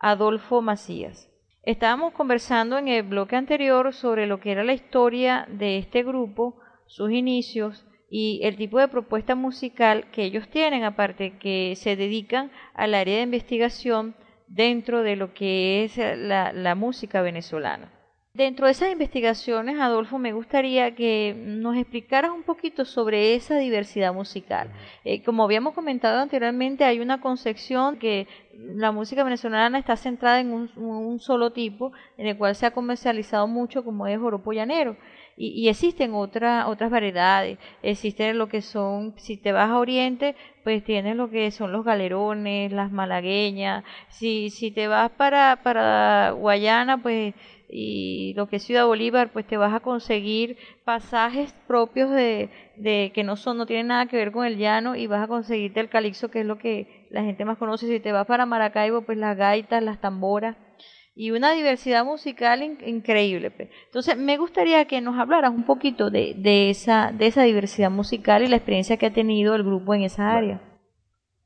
Adolfo 0.00 0.62
Macías. 0.62 1.28
Estábamos 1.64 2.14
conversando 2.14 2.78
en 2.78 2.88
el 2.88 3.02
bloque 3.02 3.36
anterior 3.36 3.92
sobre 3.92 4.26
lo 4.26 4.40
que 4.40 4.52
era 4.52 4.64
la 4.64 4.72
historia 4.72 5.46
de 5.50 5.76
este 5.76 6.02
grupo, 6.02 6.56
sus 6.86 7.12
inicios, 7.12 7.84
y 8.14 8.40
el 8.42 8.56
tipo 8.56 8.78
de 8.78 8.88
propuesta 8.88 9.34
musical 9.34 10.04
que 10.12 10.24
ellos 10.24 10.46
tienen, 10.48 10.84
aparte 10.84 11.38
que 11.38 11.72
se 11.76 11.96
dedican 11.96 12.50
al 12.74 12.92
área 12.92 13.16
de 13.16 13.22
investigación 13.22 14.14
dentro 14.48 15.02
de 15.02 15.16
lo 15.16 15.32
que 15.32 15.84
es 15.84 15.96
la, 15.96 16.74
música 16.74 17.22
venezolana. 17.22 17.90
Dentro 18.34 18.66
de 18.66 18.72
esas 18.72 18.92
investigaciones, 18.92 19.80
Adolfo, 19.80 20.18
me 20.18 20.34
gustaría 20.34 20.94
que 20.94 21.34
nos 21.38 21.74
explicaras 21.74 22.32
un 22.32 22.42
poquito 22.42 22.84
sobre 22.84 23.34
esa 23.34 23.56
diversidad 23.56 24.12
musical. 24.12 24.70
Eh, 25.04 25.22
como 25.22 25.44
habíamos 25.44 25.72
comentado 25.72 26.20
anteriormente, 26.20 26.84
hay 26.84 27.00
una 27.00 27.22
concepción 27.22 27.96
que 27.98 28.26
la 28.58 28.92
música 28.92 29.24
venezolana 29.24 29.78
está 29.78 29.96
centrada 29.96 30.40
en 30.40 30.52
un, 30.52 30.70
un, 30.76 31.18
solo 31.18 31.52
tipo, 31.52 31.92
en 32.18 32.26
el 32.26 32.36
cual 32.36 32.54
se 32.56 32.66
ha 32.66 32.72
comercializado 32.72 33.46
mucho, 33.46 33.84
como 33.84 34.06
es 34.06 34.18
joropo 34.18 34.52
llanero 34.52 34.98
y, 35.36 35.68
existen 35.68 36.14
otras 36.14 36.66
otras 36.66 36.90
variedades. 36.90 37.58
Existen 37.82 38.38
lo 38.38 38.48
que 38.48 38.62
son, 38.62 39.14
si 39.16 39.36
te 39.36 39.52
vas 39.52 39.70
a 39.70 39.78
Oriente, 39.78 40.36
pues 40.64 40.84
tienes 40.84 41.16
lo 41.16 41.30
que 41.30 41.50
son 41.50 41.72
los 41.72 41.84
galerones, 41.84 42.72
las 42.72 42.92
malagueñas. 42.92 43.84
Si, 44.08 44.50
si 44.50 44.70
te 44.70 44.88
vas 44.88 45.10
para, 45.12 45.60
para 45.62 46.32
Guayana, 46.32 47.02
pues 47.02 47.34
y 47.74 48.34
lo 48.36 48.48
que 48.48 48.56
es 48.56 48.64
Ciudad 48.64 48.84
Bolívar, 48.84 49.30
pues 49.32 49.46
te 49.46 49.56
vas 49.56 49.72
a 49.72 49.80
conseguir 49.80 50.58
pasajes 50.84 51.54
propios 51.66 52.10
de, 52.10 52.50
de 52.76 53.12
que 53.14 53.24
no 53.24 53.36
son, 53.36 53.56
no 53.56 53.64
tienen 53.64 53.86
nada 53.86 54.06
que 54.06 54.18
ver 54.18 54.30
con 54.30 54.44
el 54.44 54.58
llano 54.58 54.94
y 54.94 55.06
vas 55.06 55.24
a 55.24 55.26
conseguirte 55.26 55.80
el 55.80 55.88
calixo, 55.88 56.30
que 56.30 56.40
es 56.40 56.46
lo 56.46 56.58
que 56.58 57.06
la 57.08 57.22
gente 57.22 57.46
más 57.46 57.56
conoce. 57.56 57.86
Si 57.86 57.98
te 57.98 58.12
vas 58.12 58.26
para 58.26 58.44
Maracaibo, 58.44 59.00
pues 59.02 59.16
las 59.16 59.38
gaitas, 59.38 59.82
las 59.82 60.02
tamboras 60.02 60.54
y 61.14 61.30
una 61.30 61.52
diversidad 61.52 62.04
musical 62.04 62.62
increíble. 62.62 63.52
Entonces, 63.86 64.16
me 64.16 64.38
gustaría 64.38 64.86
que 64.86 65.00
nos 65.00 65.18
hablaras 65.18 65.50
un 65.50 65.64
poquito 65.64 66.10
de, 66.10 66.34
de, 66.36 66.70
esa, 66.70 67.12
de 67.12 67.26
esa 67.26 67.42
diversidad 67.42 67.90
musical 67.90 68.42
y 68.42 68.48
la 68.48 68.56
experiencia 68.56 68.96
que 68.96 69.06
ha 69.06 69.12
tenido 69.12 69.54
el 69.54 69.62
grupo 69.62 69.94
en 69.94 70.02
esa 70.02 70.34
área. 70.34 70.60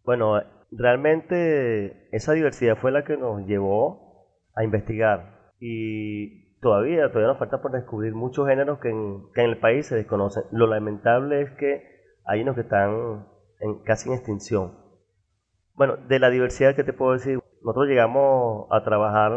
Bueno, 0.05 0.41
realmente 0.71 2.09
esa 2.13 2.33
diversidad 2.33 2.77
fue 2.77 2.93
la 2.93 3.05
que 3.05 3.17
nos 3.17 3.45
llevó 3.47 4.29
a 4.55 4.63
investigar 4.63 5.53
y 5.59 6.59
todavía, 6.61 7.09
todavía 7.09 7.29
nos 7.29 7.39
falta 7.39 7.61
por 7.61 7.73
descubrir 7.73 8.15
muchos 8.15 8.49
géneros 8.49 8.79
que 8.79 8.91
en, 8.91 9.33
que 9.35 9.43
en 9.43 9.51
el 9.51 9.59
país 9.59 9.87
se 9.87 9.97
desconocen. 9.97 10.45
Lo 10.53 10.67
lamentable 10.67 11.43
es 11.43 11.51
que 11.53 11.83
hay 12.25 12.43
unos 12.43 12.55
que 12.55 12.63
están 12.63 13.27
en, 13.61 13.83
casi 13.85 14.09
en 14.09 14.15
extinción. 14.15 14.75
Bueno, 15.75 15.97
de 15.97 16.19
la 16.19 16.31
diversidad 16.31 16.75
que 16.75 16.85
te 16.85 16.93
puedo 16.93 17.13
decir, 17.13 17.41
nosotros 17.67 17.89
llegamos 17.89 18.69
a 18.71 18.85
trabajar 18.85 19.33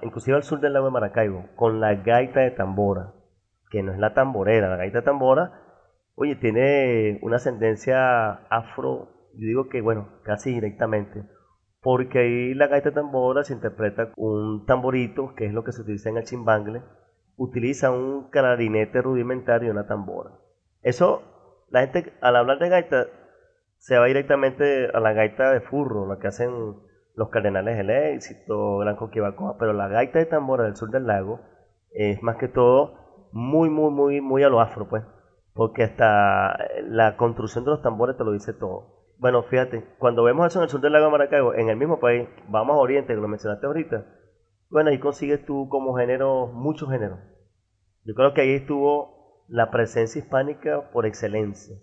inclusive 0.00 0.38
al 0.38 0.44
sur 0.44 0.60
del 0.60 0.72
lago 0.72 0.86
de 0.86 0.92
Maracaibo 0.92 1.44
con 1.56 1.78
la 1.78 1.94
gaita 1.94 2.40
de 2.40 2.52
tambora, 2.52 3.12
que 3.70 3.82
no 3.82 3.92
es 3.92 3.98
la 3.98 4.14
tamborera, 4.14 4.70
la 4.70 4.78
gaita 4.78 5.00
de 5.00 5.04
tambora, 5.04 5.52
oye, 6.14 6.36
tiene 6.36 7.18
una 7.20 7.36
ascendencia 7.36 8.30
afro, 8.48 9.10
yo 9.34 9.46
digo 9.46 9.68
que 9.68 9.82
bueno, 9.82 10.08
casi 10.22 10.54
directamente, 10.54 11.22
porque 11.82 12.18
ahí 12.18 12.54
la 12.54 12.66
gaita 12.66 12.88
de 12.88 12.94
tambora 12.94 13.44
se 13.44 13.52
interpreta 13.52 14.10
un 14.16 14.64
tamborito, 14.64 15.34
que 15.34 15.44
es 15.44 15.52
lo 15.52 15.64
que 15.64 15.72
se 15.72 15.82
utiliza 15.82 16.08
en 16.08 16.16
el 16.16 16.24
chimbangle, 16.24 16.82
utiliza 17.36 17.90
un 17.90 18.30
clarinete 18.30 19.02
rudimentario 19.02 19.68
y 19.68 19.70
una 19.70 19.86
tambora. 19.86 20.30
Eso, 20.80 21.22
la 21.68 21.80
gente 21.80 22.14
al 22.22 22.36
hablar 22.36 22.58
de 22.58 22.70
gaita 22.70 23.06
se 23.76 23.98
va 23.98 24.06
directamente 24.06 24.88
a 24.94 24.98
la 24.98 25.12
gaita 25.12 25.52
de 25.52 25.60
furro, 25.60 26.06
la 26.06 26.18
que 26.18 26.28
hacen 26.28 26.87
los 27.18 27.30
Cardenales 27.30 27.76
del 27.76 27.90
Éxito, 27.90 28.78
Gran 28.78 28.94
Coquibacoa, 28.94 29.58
pero 29.58 29.72
la 29.72 29.88
gaita 29.88 30.20
de 30.20 30.26
tambora 30.26 30.62
del 30.62 30.76
sur 30.76 30.88
del 30.90 31.08
lago 31.08 31.40
es 31.90 32.22
más 32.22 32.36
que 32.36 32.46
todo 32.46 33.28
muy, 33.32 33.68
muy, 33.68 33.90
muy, 33.90 34.20
muy 34.20 34.44
a 34.44 34.48
lo 34.48 34.60
afro, 34.60 34.88
pues, 34.88 35.02
porque 35.52 35.82
hasta 35.82 36.56
la 36.84 37.16
construcción 37.16 37.64
de 37.64 37.72
los 37.72 37.82
tambores 37.82 38.16
te 38.16 38.22
lo 38.22 38.30
dice 38.30 38.52
todo. 38.52 39.16
Bueno, 39.18 39.42
fíjate, 39.42 39.84
cuando 39.98 40.22
vemos 40.22 40.46
eso 40.46 40.60
en 40.60 40.64
el 40.64 40.68
sur 40.68 40.80
del 40.80 40.92
lago 40.92 41.10
Maracaibo, 41.10 41.54
en 41.54 41.68
el 41.68 41.76
mismo 41.76 41.98
país, 41.98 42.28
vamos 42.46 42.76
a 42.76 42.78
Oriente, 42.78 43.14
que 43.14 43.20
lo 43.20 43.26
mencionaste 43.26 43.66
ahorita, 43.66 44.06
bueno, 44.70 44.90
ahí 44.90 45.00
consigues 45.00 45.44
tú 45.44 45.68
como 45.68 45.96
género, 45.96 46.46
muchos 46.46 46.88
géneros. 46.88 47.18
Yo 48.04 48.14
creo 48.14 48.32
que 48.32 48.42
ahí 48.42 48.52
estuvo 48.52 49.42
la 49.48 49.72
presencia 49.72 50.20
hispánica 50.20 50.92
por 50.92 51.04
excelencia. 51.04 51.76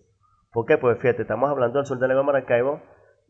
¿Por 0.53 0.65
qué? 0.65 0.77
Pues 0.77 0.97
fíjate, 0.99 1.23
estamos 1.23 1.49
hablando 1.49 1.79
del 1.79 1.87
sur 1.87 1.99
del 1.99 2.07
lago 2.07 2.23
Maracaibo, 2.23 2.79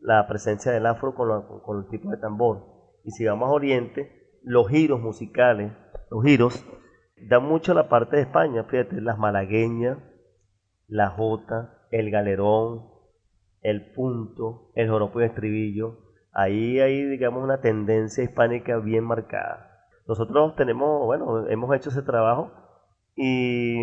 la 0.06 0.24
presencia 0.28 0.70
del 0.70 0.86
afro 0.86 1.16
con, 1.16 1.60
con 1.62 1.78
el 1.78 1.88
tipo 1.88 2.10
de 2.10 2.16
tambor. 2.18 2.62
Y 3.02 3.10
si 3.10 3.24
vamos 3.24 3.48
a 3.48 3.52
Oriente, 3.52 4.38
los 4.44 4.68
giros 4.68 5.00
musicales, 5.00 5.72
los 6.12 6.22
giros, 6.22 6.64
dan 7.28 7.44
mucho 7.44 7.74
la 7.74 7.88
parte 7.88 8.14
de 8.14 8.22
España, 8.22 8.62
fíjate, 8.62 9.00
las 9.00 9.18
malagueñas, 9.18 9.98
la 10.86 11.10
jota, 11.10 11.88
el 11.90 12.12
galerón, 12.12 12.86
el 13.62 13.92
punto, 13.94 14.70
el 14.76 14.88
joropo 14.88 15.20
y 15.20 15.24
el 15.24 15.30
estribillo. 15.30 15.98
Ahí 16.32 16.78
hay, 16.78 17.04
digamos, 17.06 17.42
una 17.42 17.60
tendencia 17.60 18.22
hispánica 18.22 18.78
bien 18.78 19.02
marcada. 19.02 19.88
Nosotros 20.06 20.54
tenemos, 20.54 21.04
bueno, 21.04 21.48
hemos 21.48 21.74
hecho 21.74 21.90
ese 21.90 22.02
trabajo 22.02 22.52
y 23.16 23.74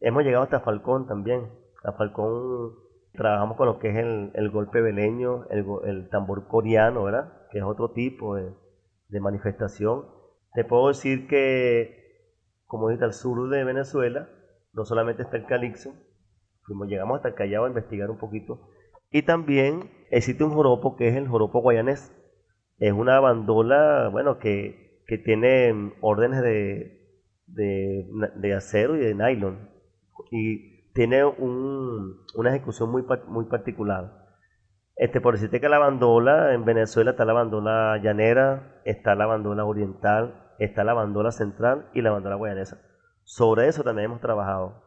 hemos 0.00 0.22
llegado 0.22 0.44
hasta 0.44 0.60
Falcón 0.60 1.08
también. 1.08 1.50
A 1.82 1.90
Falcón 1.94 2.81
Trabajamos 3.12 3.56
con 3.56 3.66
lo 3.66 3.78
que 3.78 3.90
es 3.90 3.96
el, 3.96 4.50
golpe 4.50 4.80
veleño, 4.80 5.46
el, 5.50 6.08
tambor 6.08 6.48
coreano, 6.48 7.04
¿verdad? 7.04 7.46
Que 7.50 7.58
es 7.58 7.64
otro 7.64 7.90
tipo 7.90 8.36
de, 8.36 8.52
manifestación. 9.20 10.06
Te 10.54 10.64
puedo 10.64 10.88
decir 10.88 11.26
que, 11.28 12.30
como 12.66 12.88
dije, 12.88 13.04
al 13.04 13.12
sur 13.12 13.50
de 13.50 13.64
Venezuela, 13.64 14.28
no 14.72 14.86
solamente 14.86 15.22
está 15.22 15.36
el 15.36 15.44
calixo, 15.44 15.92
fuimos, 16.62 16.88
llegamos 16.88 17.16
hasta 17.16 17.28
el 17.28 17.34
Callao 17.34 17.66
a 17.66 17.68
investigar 17.68 18.10
un 18.10 18.18
poquito, 18.18 18.70
y 19.10 19.22
también 19.22 19.90
existe 20.10 20.42
un 20.42 20.52
joropo 20.52 20.96
que 20.96 21.08
es 21.08 21.16
el 21.16 21.28
joropo 21.28 21.60
guayanés. 21.60 22.10
Es 22.78 22.92
una 22.92 23.20
bandola, 23.20 24.08
bueno, 24.10 24.38
que, 24.38 25.02
que 25.06 25.18
tiene 25.18 25.92
órdenes 26.00 26.40
de, 26.42 26.98
de, 27.46 28.06
de 28.36 28.54
acero 28.54 28.96
y 28.96 29.00
de 29.00 29.14
nylon. 29.14 29.68
Y 30.30 30.71
tiene 30.94 31.24
un, 31.24 32.16
una 32.34 32.50
ejecución 32.50 32.90
muy, 32.90 33.04
muy 33.28 33.46
particular. 33.46 34.22
Este, 34.96 35.20
por 35.20 35.34
decirte 35.34 35.60
que 35.60 35.68
la 35.68 35.78
bandola, 35.78 36.54
en 36.54 36.64
Venezuela 36.64 37.12
está 37.12 37.24
la 37.24 37.32
bandola 37.32 37.98
llanera, 38.02 38.80
está 38.84 39.14
la 39.14 39.26
bandola 39.26 39.64
oriental, 39.64 40.52
está 40.58 40.84
la 40.84 40.94
bandola 40.94 41.32
central 41.32 41.88
y 41.94 42.02
la 42.02 42.10
bandola 42.10 42.36
guayanesa. 42.36 42.80
Sobre 43.24 43.68
eso 43.68 43.82
también 43.82 44.06
hemos 44.06 44.20
trabajado. 44.20 44.82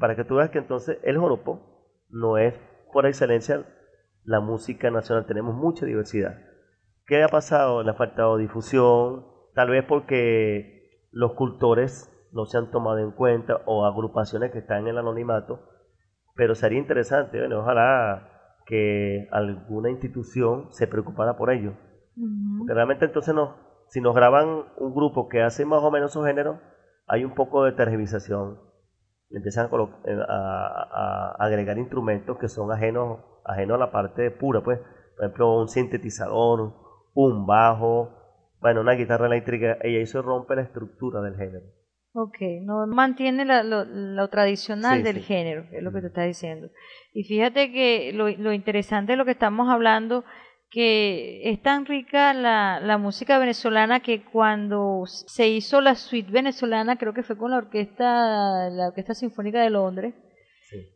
para 0.00 0.16
que 0.16 0.24
tú 0.24 0.36
veas 0.36 0.50
que 0.50 0.58
entonces 0.58 0.98
el 1.02 1.18
joropo 1.18 1.60
no 2.08 2.38
es 2.38 2.54
por 2.92 3.06
excelencia 3.06 3.64
la 4.24 4.40
música 4.40 4.90
nacional, 4.90 5.26
tenemos 5.26 5.54
mucha 5.54 5.86
diversidad. 5.86 6.38
¿Qué 7.06 7.22
ha 7.22 7.28
pasado? 7.28 7.84
Le 7.84 7.90
ha 7.90 7.94
faltado 7.94 8.36
difusión, 8.36 9.24
tal 9.54 9.70
vez 9.70 9.84
porque 9.84 11.06
los 11.12 11.34
cultores 11.34 12.12
no 12.32 12.46
se 12.46 12.58
han 12.58 12.70
tomado 12.70 12.98
en 12.98 13.12
cuenta 13.12 13.60
o 13.66 13.84
agrupaciones 13.86 14.52
que 14.52 14.58
están 14.58 14.80
en 14.80 14.88
el 14.88 14.98
anonimato, 14.98 15.60
pero 16.34 16.54
sería 16.54 16.78
interesante, 16.78 17.38
bueno, 17.38 17.60
ojalá 17.60 18.30
que 18.66 19.28
alguna 19.30 19.90
institución 19.90 20.66
se 20.70 20.86
preocupara 20.86 21.36
por 21.36 21.50
ello. 21.50 21.72
Porque 22.58 22.74
realmente 22.74 23.04
entonces 23.04 23.34
no, 23.34 23.54
si 23.88 24.00
nos 24.00 24.14
graban 24.14 24.64
un 24.78 24.94
grupo 24.94 25.28
que 25.28 25.42
hace 25.42 25.64
más 25.64 25.82
o 25.82 25.90
menos 25.90 26.10
esos 26.10 26.26
géneros, 26.26 26.58
hay 27.06 27.24
un 27.24 27.34
poco 27.34 27.64
de 27.64 27.72
tergiversación. 27.72 28.58
Empiezan 29.30 29.68
eh, 30.04 30.18
a, 30.28 31.36
agregar 31.38 31.78
instrumentos 31.78 32.38
que 32.38 32.48
son 32.48 32.72
ajenos, 32.72 33.20
ajenos 33.44 33.76
a 33.76 33.78
la 33.78 33.92
parte 33.92 34.30
pura, 34.30 34.62
pues. 34.62 34.80
Por 35.16 35.24
ejemplo, 35.24 35.60
un 35.60 35.68
sintetizador, 35.68 36.74
un 37.14 37.46
bajo, 37.46 38.10
bueno, 38.60 38.80
una 38.80 38.92
guitarra 38.92 39.26
eléctrica, 39.26 39.78
y 39.82 39.96
ahí 39.96 40.06
se 40.06 40.20
rompe 40.20 40.56
la 40.56 40.62
estructura 40.62 41.20
del 41.20 41.36
género. 41.36 41.64
Ok, 42.18 42.38
no 42.62 42.86
mantiene 42.86 43.44
lo, 43.44 44.28
tradicional 44.28 45.02
del 45.02 45.18
género, 45.18 45.66
es 45.70 45.82
lo 45.82 45.92
que 45.92 46.00
te 46.00 46.06
está 46.06 46.22
diciendo. 46.22 46.70
Y 47.12 47.24
fíjate 47.24 47.70
que 47.70 48.10
lo, 48.14 48.30
lo, 48.30 48.54
interesante 48.54 49.12
de 49.12 49.18
lo 49.18 49.26
que 49.26 49.32
estamos 49.32 49.68
hablando, 49.68 50.24
que 50.70 51.42
es 51.50 51.60
tan 51.60 51.84
rica 51.84 52.32
la, 52.32 52.80
la, 52.80 52.96
música 52.96 53.38
venezolana 53.38 54.00
que 54.00 54.24
cuando 54.24 55.02
se 55.04 55.48
hizo 55.48 55.82
la 55.82 55.94
suite 55.94 56.32
venezolana, 56.32 56.96
creo 56.96 57.12
que 57.12 57.22
fue 57.22 57.36
con 57.36 57.50
la 57.50 57.58
orquesta, 57.58 58.70
la 58.70 58.88
Orquesta 58.88 59.12
Sinfónica 59.12 59.60
de 59.60 59.68
Londres, 59.68 60.14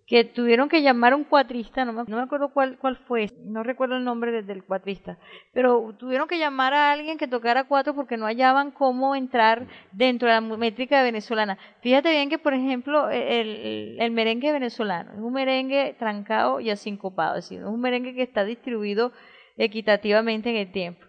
que 0.07 0.25
tuvieron 0.25 0.68
que 0.68 0.83
llamar 0.83 1.12
a 1.12 1.16
un 1.16 1.25
cuatrista, 1.25 1.85
no 1.85 1.93
me, 1.93 2.05
no 2.05 2.16
me 2.16 2.23
acuerdo 2.23 2.53
cuál, 2.53 2.79
cuál 2.79 2.97
fue, 2.97 3.31
no 3.45 3.62
recuerdo 3.62 3.97
el 3.97 4.05
nombre 4.05 4.43
del 4.43 4.64
cuatrista, 4.64 5.18
pero 5.53 5.95
tuvieron 5.99 6.27
que 6.27 6.39
llamar 6.39 6.75
a 6.75 6.91
alguien 6.91 7.18
que 7.18 7.29
tocara 7.29 7.64
cuatro 7.64 7.95
porque 7.95 8.16
no 8.16 8.27
hallaban 8.27 8.73
cómo 8.73 9.14
entrar 9.14 9.66
dentro 9.93 10.29
de 10.29 10.35
la 10.35 10.41
métrica 10.41 11.03
venezolana. 11.03 11.59
Fíjate 11.83 12.11
bien 12.11 12.29
que, 12.29 12.39
por 12.39 12.55
ejemplo, 12.55 13.11
e, 13.11 13.41
el, 13.41 13.97
el 14.01 14.11
merengue 14.11 14.53
venezolano 14.53 15.12
es 15.12 15.21
un 15.21 15.33
merengue 15.33 15.95
trancado 15.99 16.61
y 16.61 16.71
asincopado, 16.71 17.37
es 17.37 17.45
decir, 17.45 17.61
es 17.61 17.68
un 17.68 17.81
merengue 17.81 18.14
que 18.14 18.23
está 18.23 18.45
distribuido 18.45 19.12
equitativamente 19.57 20.51
en 20.51 20.57
el 20.57 20.73
tiempo. 20.73 21.07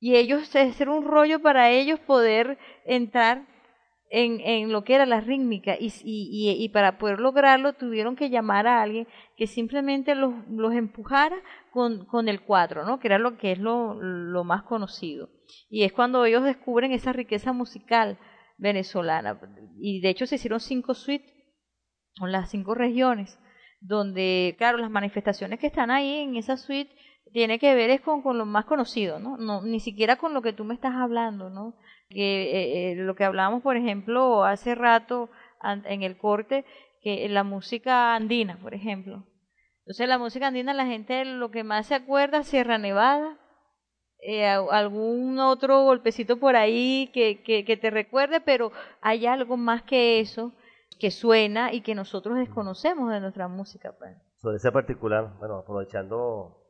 Y 0.00 0.16
ellos, 0.16 0.54
es 0.54 0.80
un 0.80 1.04
rollo 1.04 1.40
para 1.40 1.70
ellos 1.70 1.98
poder 2.00 2.56
entrar 2.84 3.42
en, 4.10 4.40
en 4.40 4.72
lo 4.72 4.84
que 4.84 4.94
era 4.94 5.06
la 5.06 5.20
rítmica 5.20 5.76
y, 5.78 5.92
y, 6.02 6.56
y, 6.58 6.68
para 6.70 6.98
poder 6.98 7.20
lograrlo 7.20 7.74
tuvieron 7.74 8.16
que 8.16 8.30
llamar 8.30 8.66
a 8.66 8.82
alguien 8.82 9.06
que 9.36 9.46
simplemente 9.46 10.14
los, 10.14 10.32
los 10.48 10.72
empujara 10.74 11.36
con, 11.72 12.06
con 12.06 12.28
el 12.28 12.42
cuatro, 12.42 12.84
¿no? 12.84 12.98
que 12.98 13.08
era 13.08 13.18
lo 13.18 13.36
que 13.36 13.52
es 13.52 13.58
lo, 13.58 13.94
lo 13.94 14.44
más 14.44 14.62
conocido. 14.62 15.28
Y 15.68 15.84
es 15.84 15.92
cuando 15.92 16.24
ellos 16.24 16.44
descubren 16.44 16.92
esa 16.92 17.12
riqueza 17.12 17.52
musical 17.52 18.18
venezolana. 18.56 19.40
Y 19.78 20.00
de 20.00 20.10
hecho 20.10 20.26
se 20.26 20.36
hicieron 20.36 20.60
cinco 20.60 20.94
suites 20.94 21.32
con 22.18 22.32
las 22.32 22.50
cinco 22.50 22.74
regiones, 22.74 23.38
donde, 23.80 24.56
claro, 24.58 24.78
las 24.78 24.90
manifestaciones 24.90 25.60
que 25.60 25.68
están 25.68 25.90
ahí 25.90 26.16
en 26.16 26.36
esa 26.36 26.56
suite 26.56 26.94
tiene 27.32 27.58
que 27.58 27.74
ver 27.74 27.90
es 27.90 28.00
con, 28.00 28.22
con 28.22 28.38
lo 28.38 28.46
más 28.46 28.64
conocido, 28.64 29.18
¿no? 29.18 29.36
¿no? 29.36 29.62
Ni 29.62 29.80
siquiera 29.80 30.16
con 30.16 30.34
lo 30.34 30.42
que 30.42 30.52
tú 30.52 30.64
me 30.64 30.74
estás 30.74 30.94
hablando, 30.94 31.50
¿no? 31.50 31.74
que 32.08 32.42
eh, 32.42 32.92
eh, 32.92 32.94
lo 32.96 33.14
que 33.14 33.24
hablábamos, 33.24 33.62
por 33.62 33.76
ejemplo, 33.76 34.44
hace 34.44 34.74
rato 34.74 35.28
en 35.62 36.02
el 36.02 36.16
corte, 36.16 36.64
que 37.02 37.28
la 37.28 37.44
música 37.44 38.14
andina, 38.14 38.58
por 38.60 38.74
ejemplo. 38.74 39.24
Entonces 39.80 40.08
la 40.08 40.18
música 40.18 40.46
andina, 40.46 40.72
la 40.74 40.86
gente 40.86 41.24
lo 41.24 41.50
que 41.50 41.64
más 41.64 41.86
se 41.86 41.94
acuerda, 41.94 42.42
Sierra 42.42 42.78
Nevada, 42.78 43.38
eh, 44.20 44.46
algún 44.46 45.38
otro 45.38 45.82
golpecito 45.84 46.38
por 46.38 46.56
ahí 46.56 47.10
que, 47.12 47.42
que, 47.42 47.64
que 47.64 47.76
te 47.76 47.90
recuerde, 47.90 48.40
pero 48.40 48.72
hay 49.00 49.26
algo 49.26 49.56
más 49.56 49.82
que 49.82 50.20
eso 50.20 50.52
que 50.98 51.10
suena 51.10 51.72
y 51.72 51.82
que 51.82 51.94
nosotros 51.94 52.36
desconocemos 52.36 53.10
de 53.10 53.20
nuestra 53.20 53.48
música. 53.48 53.94
Pues. 53.98 54.16
Sobre 54.40 54.56
ese 54.56 54.72
particular, 54.72 55.36
bueno, 55.38 55.58
aprovechando 55.58 56.67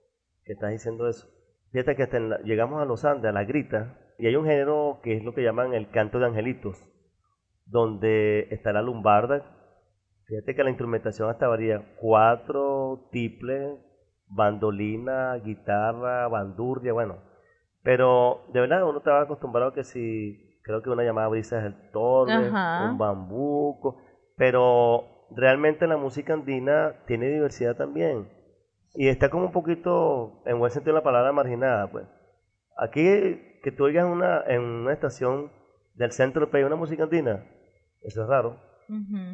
que 0.48 0.54
estás 0.54 0.70
diciendo 0.70 1.06
eso, 1.06 1.28
fíjate 1.72 1.94
que 1.94 2.08
llegamos 2.44 2.80
a 2.80 2.86
los 2.86 3.04
Andes, 3.04 3.28
a 3.28 3.32
la 3.32 3.44
grita, 3.44 3.98
y 4.18 4.26
hay 4.26 4.34
un 4.34 4.46
género 4.46 4.98
que 5.02 5.14
es 5.14 5.22
lo 5.22 5.34
que 5.34 5.42
llaman 5.42 5.74
el 5.74 5.90
canto 5.90 6.18
de 6.18 6.26
angelitos, 6.26 6.82
donde 7.66 8.48
está 8.50 8.72
la 8.72 8.80
lumbarda. 8.80 9.44
Fíjate 10.24 10.54
que 10.54 10.64
la 10.64 10.70
instrumentación 10.70 11.28
hasta 11.28 11.46
varía 11.46 11.94
cuatro 12.00 13.08
tiples, 13.12 13.78
bandolina, 14.26 15.34
guitarra, 15.36 16.26
bandurria, 16.28 16.94
bueno. 16.94 17.18
Pero 17.82 18.46
de 18.52 18.60
verdad 18.60 18.88
uno 18.88 18.98
estaba 18.98 19.20
acostumbrado 19.20 19.74
que 19.74 19.84
si, 19.84 20.58
creo 20.62 20.82
que 20.82 20.90
una 20.90 21.04
llamada 21.04 21.28
brisa 21.28 21.58
es 21.58 21.66
el 21.66 21.90
torre, 21.90 22.50
un 22.50 22.96
bambuco, 22.96 24.00
pero 24.36 25.26
realmente 25.30 25.86
la 25.86 25.98
música 25.98 26.32
andina 26.32 26.94
tiene 27.06 27.28
diversidad 27.28 27.76
también. 27.76 28.37
Y 28.94 29.08
está 29.08 29.30
como 29.30 29.46
un 29.46 29.52
poquito, 29.52 30.42
en 30.46 30.58
buen 30.58 30.70
sentido 30.70 30.94
de 30.94 31.00
la 31.00 31.04
palabra, 31.04 31.32
marginada, 31.32 31.90
pues. 31.90 32.06
Aquí 32.76 33.02
que 33.62 33.72
tú 33.72 33.84
oigas 33.84 34.06
una, 34.06 34.42
en 34.46 34.62
una 34.62 34.92
estación 34.92 35.50
del 35.94 36.12
centro 36.12 36.42
del 36.42 36.50
país 36.50 36.64
una 36.64 36.76
música 36.76 37.04
andina, 37.04 37.44
eso 38.02 38.22
es 38.22 38.28
raro. 38.28 38.56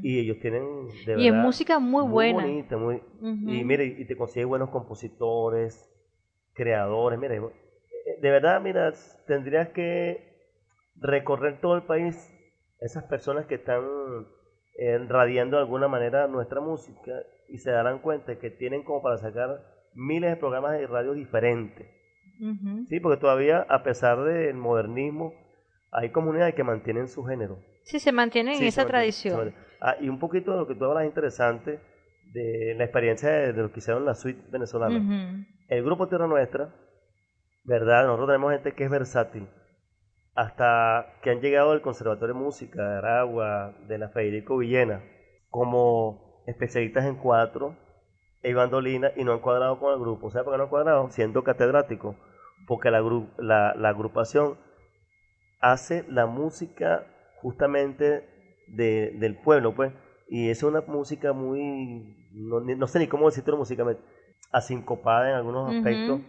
Y 0.02 0.18
ellos 0.18 0.38
tienen 0.40 0.88
de 1.06 1.20
y 1.20 1.28
es 1.28 1.34
música 1.34 1.78
muy, 1.78 2.08
buena. 2.08 2.42
Bonita, 2.42 2.76
muy, 2.76 3.00
Y 3.20 3.62
mire, 3.64 3.84
y 3.84 4.04
te 4.04 4.16
consigues 4.16 4.48
buenos 4.48 4.70
compositores, 4.70 5.88
creadores. 6.54 7.20
Mire, 7.20 7.40
de 8.20 8.30
verdad, 8.30 8.60
mira, 8.60 8.92
tendrías 9.28 9.68
que 9.68 10.34
recorrer 10.96 11.60
todo 11.60 11.76
el 11.76 11.82
país, 11.82 12.34
esas 12.80 13.04
personas 13.04 13.46
que 13.46 13.54
están 13.54 13.84
eh, 14.76 14.98
radiando 15.08 15.56
de 15.56 15.62
alguna 15.62 15.86
manera 15.86 16.26
nuestra 16.26 16.60
música 16.60 17.12
y 17.54 17.58
se 17.58 17.70
darán 17.70 18.00
cuenta 18.00 18.36
que 18.38 18.50
tienen 18.50 18.82
como 18.82 19.00
para 19.00 19.16
sacar 19.16 19.60
miles 19.94 20.30
de 20.30 20.36
programas 20.36 20.72
de 20.72 20.86
radio 20.88 21.12
diferentes 21.12 21.86
Sí, 22.88 22.98
porque 23.00 23.20
todavía, 23.20 23.64
a 23.68 23.84
pesar 23.84 24.24
del 24.24 24.56
modernismo, 24.56 25.32
hay 25.92 26.10
comunidades 26.10 26.54
que 26.54 26.64
mantienen 26.64 27.06
su 27.06 27.24
género. 27.24 27.58
Sí, 27.84 28.00
se 28.00 28.10
mantienen 28.10 28.56
en 28.56 28.64
esa 28.64 28.84
tradición. 28.86 29.54
Ah, 29.80 29.96
y 30.00 30.08
un 30.08 30.18
poquito 30.18 30.50
de 30.50 30.56
lo 30.58 30.66
que 30.66 30.74
tú 30.74 30.84
hablas 30.84 31.04
interesante 31.04 31.78
de 32.32 32.74
la 32.76 32.84
experiencia 32.84 33.30
de, 33.30 33.52
lo 33.52 33.70
que 33.70 33.78
hicieron 33.78 34.04
la 34.04 34.14
suite 34.14 34.42
venezolana. 34.50 35.46
El 35.68 35.84
grupo 35.84 36.08
Tierra 36.08 36.26
Nuestra, 36.26 36.74
¿verdad? 37.62 38.06
Nosotros 38.06 38.28
tenemos 38.28 38.52
gente 38.52 38.72
que 38.72 38.84
es 38.84 38.90
versátil. 38.90 39.46
Hasta 40.34 41.14
que 41.22 41.30
han 41.30 41.40
llegado 41.40 41.70
del 41.70 41.80
Conservatorio 41.80 42.34
de 42.34 42.40
Música 42.40 42.82
de 42.82 42.98
Aragua, 42.98 43.76
de 43.86 43.98
la 43.98 44.08
Federico 44.08 44.58
Villena, 44.58 45.04
como 45.48 46.33
especialistas 46.46 47.04
en 47.06 47.16
cuatro 47.16 47.76
y 48.42 48.52
bandolina 48.52 49.10
y 49.16 49.24
no 49.24 49.32
han 49.32 49.40
cuadrado 49.40 49.78
con 49.78 49.92
el 49.92 50.00
grupo. 50.00 50.30
¿Sabe 50.30 50.44
por 50.44 50.54
qué 50.54 50.58
no 50.58 50.64
han 50.64 50.70
cuadrado? 50.70 51.10
Siendo 51.10 51.42
catedrático. 51.44 52.16
Porque 52.66 52.90
la, 52.90 53.02
la, 53.38 53.74
la 53.74 53.88
agrupación 53.88 54.56
hace 55.60 56.04
la 56.08 56.26
música 56.26 57.06
justamente 57.40 58.28
de, 58.68 59.12
del 59.18 59.36
pueblo, 59.36 59.74
pues. 59.74 59.92
Y 60.28 60.48
es 60.48 60.62
una 60.62 60.82
música 60.82 61.32
muy, 61.32 62.16
no, 62.32 62.60
no 62.60 62.86
sé 62.86 62.98
ni 62.98 63.06
cómo 63.06 63.26
decirlo 63.26 63.58
musicalmente, 63.58 64.02
asincopada 64.52 65.30
en 65.30 65.36
algunos 65.36 65.74
aspectos. 65.74 66.20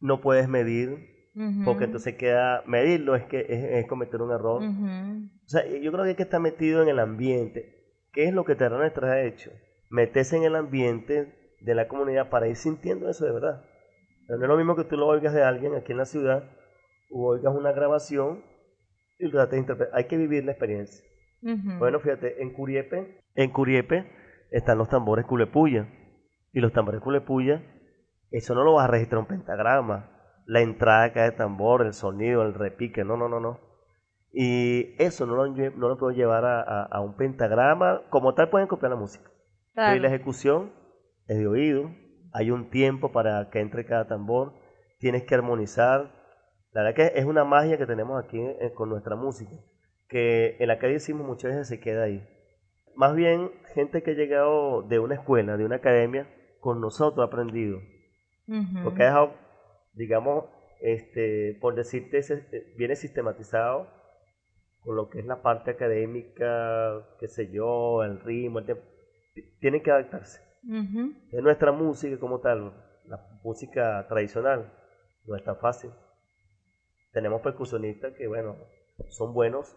No 0.00 0.20
puedes 0.20 0.48
medir, 0.48 1.30
porque 1.64 1.84
entonces 1.84 2.14
queda, 2.16 2.62
medirlo 2.66 3.14
es 3.14 3.24
que 3.24 3.46
es, 3.78 3.86
cometer 3.86 4.22
un 4.22 4.32
error. 4.32 4.62
O 4.62 5.48
sea, 5.48 5.66
yo 5.66 5.92
creo 5.92 6.04
que 6.04 6.10
hay 6.10 6.16
que 6.16 6.22
estar 6.22 6.40
metido 6.40 6.82
en 6.82 6.88
el 6.88 6.98
ambiente. 6.98 7.75
¿Qué 8.16 8.24
es 8.24 8.32
lo 8.32 8.46
que 8.46 8.54
Terra 8.54 8.78
Nuestra 8.78 9.12
ha 9.12 9.22
hecho? 9.24 9.50
Meterse 9.90 10.38
en 10.38 10.44
el 10.44 10.56
ambiente 10.56 11.54
de 11.60 11.74
la 11.74 11.86
comunidad 11.86 12.30
para 12.30 12.48
ir 12.48 12.56
sintiendo 12.56 13.10
eso 13.10 13.26
de 13.26 13.32
verdad. 13.32 13.62
no 14.30 14.36
es 14.36 14.48
lo 14.48 14.56
mismo 14.56 14.74
que 14.74 14.84
tú 14.84 14.96
lo 14.96 15.06
oigas 15.06 15.34
de 15.34 15.42
alguien 15.42 15.74
aquí 15.74 15.92
en 15.92 15.98
la 15.98 16.06
ciudad 16.06 16.50
o 17.10 17.26
oigas 17.26 17.54
una 17.54 17.72
grabación 17.72 18.42
y 19.18 19.26
lo 19.26 19.32
trates 19.32 19.50
de 19.50 19.58
interpretar. 19.58 19.94
Hay 19.94 20.04
que 20.04 20.16
vivir 20.16 20.46
la 20.46 20.52
experiencia. 20.52 21.06
Bueno, 21.78 22.00
fíjate, 22.00 22.42
en 22.42 22.54
Curiepe, 22.54 23.20
en 23.34 23.50
Curiepe 23.50 24.10
están 24.50 24.78
los 24.78 24.88
tambores 24.88 25.26
culepuya. 25.26 25.86
Y 26.54 26.60
los 26.60 26.72
tambores 26.72 27.02
culepuya, 27.02 27.62
eso 28.30 28.54
no 28.54 28.64
lo 28.64 28.72
vas 28.72 28.88
a 28.88 28.92
registrar 28.92 29.18
un 29.18 29.26
pentagrama. 29.26 30.08
La 30.46 30.62
entrada 30.62 31.02
de 31.02 31.12
cada 31.12 31.36
tambor, 31.36 31.84
el 31.84 31.92
sonido, 31.92 32.40
el 32.44 32.54
repique, 32.54 33.04
no, 33.04 33.18
no, 33.18 33.28
no, 33.28 33.40
no. 33.40 33.60
Y 34.38 34.94
eso 35.02 35.24
no 35.24 35.34
lo, 35.34 35.46
no 35.46 35.88
lo 35.88 35.96
puedo 35.96 36.14
llevar 36.14 36.44
a, 36.44 36.82
a, 36.82 37.00
un 37.00 37.16
pentagrama. 37.16 38.02
Como 38.10 38.34
tal, 38.34 38.50
pueden 38.50 38.68
copiar 38.68 38.90
la 38.90 38.96
música. 38.98 39.30
Y 39.74 39.98
la 39.98 40.08
ejecución 40.08 40.72
es 41.26 41.38
de 41.38 41.46
oído, 41.46 41.90
hay 42.34 42.50
un 42.50 42.68
tiempo 42.68 43.12
para 43.12 43.48
que 43.48 43.60
entre 43.60 43.86
cada 43.86 44.08
tambor, 44.08 44.52
tienes 44.98 45.24
que 45.24 45.34
armonizar. 45.34 46.12
La 46.72 46.82
verdad 46.82 46.94
que 46.94 47.18
es 47.18 47.24
una 47.24 47.44
magia 47.44 47.78
que 47.78 47.86
tenemos 47.86 48.22
aquí 48.22 48.38
eh, 48.38 48.72
con 48.74 48.90
nuestra 48.90 49.16
música, 49.16 49.56
que 50.06 50.58
en 50.60 50.68
la 50.68 50.78
calle 50.78 50.94
decimos 50.94 51.26
muchas 51.26 51.52
veces 51.52 51.68
se 51.68 51.80
queda 51.80 52.02
ahí. 52.04 52.22
Más 52.94 53.14
bien, 53.14 53.50
gente 53.74 54.02
que 54.02 54.10
ha 54.10 54.14
llegado 54.14 54.82
de 54.82 54.98
una 54.98 55.14
escuela, 55.14 55.56
de 55.56 55.64
una 55.64 55.76
academia, 55.76 56.28
con 56.60 56.82
nosotros 56.82 57.24
ha 57.24 57.28
aprendido. 57.28 57.78
Porque 58.84 59.02
ha 59.02 59.06
dejado, 59.06 59.34
digamos, 59.94 60.44
este, 60.82 61.56
por 61.58 61.74
decirte, 61.74 62.18
eh, 62.18 62.74
viene 62.76 62.96
sistematizado 62.96 63.95
con 64.86 64.94
lo 64.94 65.10
que 65.10 65.18
es 65.18 65.26
la 65.26 65.42
parte 65.42 65.72
académica, 65.72 67.04
qué 67.18 67.26
sé 67.26 67.50
yo, 67.50 68.04
el 68.04 68.20
ritmo, 68.20 68.60
el 68.60 68.66
tiempo. 68.66 68.84
Tienen 69.60 69.82
que 69.82 69.90
adaptarse. 69.90 70.40
Es 71.32 71.42
nuestra 71.42 71.72
música 71.72 72.18
como 72.20 72.38
tal, 72.40 72.72
la 73.06 73.20
música 73.42 74.06
tradicional, 74.08 74.72
no 75.26 75.36
es 75.36 75.42
tan 75.42 75.56
fácil. 75.58 75.90
Tenemos 77.12 77.40
percusionistas 77.42 78.14
que, 78.16 78.28
bueno, 78.28 78.56
son 79.08 79.34
buenos 79.34 79.76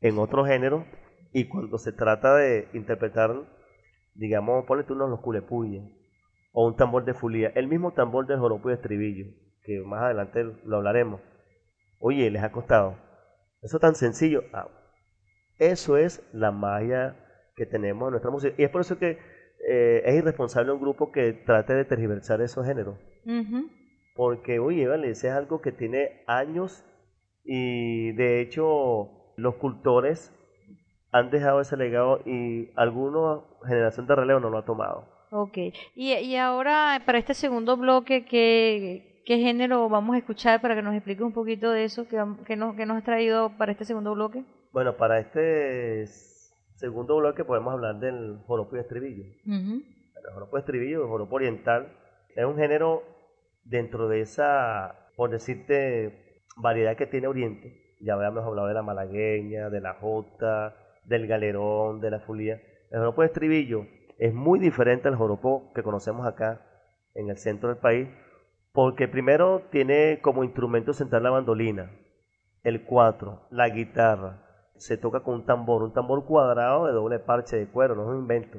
en 0.00 0.18
otro 0.18 0.46
género 0.46 0.86
y 1.32 1.44
cuando 1.46 1.76
se 1.76 1.92
trata 1.92 2.36
de 2.36 2.68
interpretar, 2.72 3.30
digamos, 4.14 4.64
ponle 4.64 4.84
tú 4.84 4.94
unos 4.94 5.10
los 5.10 5.20
culepuyes 5.20 5.82
o 6.52 6.66
un 6.66 6.76
tambor 6.76 7.04
de 7.04 7.12
fulía, 7.12 7.48
el 7.54 7.68
mismo 7.68 7.92
tambor 7.92 8.26
del 8.26 8.38
joropo 8.38 8.70
y 8.70 8.74
estribillo, 8.74 9.26
que 9.62 9.80
más 9.80 10.04
adelante 10.04 10.42
lo 10.64 10.76
hablaremos. 10.76 11.20
Oye, 11.98 12.30
les 12.30 12.42
ha 12.42 12.50
costado. 12.50 13.07
Eso 13.62 13.78
tan 13.78 13.94
sencillo. 13.94 14.44
Ah, 14.52 14.68
eso 15.58 15.96
es 15.96 16.22
la 16.32 16.52
magia 16.52 17.16
que 17.56 17.66
tenemos 17.66 18.08
en 18.08 18.12
nuestra 18.12 18.30
música. 18.30 18.54
Y 18.56 18.64
es 18.64 18.70
por 18.70 18.80
eso 18.80 18.98
que 18.98 19.18
eh, 19.68 20.02
es 20.04 20.14
irresponsable 20.14 20.72
un 20.72 20.80
grupo 20.80 21.10
que 21.10 21.32
trate 21.32 21.74
de 21.74 21.84
tergiversar 21.84 22.40
esos 22.40 22.64
géneros. 22.64 22.96
Porque, 24.14 24.58
oye, 24.58 24.86
vale, 24.86 25.10
ese 25.10 25.28
es 25.28 25.34
algo 25.34 25.60
que 25.60 25.72
tiene 25.72 26.22
años 26.26 26.84
y 27.44 28.12
de 28.12 28.40
hecho 28.40 29.32
los 29.36 29.56
cultores 29.56 30.32
han 31.10 31.30
dejado 31.30 31.60
ese 31.60 31.76
legado 31.76 32.20
y 32.26 32.70
algunos 32.76 33.44
generación 33.66 34.06
de 34.06 34.14
relevo 34.14 34.40
no 34.40 34.50
lo 34.50 34.58
ha 34.58 34.64
tomado. 34.64 35.04
Ok, 35.30 35.58
y, 35.94 36.12
y 36.14 36.36
ahora 36.36 37.02
para 37.04 37.18
este 37.18 37.34
segundo 37.34 37.76
bloque, 37.76 38.24
¿qué, 38.24 39.07
¿qué 39.28 39.36
género 39.36 39.90
vamos 39.90 40.14
a 40.14 40.18
escuchar 40.20 40.62
para 40.62 40.74
que 40.74 40.80
nos 40.80 40.94
explique 40.94 41.22
un 41.22 41.34
poquito 41.34 41.70
de 41.70 41.84
eso 41.84 42.08
que, 42.08 42.16
que, 42.46 42.56
nos, 42.56 42.74
que 42.74 42.86
nos 42.86 42.96
has 42.96 43.04
traído 43.04 43.52
para 43.58 43.72
este 43.72 43.84
segundo 43.84 44.14
bloque? 44.14 44.42
Bueno, 44.72 44.96
para 44.96 45.18
este 45.18 46.06
segundo 46.76 47.18
bloque 47.18 47.44
podemos 47.44 47.74
hablar 47.74 48.00
del 48.00 48.38
joropo 48.46 48.76
y 48.76 48.78
estribillo. 48.80 49.24
El 49.44 50.32
joropo 50.32 50.56
y 50.56 50.60
estribillo, 50.60 51.02
el 51.02 51.08
joropo 51.08 51.36
oriental, 51.36 51.92
es 52.34 52.44
un 52.46 52.56
género 52.56 53.02
dentro 53.64 54.08
de 54.08 54.22
esa, 54.22 55.10
por 55.14 55.28
decirte, 55.28 56.40
variedad 56.56 56.96
que 56.96 57.06
tiene 57.06 57.26
Oriente. 57.26 57.96
Ya 58.00 58.14
habíamos 58.14 58.46
hablado 58.46 58.68
de 58.68 58.74
la 58.74 58.82
malagueña, 58.82 59.68
de 59.68 59.82
la 59.82 59.92
jota, 60.00 60.74
del 61.04 61.26
galerón, 61.26 62.00
de 62.00 62.10
la 62.10 62.20
fulía. 62.20 62.62
El 62.90 63.00
joropo 63.00 63.20
de 63.20 63.26
estribillo 63.26 63.84
es 64.16 64.32
muy 64.32 64.58
diferente 64.58 65.06
al 65.06 65.16
joropo 65.16 65.70
que 65.74 65.82
conocemos 65.82 66.26
acá 66.26 66.62
en 67.14 67.28
el 67.28 67.36
centro 67.36 67.68
del 67.68 67.78
país, 67.78 68.08
porque 68.72 69.08
primero 69.08 69.62
tiene 69.70 70.20
como 70.20 70.44
instrumento 70.44 70.92
central 70.92 71.22
la 71.22 71.30
bandolina, 71.30 71.90
el 72.62 72.84
cuatro, 72.84 73.46
la 73.50 73.68
guitarra, 73.68 74.44
se 74.76 74.96
toca 74.96 75.20
con 75.20 75.34
un 75.34 75.46
tambor, 75.46 75.82
un 75.82 75.92
tambor 75.92 76.24
cuadrado 76.24 76.86
de 76.86 76.92
doble 76.92 77.18
parche 77.18 77.56
de 77.56 77.68
cuero, 77.68 77.94
no 77.94 78.02
es 78.02 78.08
un 78.08 78.18
invento. 78.18 78.58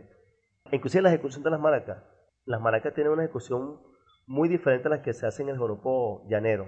Inclusive 0.71 1.01
la 1.01 1.09
ejecución 1.09 1.43
de 1.43 1.49
las 1.49 1.59
maracas. 1.59 2.03
Las 2.45 2.61
maracas 2.61 2.93
tienen 2.93 3.13
una 3.13 3.23
ejecución 3.23 3.79
muy 4.27 4.47
diferente 4.47 4.87
a 4.87 4.91
las 4.91 4.99
que 5.01 5.13
se 5.13 5.25
hacen 5.25 5.47
en 5.47 5.55
el 5.55 5.59
joropo 5.59 6.23
llanero. 6.29 6.67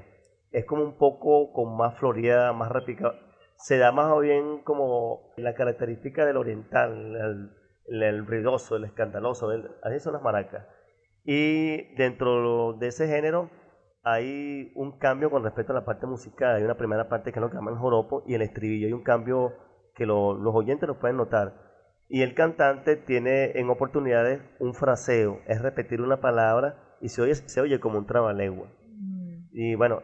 Es 0.52 0.66
como 0.66 0.84
un 0.84 0.98
poco 0.98 1.54
con 1.54 1.78
más 1.78 1.98
floreada, 1.98 2.54
más 2.54 2.72
repicada. 2.72 3.16
Se 3.56 3.78
da 3.78 3.92
más 3.92 4.12
o 4.12 4.20
bien 4.20 4.64
como 4.64 5.34
la 5.38 5.54
característica 5.54 6.26
del 6.26 6.38
oriental, 6.38 7.52
el, 7.88 8.26
ruidoso, 8.26 8.76
el 8.76 8.86
escandaloso. 8.86 9.50
así 9.84 10.00
son 10.00 10.14
las 10.14 10.24
maracas. 10.24 10.66
Y 11.24 11.94
dentro 11.96 12.74
de 12.74 12.88
ese 12.88 13.08
género 13.08 13.50
hay 14.04 14.72
un 14.76 14.98
cambio 14.98 15.30
con 15.30 15.44
respecto 15.44 15.72
a 15.72 15.76
la 15.76 15.86
parte 15.86 16.08
musical. 16.08 16.56
Hay 16.56 16.64
una 16.64 16.78
primera 16.78 17.08
parte 17.10 17.32
que 17.32 17.40
es 17.40 17.42
lo 17.42 17.50
que 17.50 17.58
llaman 17.58 17.78
joropo 17.78 18.24
y 18.26 18.34
el 18.34 18.42
estribillo. 18.42 18.88
Hay 18.88 18.94
un 18.94 19.04
cambio 19.04 19.54
que 19.96 20.06
los 20.06 20.56
oyentes 20.56 20.88
lo 20.88 21.00
pueden 21.00 21.18
notar. 21.18 21.54
Y 22.08 22.24
el 22.24 22.34
cantante 22.34 22.98
tiene 22.98 23.52
en 23.58 23.70
oportunidades 23.70 24.42
un 24.60 24.74
fraseo, 24.74 25.40
es 25.48 25.62
repetir 25.62 26.02
una 26.02 26.20
palabra 26.20 26.98
y 27.00 27.08
se 27.08 27.22
oye, 27.22 27.36
se 27.36 27.62
oye 27.62 27.80
como 27.80 28.00
un 28.00 28.06
trabalegua. 28.06 28.68
Mm. 28.68 29.46
Y 29.54 29.76
bueno, 29.76 30.02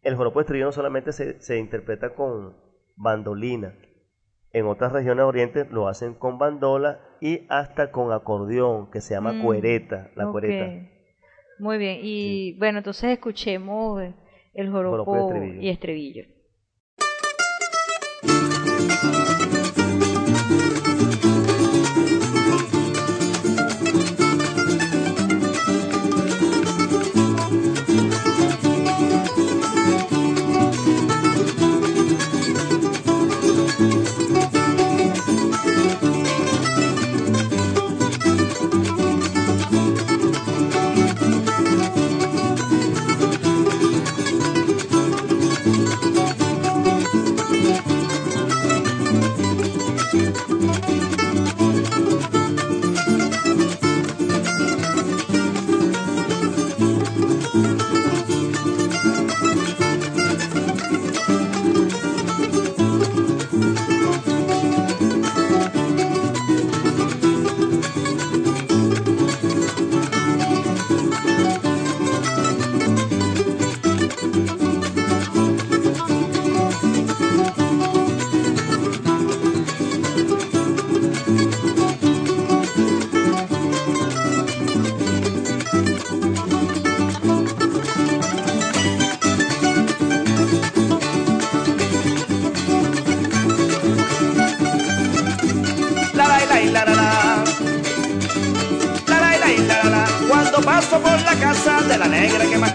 el 0.00 0.16
joropo 0.16 0.40
estribillo 0.40 0.66
no 0.66 0.72
solamente 0.72 1.12
se, 1.12 1.40
se, 1.40 1.58
interpreta 1.58 2.14
con 2.14 2.56
bandolina. 2.96 3.74
En 4.54 4.66
otras 4.66 4.92
regiones 4.92 5.18
de 5.18 5.28
Oriente 5.28 5.66
lo 5.68 5.88
hacen 5.88 6.14
con 6.14 6.38
bandola 6.38 7.00
y 7.20 7.40
hasta 7.48 7.90
con 7.90 8.12
acordeón, 8.12 8.88
que 8.90 9.00
se 9.00 9.14
llama 9.14 9.32
mm. 9.32 9.42
cuereta, 9.42 10.10
la 10.14 10.30
cuereta. 10.30 10.88
Muy 11.58 11.76
bien, 11.76 11.98
y 12.02 12.56
bueno, 12.58 12.78
entonces 12.78 13.10
escuchemos 13.10 14.00
el 14.54 14.70
joropo, 14.70 15.32
y 15.60 15.68
estribillo. 15.68 16.33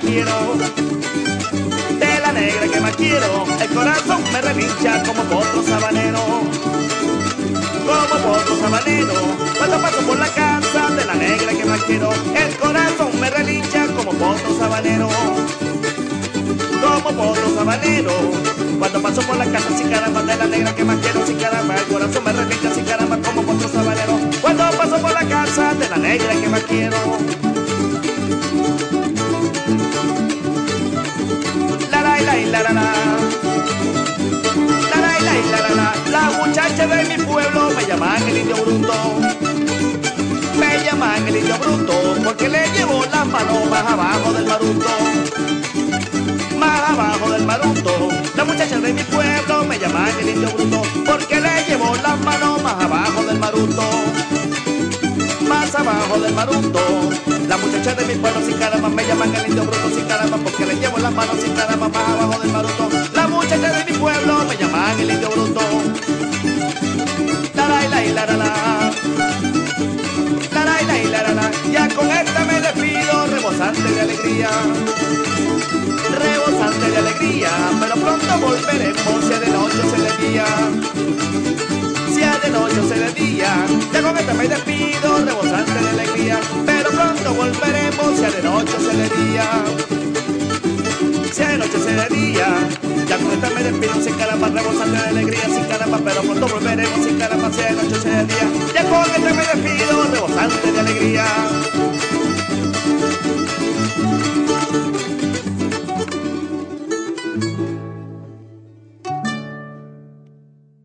De 0.09 0.25
la 2.19 2.31
negra 2.31 2.67
que 2.67 2.79
más 2.79 2.95
quiero, 2.95 3.45
el 3.61 3.69
corazón 3.69 4.23
me 4.33 4.41
relincha 4.41 5.03
como 5.03 5.21
potro 5.25 5.61
sabanero. 5.61 6.19
Como 7.85 8.23
potro 8.23 8.57
sabanero, 8.59 9.13
cuando 9.59 9.79
paso 9.79 10.01
por 10.07 10.17
la 10.17 10.27
casa 10.29 10.89
de 10.95 11.05
la 11.05 11.13
negra 11.13 11.51
que 11.53 11.63
más 11.63 11.83
quiero, 11.83 12.09
el 12.11 12.57
corazón 12.57 13.19
me 13.19 13.29
relincha 13.29 13.85
como 13.95 14.11
potro 14.13 14.57
sabanero. 14.57 15.09
Como 16.81 17.09
potro 17.11 17.55
sabanero, 17.55 18.13
cuando 18.79 19.01
paso 19.03 19.21
por 19.21 19.37
la 19.37 19.45
casa 19.45 19.77
sin 19.77 19.89
caramba 19.91 20.23
de 20.23 20.35
la 20.37 20.45
negra 20.45 20.73
que 20.73 20.85
más 20.85 20.97
quiero, 21.01 21.23
sin 21.23 21.37
caramba, 21.37 21.75
el 21.75 21.83
corazón 21.83 22.23
me 22.23 22.33
relincha 22.33 22.73
sin 22.73 22.85
caramba 22.85 23.19
como 23.19 23.43
potro 23.43 23.69
sabanero. 23.69 24.19
Cuando 24.41 24.71
paso 24.71 24.97
por 24.97 25.13
la 25.13 25.23
casa 25.25 25.75
de 25.75 25.87
la 25.87 25.97
negra 25.97 26.33
que 26.33 26.49
más 26.49 26.63
quiero. 26.63 26.97
muchachas 36.45 36.89
de 36.89 37.17
mi 37.17 37.23
pueblo 37.23 37.69
me 37.75 37.85
llaman 37.85 38.27
el 38.27 38.37
indio 38.37 38.55
bruto. 38.55 38.93
Me 40.59 40.83
llaman 40.83 41.27
el 41.27 41.35
indio 41.37 41.57
bruto 41.57 41.93
porque 42.23 42.49
le 42.49 42.67
llevo 42.71 43.03
las 43.05 43.27
palomas 43.27 43.85
abajo 43.85 44.33
del 44.33 44.45
maruto. 44.45 44.89
Más 46.57 46.89
abajo 46.89 47.31
del 47.31 47.43
maruto, 47.45 48.09
las 48.35 48.47
muchachas 48.47 48.81
de 48.81 48.93
mi 48.93 49.03
pueblo 49.03 49.63
me 49.65 49.79
llaman 49.79 50.11
el 50.21 50.29
indio 50.29 50.49
bruto 50.51 50.81
porque 51.05 51.39
le 51.39 51.63
llevo 51.67 51.95
las 52.03 52.17
palomas 52.19 52.83
abajo 52.83 53.23
del 53.23 53.39
maruto. 53.39 53.83
Más 55.47 55.73
abajo 55.75 56.19
del 56.19 56.33
maruto, 56.33 56.79
las 57.47 57.59
muchachas 57.59 57.97
de 57.97 58.05
mi 58.05 58.15
pueblo 58.15 58.41
sin 58.45 58.57
caramba 58.57 58.89
me 58.89 59.05
llaman 59.05 59.33
el 59.35 59.47
indio 59.47 59.63
bruto 59.63 59.89
sin 59.89 60.05
caramba 60.07 60.37
porque 60.37 60.65
le 60.65 60.75
llevo 60.75 60.97
las 60.99 61.13
manos 61.13 61.37
sin 61.41 61.53
caramba 61.53 61.89
más 61.89 62.09
abajo 62.09 62.39
del 62.39 62.51
maruto. 62.51 62.89
La 63.13 63.27
muchacha 63.27 63.71
de 63.71 63.91
mi 63.91 63.97
pueblo 63.97 64.45
me 64.47 64.57
llaman 64.57 64.99
el 64.99 65.11
indio 65.11 65.29
bruto 65.29 65.68
la 68.25 68.25
la 68.25 68.37
la. 68.37 68.91
La 70.53 71.23
la 71.23 71.33
la. 71.33 71.51
Ya 71.71 71.87
con 71.95 72.09
esta 72.11 72.43
me 72.45 72.59
despido, 72.59 73.27
rebosante 73.27 73.91
de 73.93 74.01
alegría. 74.01 74.49
Rebosante 76.17 76.89
de 76.91 76.97
alegría, 76.97 77.49
pero 77.79 77.95
pronto 77.95 78.39
volveremos, 78.39 79.25
sea 79.25 79.39
de 79.39 79.49
noche 79.49 79.81
se 79.83 79.89
sea 79.89 79.99
de 79.99 80.27
día. 80.27 80.45
Sea 82.13 82.37
de 82.39 82.49
noche 82.49 82.75
se 82.81 82.87
sea 82.89 82.97
de 82.97 83.13
día, 83.13 83.65
ya 83.93 84.01
con 84.01 84.17
esta 84.17 84.33
me 84.33 84.47
despido, 84.47 85.25
rebosante 85.25 85.79
de 85.79 85.89
alegría, 85.89 86.39
pero 86.65 86.89
pronto 86.89 87.33
volveremos, 87.33 88.19
sea 88.19 88.31
de 88.31 88.43
noche 88.43 88.73
se 88.79 88.85
sea 88.85 88.95
de 88.95 89.09
día. 89.23 89.47
Sea 91.31 91.49
de 91.49 91.57
noche 91.57 91.77
se 91.77 91.83
sea 91.83 92.07
de 92.07 92.15
día. 92.15 92.88
Ya 93.09 93.17
con 93.17 93.31
esta 93.31 93.49
me 93.49 93.63
despido 93.63 93.95
sin 93.95 94.15
caramba, 94.17 94.49
rebosante 94.49 94.91
de 94.91 95.07
alegría, 95.07 95.41
sin 95.45 95.65
caramba, 95.65 95.99
pero 96.05 96.21
pronto 96.21 96.47
volveremos 96.47 97.03
sin 97.03 97.17
caramba, 97.17 97.51
sea 97.51 97.73
de 97.73 97.81
noche, 97.81 97.95
sea 97.95 98.23
de 98.23 98.25
día. 98.25 98.47
Ya 98.71 98.83
con 98.87 99.01
esta 99.01 99.19
me 99.19 99.61
despido, 99.61 100.03
rebosante 100.11 100.71
de 100.71 100.79
alegría. 100.79 101.25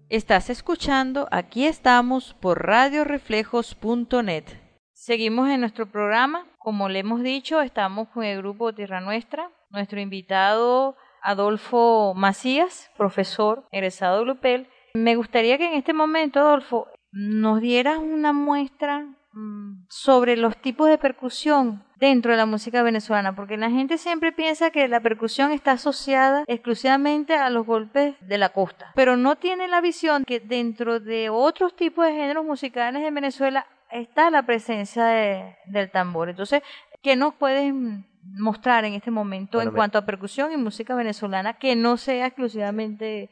Estás 0.09 0.49
escuchando 0.49 1.29
Aquí 1.31 1.67
estamos 1.67 2.35
por 2.41 2.65
radioreflejos.net. 2.67 4.45
Seguimos 4.95 5.51
en 5.51 5.61
nuestro 5.61 5.91
programa. 5.91 6.47
Como 6.57 6.89
le 6.89 7.01
hemos 7.01 7.23
dicho, 7.23 7.61
estamos 7.61 8.09
con 8.09 8.25
el 8.25 8.39
grupo 8.39 8.73
Tierra 8.73 9.03
Nuestra. 9.03 9.51
Nuestro 9.69 10.01
invitado 10.01 10.97
Adolfo 11.25 12.13
Macías, 12.15 12.91
profesor 12.97 13.67
egresado 13.73 14.21
de 14.21 14.27
Lupel. 14.27 14.69
Me 14.93 15.17
gustaría 15.17 15.57
que 15.57 15.67
en 15.67 15.73
este 15.75 15.95
momento, 15.95 16.39
Adolfo, 16.39 16.87
nos 17.13 17.63
dieras 17.63 17.99
una 17.99 18.35
muestra 18.35 19.07
mm, 19.33 19.87
sobre 19.89 20.37
los 20.37 20.57
tipos 20.59 20.89
de 20.89 20.99
percusión 20.99 21.83
dentro 21.97 22.33
de 22.33 22.37
la 22.37 22.45
música 22.45 22.83
venezolana, 22.83 23.35
porque 23.35 23.57
la 23.57 23.71
gente 23.71 23.97
siempre 23.97 24.33
piensa 24.33 24.71
que 24.71 24.87
la 24.87 25.01
percusión 25.01 25.51
está 25.51 25.73
asociada 25.73 26.45
exclusivamente 26.47 27.35
a 27.35 27.49
los 27.49 27.65
golpes 27.65 28.17
de 28.21 28.37
la 28.37 28.51
costa, 28.51 28.93
pero 28.95 29.17
no 29.17 29.37
tiene 29.37 29.67
la 29.67 29.81
visión 29.81 30.25
que 30.25 30.41
dentro 30.41 31.01
de 31.01 31.31
otros 31.31 31.75
tipos 31.75 32.05
de 32.05 32.13
géneros 32.13 32.45
musicales 32.45 33.03
en 33.03 33.15
Venezuela 33.15 33.67
está 33.91 34.31
la 34.31 34.45
presencia 34.45 35.07
del 35.67 35.91
tambor. 35.91 36.29
Entonces, 36.29 36.63
¿qué 37.01 37.17
nos 37.17 37.35
puedes 37.35 37.73
mostrar 38.39 38.85
en 38.85 38.95
este 38.95 39.11
momento 39.11 39.61
en 39.61 39.71
cuanto 39.71 39.99
a 39.99 40.07
percusión 40.07 40.53
y 40.53 40.57
música 40.57 40.95
venezolana 40.95 41.59
que 41.59 41.77
no 41.77 41.97
sea 41.97 42.27
exclusivamente 42.27 43.31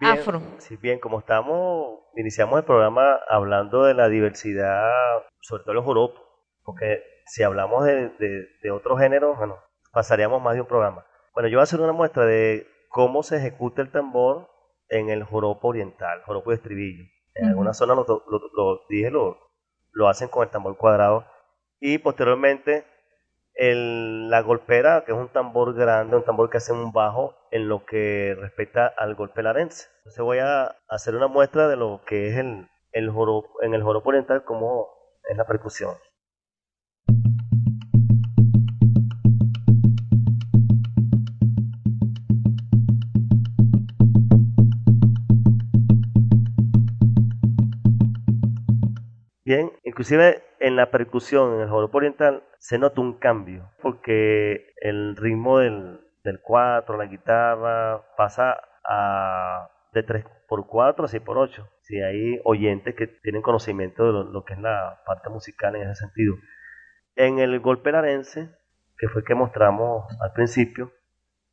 afro? 0.00 0.40
Sí, 0.58 0.76
bien, 0.76 0.98
como 0.98 1.18
estamos, 1.20 2.00
iniciamos 2.16 2.58
el 2.58 2.64
programa 2.64 3.18
hablando 3.28 3.84
de 3.84 3.94
la 3.94 4.08
diversidad, 4.08 4.90
sobre 5.40 5.64
todo 5.64 5.74
los 5.74 5.84
joropos, 5.84 6.22
porque 6.62 7.02
si 7.26 7.42
hablamos 7.42 7.84
de, 7.84 8.10
de, 8.62 8.70
otros 8.70 8.98
géneros, 8.98 9.36
bueno, 9.36 9.58
pasaríamos 9.92 10.42
más 10.42 10.54
de 10.54 10.62
un 10.62 10.66
programa. 10.66 11.04
Bueno, 11.34 11.48
yo 11.48 11.58
voy 11.58 11.62
a 11.62 11.64
hacer 11.64 11.80
una 11.80 11.92
muestra 11.92 12.24
de 12.24 12.66
cómo 12.88 13.22
se 13.22 13.36
ejecuta 13.36 13.82
el 13.82 13.90
tambor 13.90 14.48
en 14.88 15.10
el 15.10 15.24
joropo 15.24 15.68
oriental, 15.68 16.22
joropo 16.24 16.50
de 16.50 16.56
estribillo. 16.56 17.04
En 17.34 17.48
algunas 17.48 17.76
zonas 17.76 17.96
lo, 17.96 18.24
lo, 18.26 18.80
dije, 18.88 19.10
lo, 19.10 19.38
lo 19.92 20.08
hacen 20.08 20.28
con 20.28 20.42
el 20.42 20.50
tambor 20.50 20.76
cuadrado. 20.76 21.26
Y 21.80 21.98
posteriormente 21.98 22.84
el, 23.58 24.30
la 24.30 24.40
golpera, 24.40 25.04
que 25.04 25.12
es 25.12 25.18
un 25.18 25.28
tambor 25.28 25.74
grande, 25.74 26.16
un 26.16 26.24
tambor 26.24 26.48
que 26.48 26.58
hace 26.58 26.72
un 26.72 26.92
bajo 26.92 27.34
en 27.50 27.68
lo 27.68 27.84
que 27.84 28.36
respecta 28.38 28.86
al 28.86 29.16
golpe 29.16 29.42
larense. 29.42 29.88
Entonces 29.98 30.22
voy 30.22 30.38
a 30.38 30.76
hacer 30.88 31.16
una 31.16 31.26
muestra 31.26 31.68
de 31.68 31.76
lo 31.76 32.00
que 32.06 32.28
es 32.28 32.36
el, 32.38 32.68
el 32.92 33.10
joropo, 33.10 33.60
en 33.62 33.74
el 33.74 33.82
joropo 33.82 34.10
oriental, 34.10 34.44
como 34.44 34.88
es 35.28 35.36
la 35.36 35.44
percusión. 35.44 35.94
Bien, 49.48 49.72
inclusive 49.82 50.42
en 50.60 50.76
la 50.76 50.90
percusión, 50.90 51.54
en 51.54 51.60
el 51.62 51.70
joropo 51.70 51.96
oriental, 51.96 52.42
se 52.58 52.76
nota 52.76 53.00
un 53.00 53.14
cambio, 53.14 53.72
porque 53.80 54.74
el 54.76 55.16
ritmo 55.16 55.60
del, 55.60 56.02
del 56.22 56.42
4, 56.42 56.98
la 56.98 57.06
guitarra, 57.06 58.02
pasa 58.18 58.60
a 58.84 59.70
de 59.94 60.02
3 60.02 60.26
por 60.46 60.66
4 60.66 61.02
a 61.02 61.08
6 61.08 61.22
por 61.22 61.38
8. 61.38 61.66
Si 61.80 61.98
hay 61.98 62.38
oyentes 62.44 62.94
que 62.94 63.06
tienen 63.06 63.40
conocimiento 63.40 64.04
de 64.04 64.30
lo, 64.30 64.44
que 64.44 64.52
es 64.52 64.60
la 64.60 65.00
parte 65.06 65.30
musical 65.30 65.74
en 65.76 65.88
ese 65.88 65.94
sentido. 65.94 66.34
En 67.16 67.38
el 67.38 67.58
golpe 67.60 67.90
larense, 67.90 68.50
que 68.98 69.08
fue 69.08 69.24
que 69.24 69.34
mostramos 69.34 70.04
al 70.20 70.34
principio, 70.34 70.92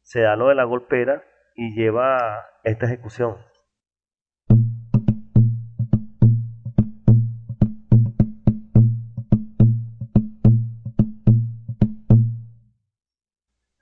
se 0.02 0.20
da 0.20 0.36
lo 0.36 0.50
de 0.50 0.56
la 0.56 0.66
golpera 0.66 1.24
y 1.56 1.74
lleva 1.74 2.46
esta 2.66 2.88
ejecución. 2.88 3.38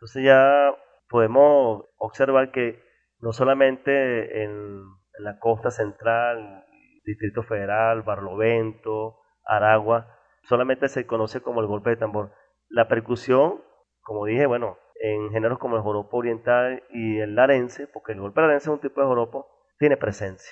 Entonces 0.03 0.25
ya 0.25 0.75
podemos 1.07 1.85
observar 1.95 2.51
que 2.51 2.83
no 3.19 3.31
solamente 3.31 4.43
en, 4.43 4.83
la 5.19 5.39
costa 5.39 5.71
central, 5.71 6.65
Distrito 7.05 7.41
Federal, 7.43 8.01
Barlovento, 8.01 9.19
Aragua, 9.45 10.13
solamente 10.41 10.89
se 10.89 11.05
conoce 11.05 11.39
como 11.39 11.61
el 11.61 11.67
golpe 11.67 11.91
de 11.91 11.95
tambor. 11.95 12.33
La 12.67 12.89
percusión, 12.89 13.63
como 14.01 14.25
dije, 14.25 14.45
bueno, 14.45 14.77
en 14.99 15.31
géneros 15.31 15.57
como 15.57 15.77
el 15.77 15.83
joropo 15.83 16.17
oriental 16.17 16.83
y 16.89 17.19
el 17.19 17.35
larense, 17.35 17.87
porque 17.87 18.11
el 18.11 18.19
golpe 18.19 18.41
larense 18.41 18.69
es 18.69 18.73
un 18.73 18.81
tipo 18.81 18.99
de 18.99 19.07
joropo, 19.07 19.47
tiene 19.79 19.95
presencia. 19.95 20.51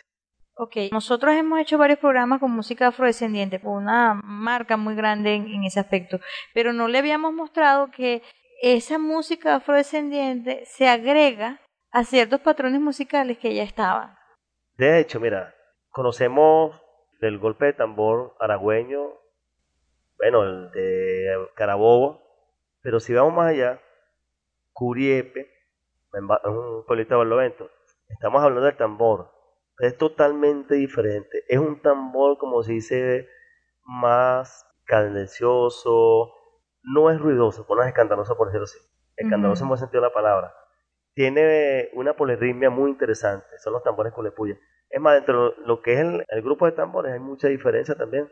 Ok, 0.56 0.76
nosotros 0.92 1.34
hemos 1.34 1.60
hecho 1.60 1.78
varios 1.78 2.00
programas 2.00 2.40
con 2.40 2.52
música 2.52 2.88
afrodescendiente, 2.88 3.60
una 3.64 4.14
marca 4.14 4.78
muy 4.78 4.96
grande 4.96 5.34
en, 5.34 5.64
ese 5.64 5.80
aspecto, 5.80 6.20
pero 6.54 6.72
no 6.72 6.88
le 6.88 7.00
habíamos 7.00 7.34
mostrado 7.34 7.90
que 7.90 8.22
esa 8.62 9.00
música 9.00 9.56
afrodescendiente 9.56 10.66
se 10.66 10.88
agrega 10.88 11.60
a 11.92 12.04
ciertos 12.04 12.42
patrones 12.42 12.80
musicales 12.80 13.40
que 13.40 13.56
ya 13.56 13.64
estaban. 13.64 14.16
De 14.78 15.00
hecho, 15.00 15.20
mira, 15.20 15.54
conocemos 15.90 16.80
del 17.20 17.40
golpe 17.40 17.66
de 17.66 17.74
tambor 17.74 18.36
aragüeño, 18.40 19.14
bueno, 20.18 20.44
el 20.44 20.72
de 20.72 21.50
Carabobo, 21.56 22.22
pero 22.82 23.00
si 23.00 23.14
vamos 23.14 23.34
más 23.34 23.50
allá, 23.50 23.82
Curiepe, 24.74 25.52
un 26.14 26.86
pueblito 26.86 27.16
de 27.16 27.18
Barlovento, 27.18 27.70
estamos 28.10 28.44
hablando 28.44 28.66
del 28.66 28.78
tambor, 28.78 29.32
es 29.80 29.98
totalmente 29.98 30.76
diferente, 30.76 31.44
es 31.48 31.58
un 31.58 31.82
tambor 31.82 32.38
como 32.38 32.62
se 32.62 32.74
dice 32.74 33.28
más 33.84 34.66
cadencioso, 34.86 36.32
no 36.84 37.10
es 37.12 37.20
ruidoso, 37.20 37.66
no 37.70 37.82
es 37.82 37.88
escandaloso 37.88 38.36
por 38.38 38.48
decirlo 38.48 38.66
así. 38.66 38.80
Escandaloso 39.16 39.64
en 39.64 39.70
buen 39.70 39.80
sentido 39.80 40.02
de 40.02 40.08
la 40.08 40.14
palabra. 40.14 40.54
Tiene 41.14 41.90
una 41.94 42.14
polirritmia 42.16 42.70
muy 42.70 42.92
interesante, 42.92 43.48
son 43.60 43.74
los 43.74 43.84
tambores 43.84 44.14
culepuya. 44.14 44.58
Es 44.90 45.00
más, 45.00 45.16
dentro 45.16 45.52
de 45.52 45.56
lo 45.66 45.82
que 45.82 45.94
es 45.94 46.00
el, 46.00 46.42
grupo 46.42 46.66
de 46.66 46.74
tambores 46.74 47.14
hay 47.14 47.20
mucha 47.20 47.48
diferencia 47.48 47.96
también. 47.96 48.30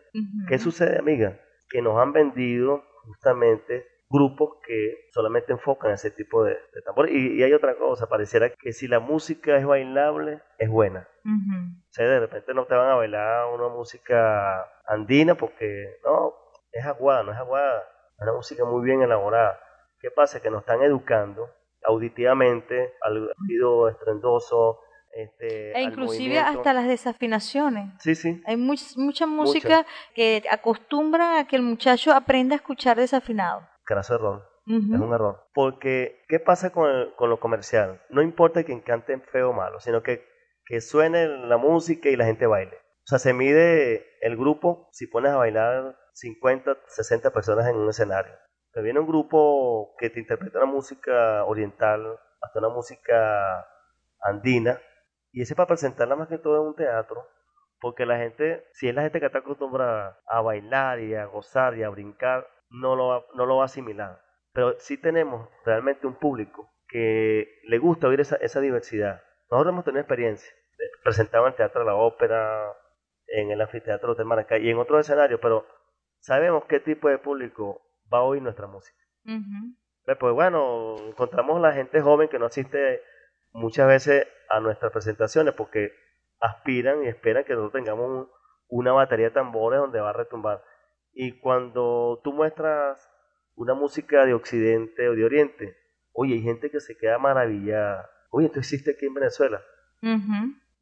¿Qué 0.47 0.57
sucede, 0.59 0.97
amiga? 0.97 1.39
Que 1.69 1.81
nos 1.81 1.97
han 1.97 2.11
vendido 2.11 2.83
justamente 3.05 3.85
grupos 4.09 4.57
que 4.65 5.07
solamente 5.11 5.51
enfocan 5.53 5.91
ese 5.91 6.11
tipo 6.11 6.43
de, 6.43 6.57
tambores. 6.83 7.13
Y, 7.13 7.43
hay 7.43 7.53
otra 7.53 7.77
cosa, 7.77 8.07
pareciera 8.07 8.49
que 8.49 8.73
si 8.73 8.87
la 8.87 8.99
música 8.99 9.57
es 9.57 9.65
bailable, 9.65 10.41
es 10.57 10.69
buena. 10.69 11.07
O 11.25 11.91
sea, 11.91 12.07
de 12.07 12.19
repente 12.19 12.53
no 12.53 12.65
te 12.65 12.75
van 12.75 12.89
a 12.89 12.95
bailar 12.95 13.53
una 13.53 13.69
música 13.69 14.65
andina 14.87 15.35
porque 15.35 15.97
no, 16.03 16.33
es 16.71 16.85
aguada, 16.85 17.23
no 17.23 17.31
es 17.31 17.37
aguada 17.37 17.83
una 18.21 18.33
música 18.33 18.65
muy 18.65 18.83
bien 18.83 19.01
elaborada. 19.01 19.59
¿Qué 19.99 20.11
pasa? 20.11 20.41
Que 20.41 20.49
nos 20.49 20.61
están 20.61 20.81
educando 20.81 21.49
auditivamente 21.83 22.93
al 23.01 23.29
ruido 23.37 23.89
estrendoso, 23.89 24.79
este, 25.11 25.77
e 25.77 25.81
inclusive 25.81 26.39
hasta 26.39 26.73
las 26.73 26.87
desafinaciones. 26.87 27.93
Sí, 27.99 28.15
sí. 28.15 28.41
Hay 28.45 28.57
mucha 28.57 29.25
música 29.25 29.85
que 30.13 30.43
acostumbra 30.49 31.39
a 31.39 31.47
que 31.47 31.55
el 31.55 31.61
muchacho 31.61 32.13
aprenda 32.13 32.55
a 32.55 32.57
escuchar 32.57 32.97
desafinado. 32.97 33.67
Craso 33.83 34.15
error. 34.15 34.49
Es 34.67 34.99
un 34.99 35.13
error. 35.13 35.47
Porque, 35.55 36.21
¿qué 36.27 36.39
pasa 36.39 36.71
con, 36.71 37.11
con 37.15 37.31
lo 37.31 37.39
comercial? 37.39 38.03
No 38.09 38.21
importa 38.21 38.63
quien 38.63 38.81
cante 38.81 39.17
feo 39.19 39.49
o 39.49 39.53
malo, 39.53 39.79
sino 39.79 40.03
que, 40.03 40.23
que 40.65 40.79
suene 40.79 41.27
la 41.27 41.57
música 41.57 42.09
y 42.09 42.15
la 42.15 42.25
gente 42.25 42.45
baile. 42.45 42.75
O 42.75 43.07
sea, 43.09 43.17
se 43.17 43.33
mide 43.33 44.05
el 44.21 44.37
grupo 44.37 44.87
si 44.91 45.07
pones 45.07 45.31
a 45.31 45.37
bailar 45.37 45.97
50, 46.19 46.77
60 46.87 47.31
personas 47.31 47.67
en 47.67 47.77
un 47.77 47.89
escenario. 47.89 48.33
Te 48.73 48.81
viene 48.81 48.99
un 48.99 49.07
grupo 49.07 49.95
que 49.97 50.09
te 50.09 50.19
interpreta 50.19 50.59
una 50.59 50.71
música 50.71 51.45
oriental, 51.45 52.19
hasta 52.41 52.59
una 52.59 52.69
música 52.69 53.65
andina, 54.21 54.79
y 55.31 55.41
ese 55.41 55.55
para 55.55 55.67
presentarla 55.67 56.15
más 56.15 56.27
que 56.27 56.37
todo 56.37 56.61
en 56.61 56.67
un 56.67 56.75
teatro, 56.75 57.25
porque 57.79 58.05
la 58.05 58.17
gente, 58.17 58.65
si 58.73 58.89
es 58.89 58.95
la 58.95 59.03
gente 59.03 59.19
que 59.19 59.27
está 59.27 59.39
acostumbrada 59.39 60.19
a 60.27 60.41
bailar 60.41 60.99
y 60.99 61.15
a 61.15 61.25
gozar 61.25 61.77
y 61.77 61.83
a 61.83 61.89
brincar, 61.89 62.47
no 62.69 62.95
lo 62.95 63.07
va, 63.07 63.25
no 63.35 63.45
lo 63.45 63.57
va 63.57 63.63
a 63.63 63.65
asimilar. 63.65 64.21
Pero 64.53 64.75
sí 64.79 64.97
tenemos 64.97 65.49
realmente 65.65 66.05
un 66.05 66.15
público 66.15 66.69
que 66.87 67.47
le 67.63 67.77
gusta 67.77 68.07
oír 68.07 68.19
esa, 68.19 68.35
esa 68.37 68.59
diversidad. 68.59 69.21
Nosotros 69.49 69.73
hemos 69.73 69.85
tenido 69.85 70.01
experiencia. 70.01 70.51
Presentaba 71.03 71.47
en 71.47 71.53
el 71.53 71.57
Teatro 71.57 71.81
de 71.81 71.87
la 71.87 71.95
Ópera, 71.95 72.73
en 73.27 73.51
el 73.51 73.61
Anfiteatro 73.61 74.15
de 74.15 74.23
Maracay 74.23 74.65
y 74.65 74.71
en 74.71 74.77
otros 74.77 75.01
escenarios, 75.01 75.39
pero 75.41 75.65
sabemos 76.19 76.65
qué 76.65 76.79
tipo 76.79 77.09
de 77.09 77.17
público 77.17 77.81
va 78.11 78.19
a 78.19 78.23
oír 78.23 78.41
nuestra 78.41 78.67
música. 78.67 78.97
Pues 80.19 80.33
bueno, 80.33 80.95
encontramos 81.07 81.61
la 81.61 81.73
gente 81.73 82.01
joven 82.01 82.29
que 82.29 82.39
no 82.39 82.47
asiste 82.47 83.01
muchas 83.51 83.87
veces 83.87 84.27
a 84.49 84.59
nuestras 84.59 84.91
presentaciones 84.91 85.53
porque 85.53 85.91
aspiran 86.39 87.03
y 87.03 87.07
esperan 87.07 87.43
que 87.43 87.53
nosotros 87.53 87.83
tengamos 87.83 88.27
una 88.67 88.91
batería 88.91 89.27
de 89.27 89.33
tambores 89.33 89.79
donde 89.79 89.99
va 89.99 90.09
a 90.09 90.13
retumbar. 90.13 90.63
Y 91.13 91.39
cuando 91.39 92.21
tú 92.23 92.33
muestras 92.33 93.09
una 93.55 93.73
música 93.73 94.25
de 94.25 94.33
Occidente 94.33 95.09
o 95.09 95.15
de 95.15 95.25
Oriente, 95.25 95.77
oye, 96.13 96.35
hay 96.35 96.41
gente 96.41 96.71
que 96.71 96.79
se 96.79 96.97
queda 96.97 97.17
maravillada. 97.17 98.09
Oye, 98.31 98.49
tú 98.49 98.59
existe 98.59 98.91
aquí 98.91 99.05
en 99.05 99.13
Venezuela. 99.13 99.61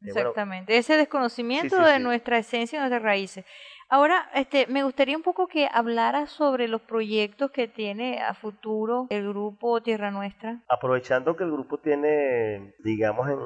Exactamente, 0.00 0.76
ese 0.76 0.96
desconocimiento 0.96 1.80
de 1.80 1.98
nuestra 1.98 2.38
esencia 2.38 2.76
y 2.76 2.80
nuestras 2.80 3.02
raíces. 3.02 3.44
Ahora, 3.90 4.28
este, 4.34 4.66
me 4.66 4.84
gustaría 4.84 5.16
un 5.16 5.22
poco 5.22 5.46
que 5.46 5.66
hablara 5.72 6.26
sobre 6.26 6.68
los 6.68 6.82
proyectos 6.82 7.50
que 7.50 7.68
tiene 7.68 8.22
a 8.22 8.34
futuro 8.34 9.06
el 9.08 9.26
grupo 9.28 9.80
Tierra 9.82 10.10
Nuestra. 10.10 10.62
Aprovechando 10.68 11.36
que 11.36 11.44
el 11.44 11.50
grupo 11.50 11.78
tiene, 11.78 12.74
digamos, 12.84 13.30
en, 13.30 13.38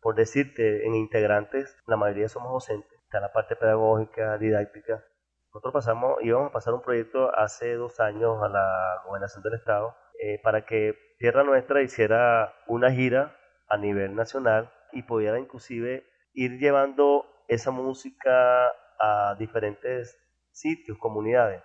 por 0.00 0.14
decirte, 0.14 0.86
en 0.86 0.94
integrantes, 0.94 1.76
la 1.86 1.96
mayoría 1.96 2.28
somos 2.28 2.52
docentes, 2.52 2.92
está 3.02 3.18
la 3.18 3.32
parte 3.32 3.56
pedagógica, 3.56 4.38
didáctica. 4.38 5.04
Nosotros 5.52 5.72
pasamos, 5.72 6.18
íbamos 6.22 6.50
a 6.50 6.52
pasar 6.52 6.74
un 6.74 6.82
proyecto 6.82 7.36
hace 7.36 7.74
dos 7.74 7.98
años 7.98 8.40
a 8.40 8.48
la 8.48 9.02
gobernación 9.04 9.42
del 9.42 9.54
estado 9.54 9.96
eh, 10.20 10.38
para 10.44 10.64
que 10.64 10.94
Tierra 11.18 11.42
Nuestra 11.42 11.82
hiciera 11.82 12.54
una 12.68 12.92
gira 12.92 13.36
a 13.66 13.76
nivel 13.76 14.14
nacional 14.14 14.72
y 14.98 15.02
pudiera 15.04 15.38
inclusive 15.38 16.04
ir 16.32 16.58
llevando 16.58 17.24
esa 17.46 17.70
música 17.70 18.66
a 18.98 19.36
diferentes 19.38 20.18
sitios, 20.50 20.98
comunidades, 20.98 21.62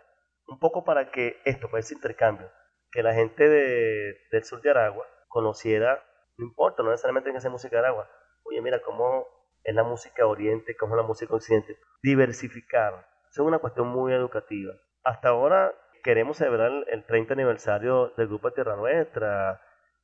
un 0.47 0.59
poco 0.59 0.84
para 0.84 1.09
que 1.09 1.41
esto, 1.45 1.67
para 1.67 1.79
ese 1.79 1.95
intercambio, 1.95 2.47
que 2.91 3.01
la 3.01 3.15
gente 3.15 3.49
de, 3.49 4.17
del 4.31 4.43
sur 4.43 4.61
de 4.61 4.69
Aragua 4.69 5.07
conociera, 5.27 6.03
no 6.38 6.45
importa, 6.45 6.84
no 6.84 6.91
necesariamente 6.91 7.31
en 7.31 7.38
esa 7.38 7.49
música 7.49 7.75
de 7.75 7.79
Aragua, 7.79 8.07
oye, 8.43 8.61
mira 8.61 8.84
cómo 8.84 9.25
es 9.63 9.73
la 9.73 9.84
música 9.84 10.27
oriente, 10.27 10.77
cómo 10.77 10.93
es 10.93 11.01
la 11.01 11.07
música 11.07 11.34
occidente, 11.34 11.79
diversificar, 12.03 13.07
eso 13.31 13.41
es 13.41 13.47
una 13.47 13.57
cuestión 13.57 13.88
muy 13.88 14.13
educativa. 14.13 14.75
Hasta 15.03 15.29
ahora 15.29 15.73
queremos 16.03 16.38
celebrar 16.38 16.71
el 16.88 17.03
30 17.03 17.34
aniversario 17.34 18.13
del 18.15 18.27
Grupo 18.27 18.51
Tierra 18.51 18.75
Nuestra, 18.75 19.59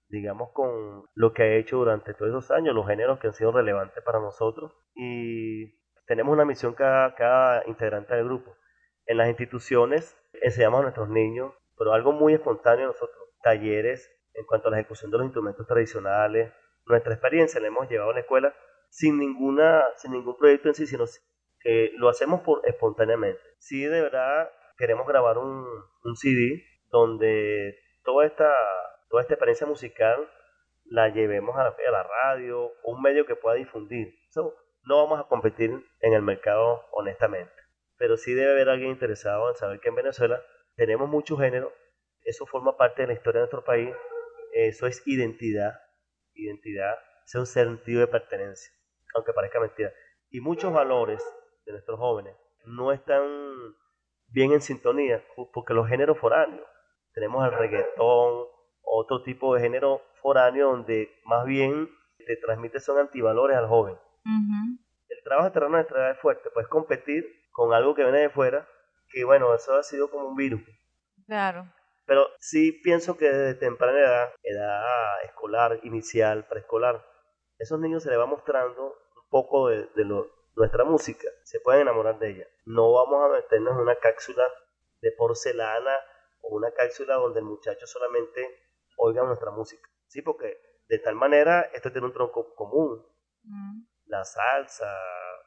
digamos, 0.10 0.52
con 0.54 1.06
lo 1.14 1.34
que 1.34 1.44
ha 1.44 1.56
hecho 1.56 1.78
durante 1.78 2.14
todos 2.14 2.30
esos 2.30 2.52
años, 2.52 2.76
los 2.76 2.88
géneros 2.88 3.20
que 3.20 3.28
han 3.28 3.34
sido 3.34 3.52
relevantes 3.52 4.04
para 4.04 4.20
nosotros. 4.20 4.74
Y 4.96 5.80
tenemos 6.08 6.34
una 6.34 6.46
misión 6.46 6.74
cada, 6.74 7.14
cada 7.16 7.64
integrante 7.68 8.16
del 8.16 8.26
grupo. 8.26 8.56
En 9.06 9.18
las 9.18 9.30
instituciones 9.30 10.18
enseñamos 10.42 10.80
a 10.80 10.84
nuestros 10.84 11.10
niños, 11.10 11.54
pero 11.78 11.94
algo 11.94 12.12
muy 12.12 12.34
espontáneo 12.34 12.88
nosotros, 12.88 13.30
talleres 13.42 14.12
en 14.34 14.46
cuanto 14.46 14.68
a 14.68 14.72
la 14.72 14.80
ejecución 14.80 15.12
de 15.12 15.18
los 15.18 15.26
instrumentos 15.26 15.66
tradicionales. 15.68 16.52
Nuestra 16.86 17.14
experiencia 17.14 17.62
la 17.62 17.68
hemos 17.68 17.90
llevado 17.90 18.12
a 18.12 18.14
la 18.14 18.22
escuela 18.22 18.54
sin, 18.90 19.20
ninguna, 19.20 19.84
sin 19.98 20.12
ningún 20.12 20.38
proyecto 20.38 20.70
en 20.70 20.76
sí, 20.76 20.88
sino 20.88 21.06
que 21.60 21.92
lo 21.96 22.10
hacemos 22.10 22.42
por 22.42 22.68
espontáneamente. 22.68 23.42
Sí, 23.60 23.84
de 23.84 24.02
verdad, 24.02 24.50
queremos 24.78 25.08
grabar 25.08 25.38
un, 25.38 25.66
un 26.04 26.16
CD 26.16 26.64
donde 26.90 27.78
toda 28.04 28.26
esta 28.26 28.52
toda 29.10 29.24
esta 29.24 29.34
experiencia 29.34 29.68
musical 29.68 30.30
la 30.86 31.10
llevemos 31.10 31.56
a 31.58 31.64
la, 31.64 31.70
a 31.70 31.92
la 31.92 32.04
radio, 32.04 32.72
un 32.84 33.02
medio 33.02 33.26
que 33.26 33.36
pueda 33.36 33.56
difundir. 33.56 34.14
no 34.84 34.98
vamos 34.98 35.20
a 35.20 35.28
competir 35.28 35.72
en 36.00 36.14
el 36.14 36.22
mercado 36.22 36.86
honestamente, 36.92 37.54
pero 37.98 38.18
sí 38.18 38.34
debe 38.34 38.52
haber 38.52 38.70
alguien 38.70 38.92
interesado 38.92 39.50
en 39.50 39.56
saber 39.56 39.80
que 39.80 39.90
en 39.90 39.96
Venezuela 39.96 40.42
tenemos 40.76 41.10
mucho 41.10 41.38
género, 41.38 41.72
eso 42.24 42.46
forma 42.46 42.78
parte 42.78 43.02
de 43.02 43.10
la 43.10 43.14
historia 43.14 43.40
de 43.40 43.44
nuestro 43.44 43.64
país, 43.64 43.94
eso 44.54 44.88
es 44.88 45.06
identidad, 45.06 45.80
identidad, 46.34 46.98
es 47.26 47.36
un 47.36 47.46
sentido 47.46 48.02
de 48.02 48.08
pertenencia, 48.08 48.74
aunque 49.16 49.34
parezca 49.34 49.60
mentira. 49.60 49.94
Y 50.30 50.42
muchos 50.42 50.74
valores 50.74 51.24
de 51.66 51.74
nuestros 51.74 52.00
jóvenes 52.00 52.36
no 52.66 52.92
están 52.92 53.76
bien 54.28 54.52
en 54.52 54.62
sintonía 54.62 55.24
porque 55.54 55.74
los 55.74 55.88
géneros 55.88 56.18
foráneos, 56.18 56.68
tenemos 57.14 57.46
el 57.46 57.58
reggaetón, 57.58 58.48
otro 58.90 59.24
tipo 59.24 59.54
de 59.54 59.62
género 59.62 60.02
foráneo 60.22 60.72
donde 60.72 61.12
más 61.26 61.46
bien 61.46 61.90
te 62.18 62.36
transmite 62.38 62.80
son 62.80 62.98
antivalores 62.98 63.58
al 63.58 63.68
joven. 63.68 63.98
El 65.08 65.24
trabajo 65.24 65.52
terreno 65.52 65.78
de 65.78 65.84
nuestra 65.84 66.12
es 66.12 66.20
fuerte, 66.20 66.50
pues 66.54 66.68
competir 66.68 67.26
con 67.52 67.74
algo 67.74 67.96
que 67.96 68.04
viene 68.04 68.20
de 68.20 68.30
fuera, 68.30 68.68
que 69.10 69.24
bueno, 69.24 69.54
eso 69.54 69.76
ha 69.76 69.84
sido 69.84 70.10
como 70.10 70.28
un 70.28 70.36
virus. 70.36 70.62
Claro. 71.26 71.72
Pero 72.06 72.28
sí 72.40 72.72
pienso 72.84 73.18
que 73.18 73.26
desde 73.26 73.60
temprana 73.60 74.00
edad, 74.00 74.34
edad 74.44 75.24
escolar, 75.26 75.80
inicial, 75.84 76.48
preescolar, 76.48 77.06
esos 77.58 77.80
niños 77.80 78.04
se 78.04 78.10
les 78.10 78.20
va 78.20 78.26
mostrando 78.26 78.86
un 78.86 79.30
poco 79.30 79.70
de, 79.70 79.88
de 79.96 80.06
lo, 80.06 80.28
nuestra 80.56 80.84
música, 80.84 81.28
se 81.44 81.60
pueden 81.60 81.82
enamorar 81.82 82.20
de 82.20 82.32
ella. 82.32 82.48
No 82.66 82.92
vamos 82.92 83.26
a 83.26 83.34
meternos 83.34 83.74
en 83.76 83.82
una 83.82 83.96
cápsula 83.96 84.44
de 85.02 85.12
porcelana 85.14 85.96
o 86.42 86.56
una 86.56 86.72
cápsula 86.72 87.16
donde 87.16 87.40
el 87.40 87.46
muchacho 87.46 87.88
solamente 87.88 88.69
oigan 89.00 89.26
nuestra 89.26 89.52
música. 89.52 89.88
Sí, 90.08 90.22
porque 90.22 90.58
de 90.88 91.00
tal 91.00 91.16
manera 91.16 91.70
esto 91.74 91.92
tiene 91.92 92.08
un 92.08 92.14
tronco 92.14 92.54
común. 92.56 93.04
Mm. 93.44 93.82
La 94.06 94.24
salsa, 94.26 94.92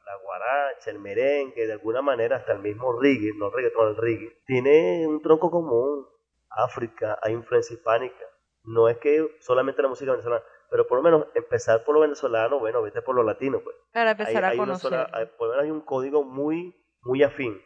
la 0.05 0.15
guaracha, 0.23 0.89
el 0.89 0.99
merengue, 0.99 1.67
de 1.67 1.73
alguna 1.73 2.01
manera 2.01 2.37
hasta 2.37 2.53
el 2.53 2.59
mismo 2.59 2.99
reggae, 2.99 3.31
no 3.37 3.49
reggaeton, 3.49 3.89
el 3.89 3.97
reggae, 3.97 4.41
tiene 4.45 5.07
un 5.07 5.21
tronco 5.21 5.51
común. 5.51 6.07
África, 6.49 7.17
hay 7.21 7.33
influencia 7.33 7.73
hispánica. 7.73 8.25
No 8.63 8.87
es 8.87 8.97
que 8.97 9.37
solamente 9.39 9.81
la 9.81 9.89
música 9.89 10.11
venezolana, 10.11 10.43
pero 10.69 10.87
por 10.87 10.97
lo 10.97 11.03
menos 11.03 11.27
empezar 11.35 11.83
por 11.83 11.95
lo 11.95 12.01
venezolano, 12.01 12.59
bueno, 12.59 12.81
vete 12.81 13.01
por 13.01 13.15
lo 13.15 13.23
latino, 13.23 13.59
pues. 13.63 13.75
Para 13.91 14.11
empezar 14.11 14.45
a 14.45 14.55
conocer. 14.55 15.07
hay, 15.11 15.25
por 15.37 15.47
lo 15.47 15.53
menos 15.53 15.63
hay 15.65 15.71
un 15.71 15.81
código 15.81 16.23
muy, 16.23 16.73
muy 17.01 17.23
afín, 17.23 17.59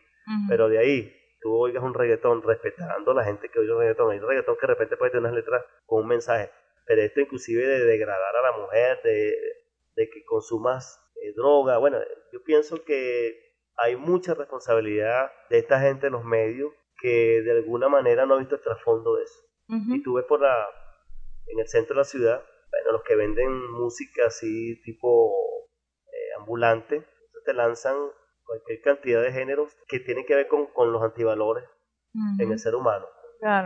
pero 0.50 0.68
de 0.68 0.80
ahí 0.80 1.17
tú 1.48 1.56
oigas 1.56 1.82
un 1.82 1.94
reggaetón 1.94 2.44
respetando 2.44 3.12
a 3.12 3.14
la 3.14 3.24
gente 3.24 3.48
que 3.48 3.60
oye 3.60 3.72
un 3.72 3.80
reggaetón. 3.80 4.12
Hay 4.12 4.20
un 4.20 4.28
reggaetón 4.28 4.56
que 4.56 4.68
de 4.68 4.74
repente 4.74 4.98
puede 4.98 5.12
tener 5.12 5.22
unas 5.22 5.36
letras 5.36 5.64
con 5.86 6.02
un 6.02 6.08
mensaje, 6.10 6.52
pero 6.86 7.02
esto 7.02 7.22
inclusive 7.22 7.66
de 7.66 7.86
degradar 7.86 8.36
a 8.36 8.42
la 8.42 8.58
mujer, 8.58 9.00
de, 9.02 9.34
de 9.96 10.10
que 10.10 10.26
consumas 10.26 11.00
eh, 11.24 11.32
droga. 11.38 11.78
Bueno, 11.78 12.00
yo 12.34 12.44
pienso 12.44 12.84
que 12.84 13.54
hay 13.78 13.96
mucha 13.96 14.34
responsabilidad 14.34 15.32
de 15.50 15.60
esta 15.60 15.80
gente 15.80 16.08
en 16.08 16.14
los 16.14 16.26
medios 16.26 16.74
que 17.00 17.42
de 17.44 17.52
alguna 17.52 17.88
manera 17.88 18.26
no 18.26 18.34
ha 18.34 18.40
visto 18.40 18.56
el 18.56 18.62
trasfondo 18.62 19.16
de 19.16 19.24
eso. 19.24 19.44
Y 19.70 20.04
tú 20.04 20.16
ves 20.16 20.26
por 20.26 20.42
la, 20.42 20.56
en 21.46 21.60
el 21.60 21.68
centro 21.68 21.94
de 21.94 22.00
la 22.00 22.04
ciudad, 22.04 22.44
bueno, 22.72 22.92
los 22.92 23.04
que 23.04 23.16
venden 23.16 23.72
música 23.72 24.28
así 24.28 24.82
tipo 24.84 25.34
eh, 26.08 26.40
ambulante, 26.40 27.06
te 27.46 27.54
lanzan 27.54 27.96
cualquier 28.48 28.82
cantidad 28.82 29.22
de 29.22 29.32
géneros 29.32 29.78
que 29.88 30.00
tienen 30.00 30.26
que 30.26 30.36
ver 30.36 30.48
con, 30.48 30.68
con 30.68 30.92
los 30.92 31.04
antivalores 31.04 31.66
en 32.40 32.52
el 32.52 32.58
ser 32.58 32.74
humano. 32.74 33.06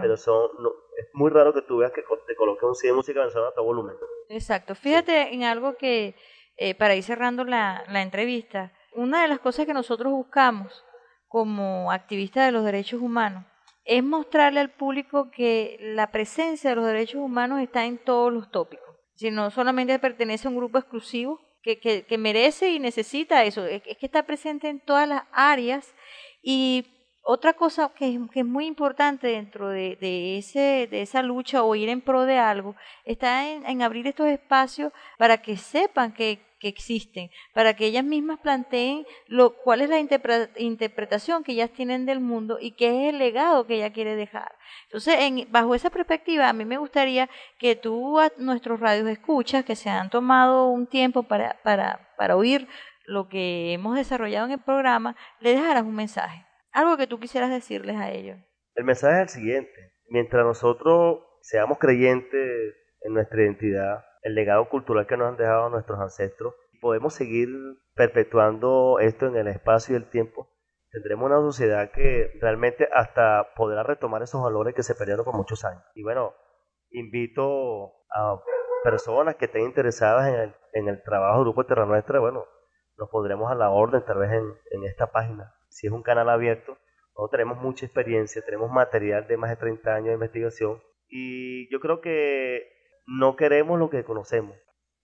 Pero 0.01 0.17
son, 0.17 0.49
es 0.97 1.07
muy 1.13 1.29
raro 1.29 1.53
que 1.53 1.61
tú 1.61 1.77
veas 1.77 1.93
que 1.93 2.01
te 2.27 2.36
coloquen 2.36 2.69
un 2.69 2.75
CD 2.75 2.89
de 2.89 2.95
música 2.95 3.19
venezolana 3.21 3.51
a 3.51 3.53
todo 3.53 3.65
volumen. 3.65 3.95
Exacto. 4.27 4.75
Fíjate 4.75 5.34
en 5.34 5.43
algo 5.43 5.77
que, 5.77 6.15
eh, 6.57 6.75
para 6.75 6.95
ir 6.95 7.03
cerrando 7.03 7.45
la, 7.45 7.86
la 7.88 8.01
entrevista, 8.01 8.73
una 8.93 9.21
de 9.21 9.29
las 9.29 9.39
cosas 9.39 9.65
que 9.65 9.73
nosotros 9.73 10.11
buscamos 10.11 10.84
como 11.27 11.91
activistas 11.91 12.45
de 12.45 12.51
los 12.51 12.65
derechos 12.65 13.01
humanos 13.01 13.45
es 13.86 14.03
mostrarle 14.03 14.59
al 14.59 14.71
público 14.71 15.32
que 15.32 15.77
la 15.79 16.11
presencia 16.11 16.69
de 16.69 16.75
los 16.75 16.86
derechos 16.86 17.21
humanos 17.21 17.61
está 17.61 17.86
en 17.86 17.97
todos 17.97 18.32
los 18.32 18.51
tópicos, 18.51 18.95
si 19.15 19.32
no 19.32 19.49
solamente 19.49 19.97
pertenece 19.97 20.47
a 20.47 20.51
un 20.51 20.57
grupo 20.57 20.77
exclusivo, 20.77 21.39
que, 21.62 22.18
merece 22.18 22.72
y 22.72 22.80
necesita 22.80 23.43
eso, 23.43 23.66
es, 23.66 23.82
que 23.82 24.05
está 24.05 24.24
presente 24.24 24.70
en 24.70 24.80
todas 24.80 25.07
las 25.07 25.24
áreas. 25.32 25.93
Y 26.41 26.86
otra 27.24 27.53
cosa 27.53 27.91
que 27.95 28.20
es, 28.34 28.45
muy 28.45 28.66
importante 28.66 29.28
dentro 29.28 29.70
de, 29.70 30.38
ese, 30.38 30.88
de 30.89 31.01
esa 31.01 31.22
lucha 31.22 31.64
o 31.64 31.76
ir 31.76 31.89
en 31.89 32.01
pro 32.01 32.26
de 32.26 32.38
algo 32.38 32.76
está 33.05 33.49
en 33.49 33.82
abrir 33.82 34.07
estos 34.07 34.28
espacios 34.28 34.91
para 35.18 35.41
que 35.41 35.57
sepan 35.57 36.14
que, 36.14 36.50
que 36.62 36.68
existen, 36.68 37.32
para 37.53 37.74
que 37.74 37.88
ellas 37.88 38.05
mismas 38.05 38.39
planteen 38.39 39.05
lo, 39.28 39.55
cuál 39.55 39.82
es 39.82 39.89
la 39.89 39.99
interpretación 39.99 41.43
que 41.43 41.53
ellas 41.53 41.72
tienen 41.72 42.05
del 42.05 42.20
mundo 42.20 42.59
y 42.62 42.74
qué 42.74 43.07
es 43.07 43.14
el 43.14 43.20
legado 43.20 43.66
que 43.66 43.76
ella 43.76 43.91
quiere 43.91 44.16
dejar. 44.16 44.53
Entonces, 44.86 45.16
en, 45.20 45.51
bajo 45.51 45.74
esa 45.74 45.89
perspectiva, 45.89 46.47
a 46.47 46.53
mí 46.53 46.64
me 46.64 46.78
gustaría 46.78 47.30
que 47.57 47.76
tú 47.76 48.20
a 48.20 48.32
nuestros 48.38 48.80
radios 48.80 49.09
escuchas, 49.09 49.66
que 49.66 49.76
se 49.76 49.89
han 49.89 50.12
tomado 50.12 50.68
un 50.68 50.86
tiempo 50.86 51.24
para, 51.24 51.59
para, 51.64 52.14
para 52.16 52.38
oír 52.38 52.68
lo 53.05 53.28
que 53.28 53.74
hemos 53.74 53.95
desarrollado 53.95 54.45
en 54.45 54.53
el 54.53 54.64
programa, 54.64 55.16
le 55.39 55.55
dejaras 55.55 55.84
un 55.84 55.95
mensaje, 55.95 56.45
algo 56.72 56.95
que 56.95 57.07
tú 57.07 57.20
quisieras 57.20 57.49
decirles 57.49 57.97
a 57.97 58.12
ellos. 58.12 58.38
El 58.76 58.86
mensaje 58.86 59.16
es 59.16 59.22
el 59.22 59.41
siguiente, 59.41 59.93
mientras 60.09 60.45
nosotros 60.45 61.24
seamos 61.41 61.80
creyentes 61.80 62.76
en 63.01 63.14
nuestra 63.14 63.41
identidad, 63.41 64.05
el 64.22 64.36
legado 64.36 64.69
cultural 64.69 65.07
que 65.07 65.17
nos 65.17 65.30
han 65.30 65.38
dejado 65.38 65.69
nuestros 65.69 65.99
ancestros. 65.99 66.53
Podemos 66.80 67.13
seguir 67.13 67.49
perpetuando 67.95 68.99
esto 68.99 69.28
en 69.28 69.36
el 69.36 69.47
espacio 69.47 69.93
y 69.93 69.97
el 69.97 70.09
tiempo. 70.09 70.49
Tendremos 70.91 71.28
una 71.28 71.39
sociedad 71.39 71.91
que 71.91 72.32
realmente 72.41 72.89
hasta 72.93 73.53
podrá 73.55 73.84
retomar 73.84 74.24
esos 74.24 74.41
valores 74.41 74.76
que 74.76 74.84
se 74.84 74.95
perdieron 74.95 75.24
por 75.24 75.36
muchos 75.36 75.63
años. 75.63 75.84
Y 75.95 76.03
bueno, 76.03 76.34
invito 76.89 77.93
a 78.13 78.41
personas 78.84 79.36
que 79.36 79.45
estén 79.45 79.63
interesadas 79.63 80.28
en 80.28 80.36
el, 80.36 80.55
en 80.74 80.88
el 80.89 81.01
trabajo 81.03 81.38
del 81.38 81.45
Grupo 81.45 81.65
Terra 81.65 81.86
Nuestra, 81.86 82.19
bueno, 82.19 82.45
nos 82.97 83.09
pondremos 83.09 83.51
a 83.51 83.55
la 83.55 83.69
orden 83.69 84.03
tal 84.05 84.19
vez 84.19 84.32
en, 84.32 84.43
en 84.72 84.84
esta 84.84 85.11
página. 85.11 85.53
Si 85.69 85.88
es 85.88 85.93
un 85.93 86.03
canal 86.03 86.30
abierto, 86.30 86.78
nosotros 87.15 87.32
tenemos 87.32 87.57
mucha 87.59 87.86
experiencia, 87.86 88.41
tenemos 88.43 88.69
material 88.72 89.28
de 89.28 89.38
más 89.38 89.49
de 89.49 89.55
30 89.57 89.93
años 89.93 90.07
de 90.07 90.13
investigación 90.13 90.82
y 91.07 91.72
yo 91.72 91.80
creo 91.80 92.01
que 92.01 92.70
no 93.05 93.35
queremos 93.35 93.79
lo 93.79 93.89
que 93.89 94.03
conocemos. 94.03 94.57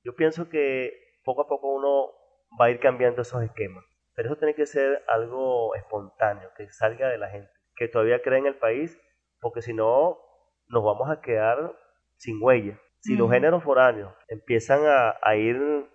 Yo 0.03 0.15
pienso 0.15 0.49
que 0.49 0.93
poco 1.23 1.41
a 1.41 1.47
poco 1.47 1.73
uno 1.73 2.11
va 2.59 2.65
a 2.65 2.69
ir 2.69 2.79
cambiando 2.79 3.21
esos 3.21 3.43
esquemas. 3.43 3.83
Pero 4.15 4.29
eso 4.29 4.37
tiene 4.37 4.55
que 4.55 4.65
ser 4.65 5.03
algo 5.07 5.75
espontáneo, 5.75 6.49
que 6.57 6.69
salga 6.71 7.09
de 7.09 7.19
la 7.19 7.29
gente, 7.29 7.51
que 7.75 7.87
todavía 7.87 8.21
cree 8.23 8.39
en 8.39 8.47
el 8.47 8.55
país, 8.55 8.99
porque 9.39 9.61
si 9.61 9.73
no, 9.73 10.17
nos 10.69 10.83
vamos 10.83 11.09
a 11.09 11.21
quedar 11.21 11.77
sin 12.15 12.41
huella. 12.41 12.79
Si 12.99 13.15
los 13.15 13.29
géneros 13.29 13.63
foráneos 13.63 14.13
empiezan 14.27 14.81
a, 14.85 15.35
ir 15.35 15.87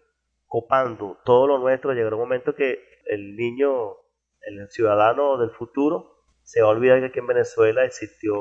copando 0.47 1.19
todo 1.25 1.49
lo 1.49 1.59
nuestro, 1.59 1.93
llegará 1.93 2.15
un 2.15 2.23
momento 2.23 2.55
que 2.55 2.79
el 3.07 3.35
niño, 3.35 3.97
el 4.43 4.71
ciudadano 4.71 5.37
del 5.39 5.51
futuro, 5.51 6.23
se 6.43 6.63
va 6.63 6.69
a 6.69 6.71
olvidar 6.71 7.01
que 7.01 7.07
aquí 7.07 7.19
en 7.19 7.27
Venezuela 7.27 7.85
existió 7.85 8.35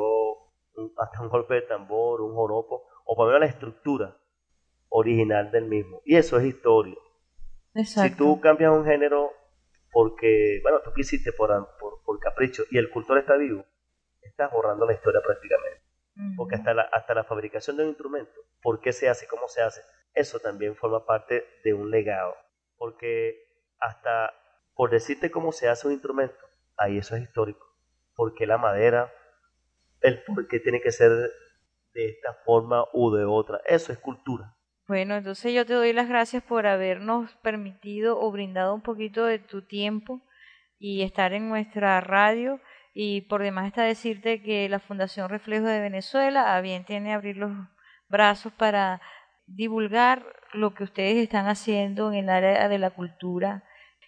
hasta 0.97 1.21
un 1.21 1.29
golpe 1.29 1.55
de 1.55 1.61
tambor, 1.63 2.21
un 2.21 2.33
joropo, 2.35 2.87
o 3.11 3.15
por 3.15 3.25
lo 3.25 3.33
menos 3.33 3.41
la 3.41 3.53
estructura 3.53 4.17
original 4.87 5.51
del 5.51 5.65
mismo. 5.65 6.01
Y 6.05 6.15
eso 6.15 6.39
es 6.39 6.45
historia. 6.45 6.95
Si 7.83 8.15
tú 8.15 8.39
cambias 8.39 8.71
un 8.71 8.85
género 8.85 9.33
porque, 9.91 10.61
bueno, 10.63 10.79
tú 10.81 10.93
quisiste 10.93 11.33
por, 11.33 11.49
por, 11.77 12.01
por 12.05 12.19
capricho 12.19 12.63
y 12.71 12.77
el 12.77 12.89
cultor 12.89 13.17
está 13.17 13.35
vivo, 13.35 13.65
estás 14.21 14.49
borrando 14.49 14.85
la 14.85 14.93
historia 14.93 15.19
prácticamente. 15.21 15.81
Porque 16.37 16.55
hasta 16.55 16.73
la, 16.73 16.83
hasta 16.83 17.13
la 17.13 17.25
fabricación 17.25 17.75
de 17.75 17.83
un 17.83 17.89
instrumento, 17.89 18.31
por 18.61 18.79
qué 18.79 18.93
se 18.93 19.09
hace, 19.09 19.27
cómo 19.27 19.49
se 19.49 19.61
hace, 19.61 19.81
eso 20.13 20.39
también 20.39 20.77
forma 20.77 21.05
parte 21.05 21.45
de 21.65 21.73
un 21.73 21.91
legado. 21.91 22.33
Porque 22.77 23.43
hasta 23.77 24.33
por 24.73 24.89
decirte 24.89 25.31
cómo 25.31 25.51
se 25.51 25.67
hace 25.67 25.85
un 25.85 25.93
instrumento, 25.93 26.39
ahí 26.77 26.97
eso 26.97 27.17
es 27.17 27.23
histórico. 27.23 27.75
Porque 28.15 28.47
la 28.47 28.57
madera, 28.57 29.13
el 29.99 30.23
por 30.23 30.47
qué 30.47 30.61
tiene 30.61 30.79
que 30.79 30.93
ser 30.93 31.11
de 31.93 32.09
esta 32.09 32.33
forma 32.45 32.85
u 32.93 33.11
de 33.11 33.25
otra, 33.25 33.61
eso 33.65 33.91
es 33.91 33.99
cultura. 33.99 34.55
Bueno, 34.87 35.15
entonces 35.15 35.53
yo 35.53 35.65
te 35.65 35.73
doy 35.73 35.93
las 35.93 36.09
gracias 36.09 36.43
por 36.43 36.67
habernos 36.67 37.33
permitido 37.37 38.19
o 38.19 38.31
brindado 38.31 38.73
un 38.73 38.81
poquito 38.81 39.25
de 39.25 39.39
tu 39.39 39.61
tiempo 39.61 40.21
y 40.79 41.03
estar 41.03 41.33
en 41.33 41.47
nuestra 41.47 42.01
radio 42.01 42.59
y 42.93 43.21
por 43.21 43.41
demás 43.41 43.67
está 43.67 43.83
decirte 43.83 44.41
que 44.41 44.67
la 44.67 44.79
Fundación 44.79 45.29
Reflejo 45.29 45.65
de 45.65 45.79
Venezuela 45.79 46.55
a 46.55 46.61
bien 46.61 46.83
tiene 46.83 47.13
abrir 47.13 47.37
los 47.37 47.51
brazos 48.09 48.51
para 48.53 49.01
divulgar 49.45 50.25
lo 50.53 50.73
que 50.73 50.83
ustedes 50.83 51.17
están 51.17 51.47
haciendo 51.47 52.11
en 52.11 52.25
el 52.25 52.29
área 52.29 52.67
de 52.67 52.79
la 52.79 52.89
cultura. 52.89 53.63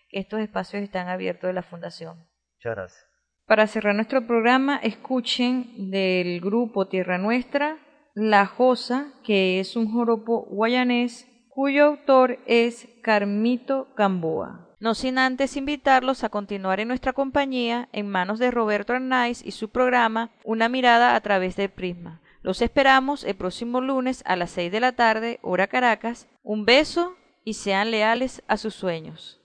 Estos 0.10 0.42
espacios 0.42 0.84
están 0.84 1.08
abiertos 1.08 1.48
de 1.48 1.54
la 1.54 1.64
Fundación. 1.64 2.28
Muchas 2.58 2.76
gracias. 2.76 3.13
Para 3.46 3.68
cerrar 3.68 3.94
nuestro 3.96 4.26
programa, 4.26 4.78
escuchen 4.78 5.92
del 5.92 6.40
grupo 6.40 6.88
Tierra 6.88 7.18
Nuestra 7.18 7.78
La 8.16 8.46
Josa, 8.46 9.14
que 9.24 9.60
es 9.60 9.76
un 9.76 9.92
joropo 9.92 10.46
guayanés 10.50 11.28
cuyo 11.50 11.86
autor 11.86 12.40
es 12.48 12.88
Carmito 13.04 13.90
Gamboa. 13.98 14.76
No 14.80 14.96
sin 14.96 15.18
antes 15.18 15.58
invitarlos 15.58 16.24
a 16.24 16.30
continuar 16.30 16.80
en 16.80 16.88
nuestra 16.88 17.14
compañía 17.14 17.90
en 17.92 18.10
manos 18.10 18.40
de 18.40 18.50
Roberto 18.50 18.94
Arnaiz 18.94 19.46
y 19.46 19.52
su 19.52 19.70
programa 19.70 20.32
Una 20.44 20.70
mirada 20.70 21.16
a 21.16 21.22
través 21.22 21.56
del 21.58 21.70
prisma. 21.70 22.22
Los 22.42 22.62
esperamos 22.62 23.24
el 23.24 23.36
próximo 23.36 23.82
lunes 23.82 24.24
a 24.26 24.36
las 24.36 24.52
6 24.52 24.72
de 24.72 24.80
la 24.80 24.94
tarde, 24.94 25.40
hora 25.42 25.68
Caracas. 25.68 26.28
Un 26.44 26.66
beso 26.66 27.16
y 27.46 27.54
sean 27.54 27.92
leales 27.92 28.42
a 28.48 28.58
sus 28.58 28.74
sueños. 28.74 29.42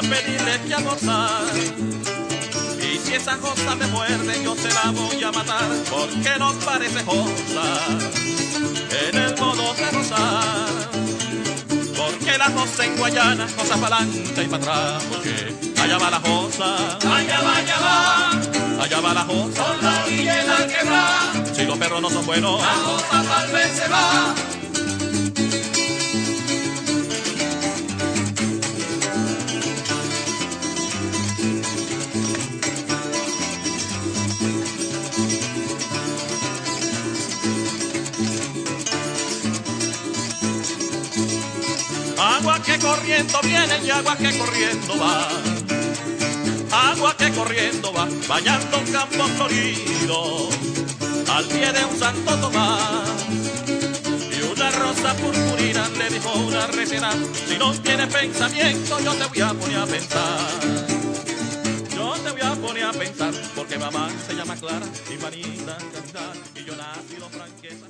A 0.00 0.02
pedirle 0.02 0.60
que 0.66 0.74
almorzar. 0.74 1.56
Y 2.78 2.98
si 2.98 3.14
esa 3.14 3.36
cosa 3.36 3.74
me 3.76 3.86
muerde, 3.88 4.42
yo 4.42 4.54
se 4.56 4.68
la 4.68 4.90
voy 4.92 5.22
a 5.22 5.30
matar, 5.30 5.68
porque 5.90 6.38
no 6.38 6.52
parece 6.60 7.02
josa 7.04 7.66
en 9.08 9.18
el 9.18 9.36
modo 9.36 9.74
de 9.74 9.90
rozar. 9.90 10.90
Porque 11.96 12.38
la 12.38 12.46
josa 12.46 12.84
en 12.86 12.96
Guayana, 12.96 13.46
cosa 13.56 13.76
para 13.76 13.96
adelante 13.98 14.42
y 14.42 14.46
para 14.46 14.62
atrás, 14.62 15.04
porque 15.10 15.54
allá 15.82 15.98
va 15.98 16.10
la 16.10 16.20
josa, 16.20 16.98
allá 16.98 17.40
va, 17.42 17.56
allá 17.56 17.78
va 17.80 18.30
allá 18.82 19.00
va 19.00 19.14
la 19.14 19.24
josa. 19.24 19.64
Por 19.66 19.82
la 19.82 20.04
orilla 20.04 20.44
la 20.44 20.66
quebra. 20.66 21.54
Si 21.54 21.64
los 21.66 21.78
perros 21.78 22.00
no 22.00 22.10
son 22.10 22.24
buenos, 22.24 22.60
la 22.60 22.74
josa 22.86 23.22
tal 23.22 23.52
vez 23.52 23.70
se 23.76 23.88
va. 23.88 24.34
Corriendo 42.80 43.38
viene 43.42 43.78
y 43.84 43.90
agua 43.90 44.16
que 44.16 44.36
corriendo 44.38 44.98
va 44.98 45.28
agua 46.72 47.16
que 47.16 47.30
corriendo 47.32 47.92
va, 47.92 48.08
bañando 48.28 48.78
un 48.78 48.92
campo 48.92 49.24
florido, 49.36 50.48
al 51.28 51.44
pie 51.46 51.72
de 51.72 51.84
un 51.84 51.98
santo 51.98 52.36
Tomás. 52.38 53.08
Y 53.66 54.42
una 54.52 54.70
rosa 54.70 55.14
purpurina 55.14 55.88
le 55.98 56.10
dijo 56.10 56.32
una 56.34 56.66
recena, 56.68 57.12
si 57.48 57.58
no 57.58 57.72
tienes 57.80 58.06
pensamiento 58.06 59.00
yo 59.00 59.14
te 59.14 59.26
voy 59.26 59.40
a 59.40 59.54
poner 59.54 59.78
a 59.78 59.86
pensar. 59.86 60.40
Yo 61.94 62.12
te 62.12 62.30
voy 62.30 62.40
a 62.40 62.54
poner 62.54 62.84
a 62.84 62.92
pensar, 62.92 63.34
porque 63.54 63.78
mamá 63.78 64.08
se 64.26 64.34
llama 64.34 64.56
Clara 64.56 64.86
y 65.12 65.22
manita 65.22 65.78
y 66.54 66.64
yo 66.64 66.76
nacido 66.76 67.28
franqueza. 67.30 67.86